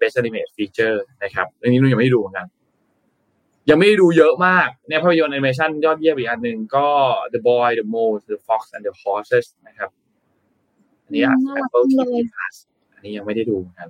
[0.00, 2.46] Best Animated Feature นะครับเรื่องนี้นุ่นยังไม่ได้ดูเหมือนกัน
[3.70, 6.86] ยังไม่ได้ดูเยอะมากเนี่ยภาพยนตร์แอนิเมชันยอดเยี่ยมอีกอันหนึ่งก็
[7.34, 9.90] The Boy the Mole the Fox and the Horse นะครับ
[11.04, 12.54] อันนี้อะ Apple TV Plus
[12.94, 13.88] อันนี้ยังไม่ได้ดูเหมือนกัน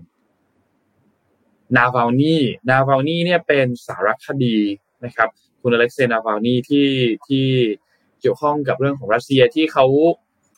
[1.77, 4.57] Navalny Navalny เนี่ยเป็นสารคดี
[5.05, 5.29] นะครับ
[5.61, 6.89] คุณอเล็กเซย์ Navalny ที่
[7.29, 7.47] ที่
[8.21, 9.87] เกี่ยวข้องกับเรื่องของรัสเซียที่เขา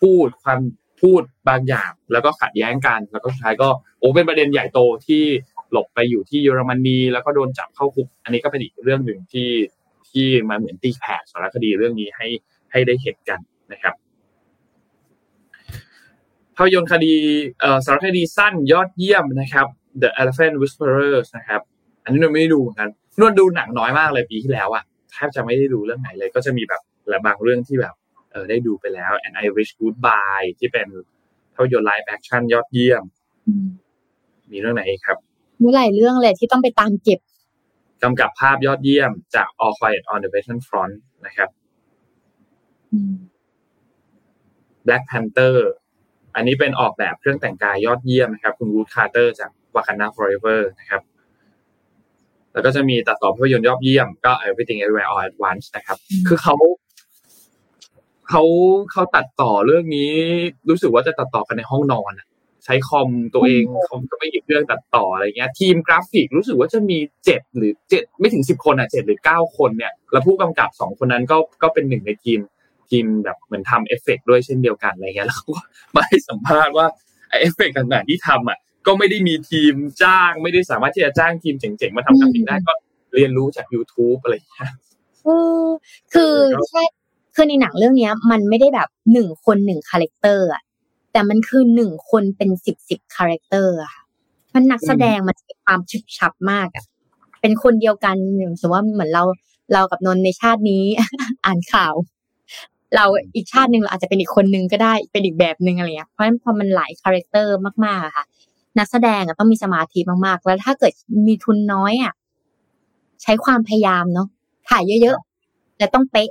[0.01, 0.61] พูดความ
[1.03, 5.25] พูดบางอย่าง แล้วก็ขัดแย้งกัน แล้วก็สุดท้ายก็โอ้เป็นประเด็นใหญ่โตที่
[5.77, 9.51] หลบไปอยู่ที่เยอรมนีแล้วก็โดนจับเข้าคุก อันนี้ก็เป็นอีกเรื่องหนึ่งที่
[10.11, 12.29] ที่มาเหมือนตีแผ่สารคดีเรื่องนี้ให้
[12.73, 13.41] ให้ได้เห็นกัน
[13.73, 13.95] นะครับ
[16.57, 17.15] ภาพยนตร์คดี
[17.61, 19.67] เอ่อสารคดีสั้นยอดเยี่ยมนะครับ
[20.03, 21.61] The Elephant Whisperers นะครับ
[22.05, 22.89] อันนี้นนไม่ได้ดูเหมือนกัน
[23.21, 27.95] นวดดูหนังน้อยมากเลยปีที่แล้วอะแทบจะไม่ได้ดูเรื่องไหนเลย ก็จะมีแบบและบางเรื่องที่แบบ
[28.31, 30.87] เออได้ดูไปแล้ว And I Wish Goodbye ที่เป็น
[31.55, 33.03] ภาพยนตร์ live action ยอดเยี่ยม
[34.53, 35.19] มีเรื่องไหนอีกครับ
[35.63, 37.21] มีหลายเรื่องเลยที่ต้องไปตามเก็บ
[38.03, 40.95] กำกับภาพยอดเยี่ยมจาก All Quiet on the Western Front
[41.27, 41.49] นะครับ
[42.93, 43.15] อืม
[44.87, 45.57] Black Panther
[46.35, 51.03] อันนี้เป็นออกแบบเครื่องแต่งกายยอดเยี่ยมนะครับ คุณรูธ คาร์เตอร์จาก Wakanda Forever นะครับ
[52.53, 55.97] แล้วก็จะมีตัดต่อภาพยนตร์ยอดเยี่ยม ก็ Everything Everywhere All at Once นะครับ
[56.29, 56.57] คือเขา
[58.29, 58.43] เขา
[58.93, 60.13] เขาตัดต่อเรื่องนี้
[60.69, 62.27] รู้สึกว่าจะตัดต่อกันในห้องนอนอะ
[62.67, 72.41] ใช้คอมตัวเองเขาก็ไม่หยิบเครื่องตัดต่ออะไรเงี้ย ทีมกราฟิกรู้สึกว่าจะมีเจ็ดหรือเจ็ดไม่ถึงสิบคนอะเจ็ดหรือเก้าคนเนี่ยแล้วผู้กำกับสองคนนั้นก็ก็เป็นหนึ่งในทีม
[72.91, 75.63] ทีมแบบเหมือนทำเอฟเฟกต์ด้วยเช่นเดียวกันอะไรเงี้ยแล้วเขาก็
[75.97, 76.87] มาให้สัมภาษณ์ว่า
[77.29, 82.73] ไอเอฟเฟกต์ต่างๆที่ทำอะก็ไม่ได้มีทีมจ้าง ไม่ได้สามารถที่จะจ้างทีมเจ๋งๆมาทำกราฟิกได้ก็
[83.15, 84.71] เรียนรู้จาก YouTube อะไรอย่างเงี้ย
[85.25, 85.29] เอ
[85.63, 85.67] อ
[86.15, 86.35] คือ
[86.71, 86.83] ใช่
[87.35, 90.63] คือในหนังเรื่องเนี้ย มันไม่ได้แบบหนึ่งคนหนึ่ง character อะ
[91.17, 94.03] แต่มันคือหนึ่งคนเป็นสิบสิบ character อะค่ะ
[94.55, 96.85] มันนักแสดงมันมีความฉุบฉับมากอะ
[97.41, 99.25] เป็นคนเดียวกันอย่างสมมติว่าเหมือนเรา
[99.73, 100.85] เรากับนนท์ในชาตินี้
[101.45, 101.95] อ่านข่าว
[102.97, 103.05] เรา
[103.35, 108.25] อีกชาติหนึ่งเราอาจจะเป็นอีกคนนึงก็ได้เป็นอีกแบบหนึ่งอะไรเงี้ยเพราะฉะนั้นพอมันหลาย character มากๆอะค่ะ
[108.79, 110.93] นักแสดงอะต้องมีสมาธิมากๆ แล้วถ้าเกิด
[111.27, 112.13] มีทุนน้อยอะ
[113.23, 114.29] ใช้ความพยายามเนาะ
[114.69, 116.31] ถ่ายเยอะๆและต้องเป๊ะ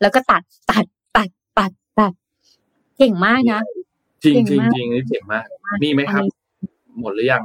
[0.00, 0.84] แล้วก็ตัดตัด
[1.16, 1.28] ตัด
[1.58, 2.12] ตัดตัด
[2.98, 3.62] เก่งมากนะ
[4.24, 5.44] จริงเก่งจริงมากจริงนี่เจ๋งมาก
[5.82, 6.24] มีไหมครับ
[7.00, 7.42] หมดหรือยัง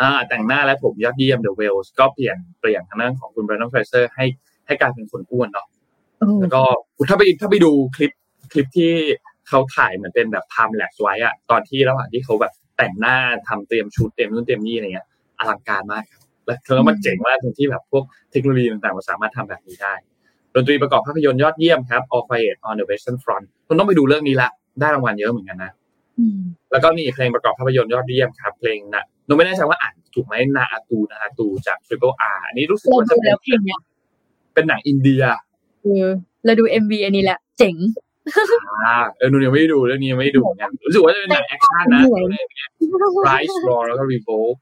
[0.00, 4.24] อ่าแต่งหน้าและผมยอดเยี่ยม The Wales ก็เปลี่ยนเปลี่ยนทางด้านของคุณ Brandon Fraser ให้
[4.66, 5.66] ให้กลายเป็นคนอ้วนเนาะ
[6.18, 6.62] เออแล้วก็
[7.08, 8.12] ถ้าไปถ้าไปดูคลิป
[8.52, 8.92] คลิปที่
[9.48, 13.16] เขาถ่ายเหมือนเป็นแบบ time lapse ไว้อะตอนที่ระหว่างที่เขาแบบแต่งหน้า
[13.48, 15.06] ทำเตรียมชุดเตรียมนู่นเตรียมนี่อะไรเงี้ย
[15.38, 19.94] อลังการมากครับแล้วแล้วมันเจ๋งมากตรงที่แบบพวกเทคโนโลยีต่างๆมันสามารถทำแบบนี้ได้
[20.54, 25.81] ดนตรีประกอบภาพยนตร์ยอดเยี่ยมครับ All Quiet on the Western Front คุณต้องไปดูเรื่องนี้ละ ได้รางวัลเยอะเหมือนกันนะอืม
[26.72, 33.80] แล้วก็มีเพลงประกอบภาพยนตร์ยอดเยี่ยมครับเพลงนะหนูไม่แน่ใจว่าอ่านถูกไหมนาอาตูนาอาตูจาก Triple R อันนี้รู้สึกเราว่าดูจะเป็แล้นวเพลงเนี้ย
[34.54, 35.22] เป็นหนังอินเดีย
[35.82, 36.08] เออ
[36.44, 37.76] เราดูเอ็มวีอันนี้แหละ เจ๋ง
[38.84, 42.66] อ่าเออหนูยังไม่ได้ดูเรื่องนี้ยังไม่ได้ดูเหมือนกันรู้สึกว่าจะเป็นหนังแอคชั่นนะเหนื่อยเรื่องนี้
[43.28, 44.54] Rise Roar แล้วก็ Revolt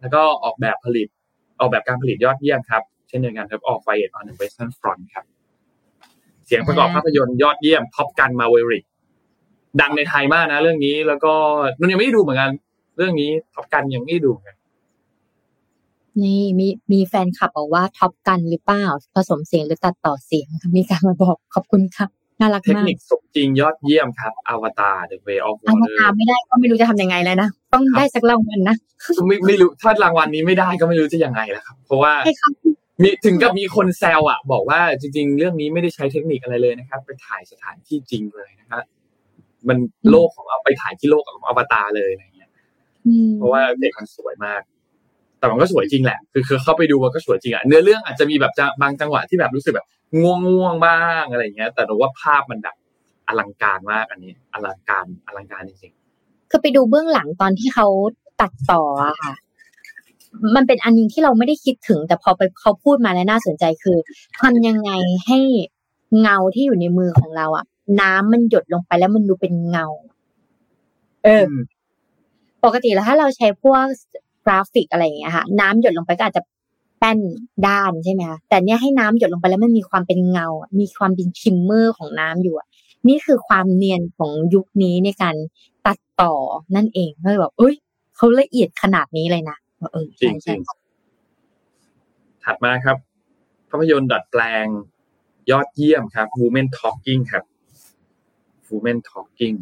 [0.00, 1.08] แล้วก็ออกแบบผลิต
[1.60, 5.24] ออกแบบการผลิตยอดเยี่ยมครับ เช่นเดียวกันครับ All Quiet on the Western Front ครับ
[6.46, 8.84] เสียงประกอบภาพยนตร์ยอดเยี่ยม Top Gun Maverick
[9.80, 11.32] ดังในไทยมากนะ เรื่องนี้แล้วก็
[11.78, 12.50] นนท์ยังไม่ได้ดูเหมือนกัน
[12.96, 14.56] เรื่องนี้ Top Gun ยังไม่ได้ดูเหมือนกัน
[16.22, 22.06] นี่มีมีแฟนคลับบอกว่า Top Gun หรือเปล่า ผสมเสียงหรือตัดต่อเสียงมีการมาบอกขอบคุณค่ะ
[22.40, 28.76] น่ารักเทคมากนิคสมจริงยอดเยี่ยมครับ Avatar The Way of อว Water ตารไม่ได้ก็ไม่รู้จะทำยังไงแล้วนะ ต้องได้สักรางวัลนะ
[29.26, 32.50] ไม่ไม่รู้ถ้ารางวัลนี้ไม่ได้ก็ไม่รู้จะยังไงแล้วครับ เพราะว่าให้เขา
[33.02, 38.82] มีถึงกับมีคนแซวอะ บอกว่าจริง ๆ เรื่องนี้ไม่ได้ใช้เทคนิคอะไรเลยนะครับ ไปถ่ายสถานที่จริงเลยนะครับ
[39.68, 39.78] มัน
[40.10, 42.50] โลกของเอาไปถ่ายที่โลกของอวตารเลยอะไรเงี้ย
[43.06, 44.60] อืมเพราะว่าเด็กมันสวยมาก
[45.38, 49.86] แต่มันก็สวยจริงแหละ คือคือเข้าไปดูมันก็สวยจริงอะเนื้อเรื่องอาจจะมีแบบจะบางจังหวะที่แบบรู้สึกแบบ
[50.20, 52.76] ง่วงง่วงๆบ้างอะไรเงี้ย แต่เราว่าภาพมันแบบ
[53.28, 55.92] อลังการมากอันนี้ อลังการอลังการจริง
[56.50, 57.86] คือไปดูเบื้องหลังตอนที่เขา
[58.40, 59.34] ตัดต่ออะค่ะ
[60.56, 63.98] มันเป็นอันหนึงที่เราไม่ได้คิดถึง แต่พอไปเขาพูดมาแล้วน่าสนใจคือ
[64.40, 64.90] ทำยังไง
[65.26, 65.38] ให้
[66.20, 67.64] เงาที่อยู่ในมือของเราอะ
[68.00, 69.86] น้ำมันหยดลงไปแล้วมันดูเป็นเงา
[71.24, 71.56] เอออืม
[72.64, 73.84] ปกติแล้วถ้าเราใช้พวก
[74.44, 76.42] กราฟิกอะไรอย่างเงี้ยค่ะ น้ำหยดลงไปก็อาจจะ
[76.98, 77.18] เป็น
[77.66, 82.66] ด้านใช่ไหมคะแต่เนี้ยให้น้ำหยดลงไปแล้วมันมีความเป็นเงาอะมีความเป็น shimmer ของน้ำอยู่อะ
[83.08, 85.36] นี่คือความเนียนของยุคนี้ในการ
[85.86, 86.34] ตัดต่อ
[86.76, 87.74] นั่นเองก็เลยแบบเอ้ย
[88.16, 89.56] เขาละเอียดขนาดนี้เลยนะ
[89.92, 90.60] เออจริใช่ จริงจใช่
[92.44, 92.96] ถัดมาครับ
[93.68, 94.66] ภาพยนตร์ดัดแปลง
[95.50, 97.44] ยอดเยี่ยมครับ Women Talking ครับ
[98.70, 99.56] Women Talking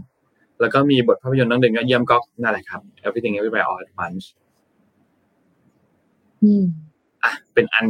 [0.60, 4.24] แล้วก็มีบทภาพยนตร์นั่งเดินยอดเยี่ยมก็นั่นแหละครับ Everything Everywhere All at Once
[6.42, 6.64] อืม
[7.24, 7.86] อะเป็นอัน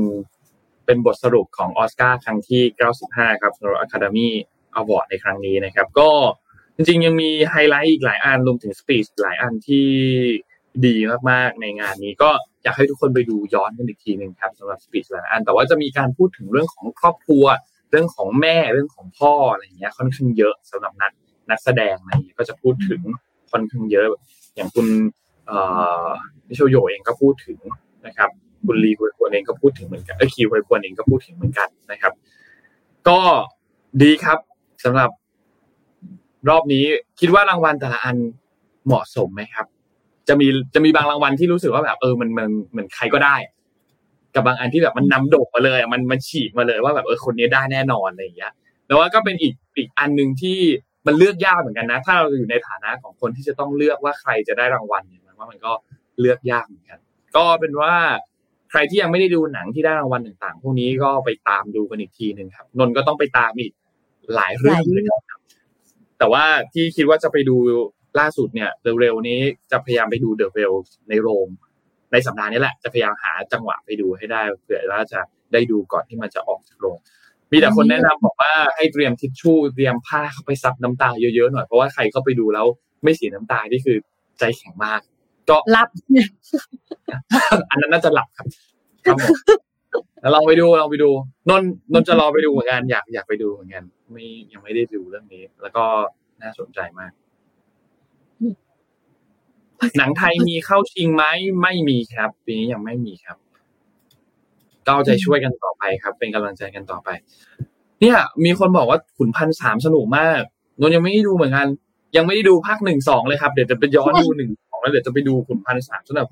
[0.87, 2.63] เป็นบทสรุปของออสการ์ครั้งที่
[3.03, 4.29] 95 ครับสำหรับ Academy
[4.81, 6.11] Award ในครั้งนี้นะครับ ก็
[6.77, 9.89] จริงๆ ยังมีไฮไลท์อีกหลายอันรวมถึงสปีชหลายอันที่
[10.87, 10.97] ดี
[11.31, 12.31] มากๆในงานนี้ก็
[12.63, 17.45] อยากให้ทุกคนไปดูย้อนกันอีกทีหนึ่งครับสำหรับสปีชหลายอัน แต่ว่าจะมีการพูดถึงเรื่องของครอบครัว
[17.93, 21.13] เรื่องของแม่เรื่องของพ่ออะไรอย่างเงี้ยค่อนข้างเยอะสำหรับนัก
[21.51, 23.01] นักแสดงอะไรเงี้ยก็จะพูดถึง
[23.51, 24.11] ค่อนข้างเยอะ
[24.55, 24.87] อย่างคุณ
[25.47, 25.59] เอ่
[26.05, 26.07] อ
[26.49, 27.59] นิโชโยเองก็พูดถึง
[28.07, 28.31] นะครับ
[28.67, 32.13] คุณลีฮวยควรเองก็พูดถึงเหมือนกันเออคีฮวยควรเองก็พูดถึงเหมือนกันนะครับ
[33.09, 33.19] ก็
[34.03, 34.39] ดีครับ
[34.85, 35.11] สำหรับ
[36.49, 36.85] รอบนี้
[37.21, 38.17] คิดว่ารางวัลแต่ละอัน
[38.87, 39.67] เหมาะสมไหมครับ
[40.29, 43.37] จะมีจะมีบางรางวัลที่รู้สึกว่าแบบเออมันมันเหมือนใครก็ได้
[44.35, 48.53] กับบางอันที่แบบมันนำโด่งมาเลยมันมันฉีกมาเลยว่าแบบเออคนนี้ได้แน่นอนอะไรอย่างเงี้ย
[48.87, 50.59] แต่ว่าก็เป็นอีกอีกอันหนึ่งที่
[51.07, 55.73] มันเลือกยากเหมือนกันนะ ถ้าเราอยู่ในฐานะของคนที่จะต้องเลือกว่าใครจะได้รางวัลเนี่ยมันว่ามันก็
[56.21, 56.99] เลือกยากเหมือนกัน
[57.37, 57.93] ก็เป็นว่า
[58.71, 63.73] ใครที่ยังไม่ได้ดูหนังที่ได้รางวัลต่างๆ พวกนี้ก็ไปตามดูกันอีกทีหนึ่งครับ นนท์ก็ต้องไปตามอีก
[64.35, 65.41] หลายเรื่องเลยครับ
[66.19, 67.57] แต่ว่าที่คิดว่าจะไปดู
[68.21, 68.71] ล่าสุดเนี่ย
[69.01, 69.39] เร็วๆนี้
[69.71, 70.73] จะพยายามไปดูเดอะเวล
[71.09, 71.47] ในโรง
[72.13, 75.21] ในสัปดาห์นี้แหละจะพยายามหาจังหวะไปดูให้ได้เผื่อว่าจะ
[75.53, 76.99] ได้ดูก่อนที่มันจะออกจากโรง
[77.53, 82.67] มีแต่คนแนะนำบอกว่าให้เตรียมทิชชู่เตรียมผ้าเข้าไปซับน้ำตาเยอะๆหน่อยเพราะว่าใครเข้าไปดูแล้ว
[83.05, 83.97] ไม่เสียน้ำตานี่คือ
[84.39, 85.01] ใจแข็งมาก
[85.49, 85.89] ก็รับ
[87.71, 88.47] อันนั้นน่าจะหลับครับ
[89.07, 89.37] ครับผม
[90.21, 91.11] แล้วลองไปดูลองไปดู
[91.49, 95.85] นนท์นนท์จะรอไปดูเหมือนกันอยากอยากไปดูเหมือนกันไม่ยังไม่ได้ดูเรื่องนี้ แล้วก็
[96.43, 97.13] น่าสนใจมาก
[99.99, 101.25] หนังไทยมีเข้าชิงไหม
[101.63, 103.37] ไม่มีครับ ปีนี้ยังไม่มีครับ
[104.85, 107.09] ก็เอาใจช่วยกันต่อไปครับ เป็นกำลังใจกันต่อไป
[108.01, 110.43] เนี่ย มีคนบอกว่าขุนพันสามสนุกมาก
[110.81, 111.67] นนท์ยังไม่ได้ดูเหมือนกัน
[112.17, 116.29] ยังไม่ได้ดูภาคหนึ่งสองเลยครับเดี๋ยวจะไปย้อนดูหนึ่งสองแล้วเดี๋ยวจะไปดูขุนพันสามสนุก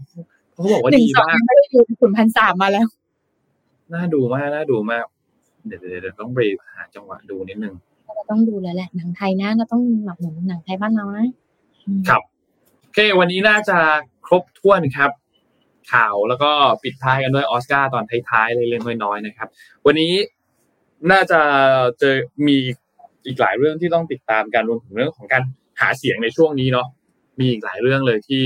[0.52, 2.86] เพราะเขาบอกว่าหนึ่งดีสองมากไม่ได้ดูขุนพันสามมาแล้ว
[3.92, 5.04] น่าดูมากน่าดูมาก
[5.66, 6.40] เดี๋ยวเดี๋ยวเดี๋ยวต้องไป
[6.74, 7.74] หาจังหวะดูนิดนึง
[8.14, 11.26] เราต้องดูแล้วแหละหนังไทยนะเราต้องแบบเหมือนหนังไทยบ้านเรานะ
[11.86, 13.78] อืมครับโอเควันนี้น่าจะ
[14.26, 15.10] ครบถ้วนครับ
[15.92, 16.50] ข่าวแล้วก็
[16.82, 19.48] ปิดท้ายกันด้วยออสการ์ตอนท้ายๆเล็กๆน้อยๆนะครับ
[19.86, 20.12] วันนี้
[21.10, 21.40] น่าจะ
[21.98, 22.14] เจอ
[22.46, 22.56] มี
[23.26, 25.42] อีกหลายเรื่องที่ต้องติดตามกันรวมถึงเรื่องของการ
[25.80, 26.86] หาเสียงในช่วงนี้เนาะ
[27.38, 28.42] มีอีกหลายเรื่องเลยที่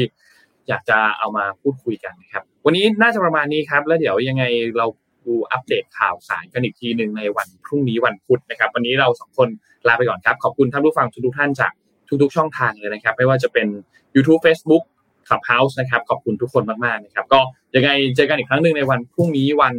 [0.69, 4.45] อยากจะเอามาพูดคุยกันนะครับ วันนี้น่าจะประมาณนี้ครับ แล้วเดี๋ยวยังไง
[4.79, 4.87] เรา
[5.27, 9.49] ดูอัปเดตข่าวสารกันอีกทีหนึ่งในวันพรุ่งนี้วันพุธนะครับ วันนี้เราสองคน
[9.89, 11.73] ลาไปก่อนครับ ขอบคุณท่านผู้ฟังทุกท่านจาก
[12.09, 13.67] ทุกๆ ช่องทางเลยนะครับ ไม่ว่าจะเป็น
[14.15, 14.83] YouTube Facebook
[15.29, 17.41] Clubhouse นะครับ ขอบคุณทุกคนมากๆนะครับ ก็
[17.75, 19.75] ยังไงเจอกันอีกครั้งหนึ่งในวันพรุ่งนี้วัน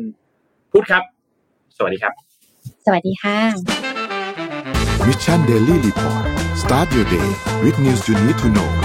[0.71, 1.03] พุธครับ
[1.77, 2.13] สวัสดีครับ
[2.85, 3.37] สวัสดีค่ะ
[5.07, 6.25] Mission Daily Report
[6.61, 7.29] start your day
[7.63, 8.84] with news you need to know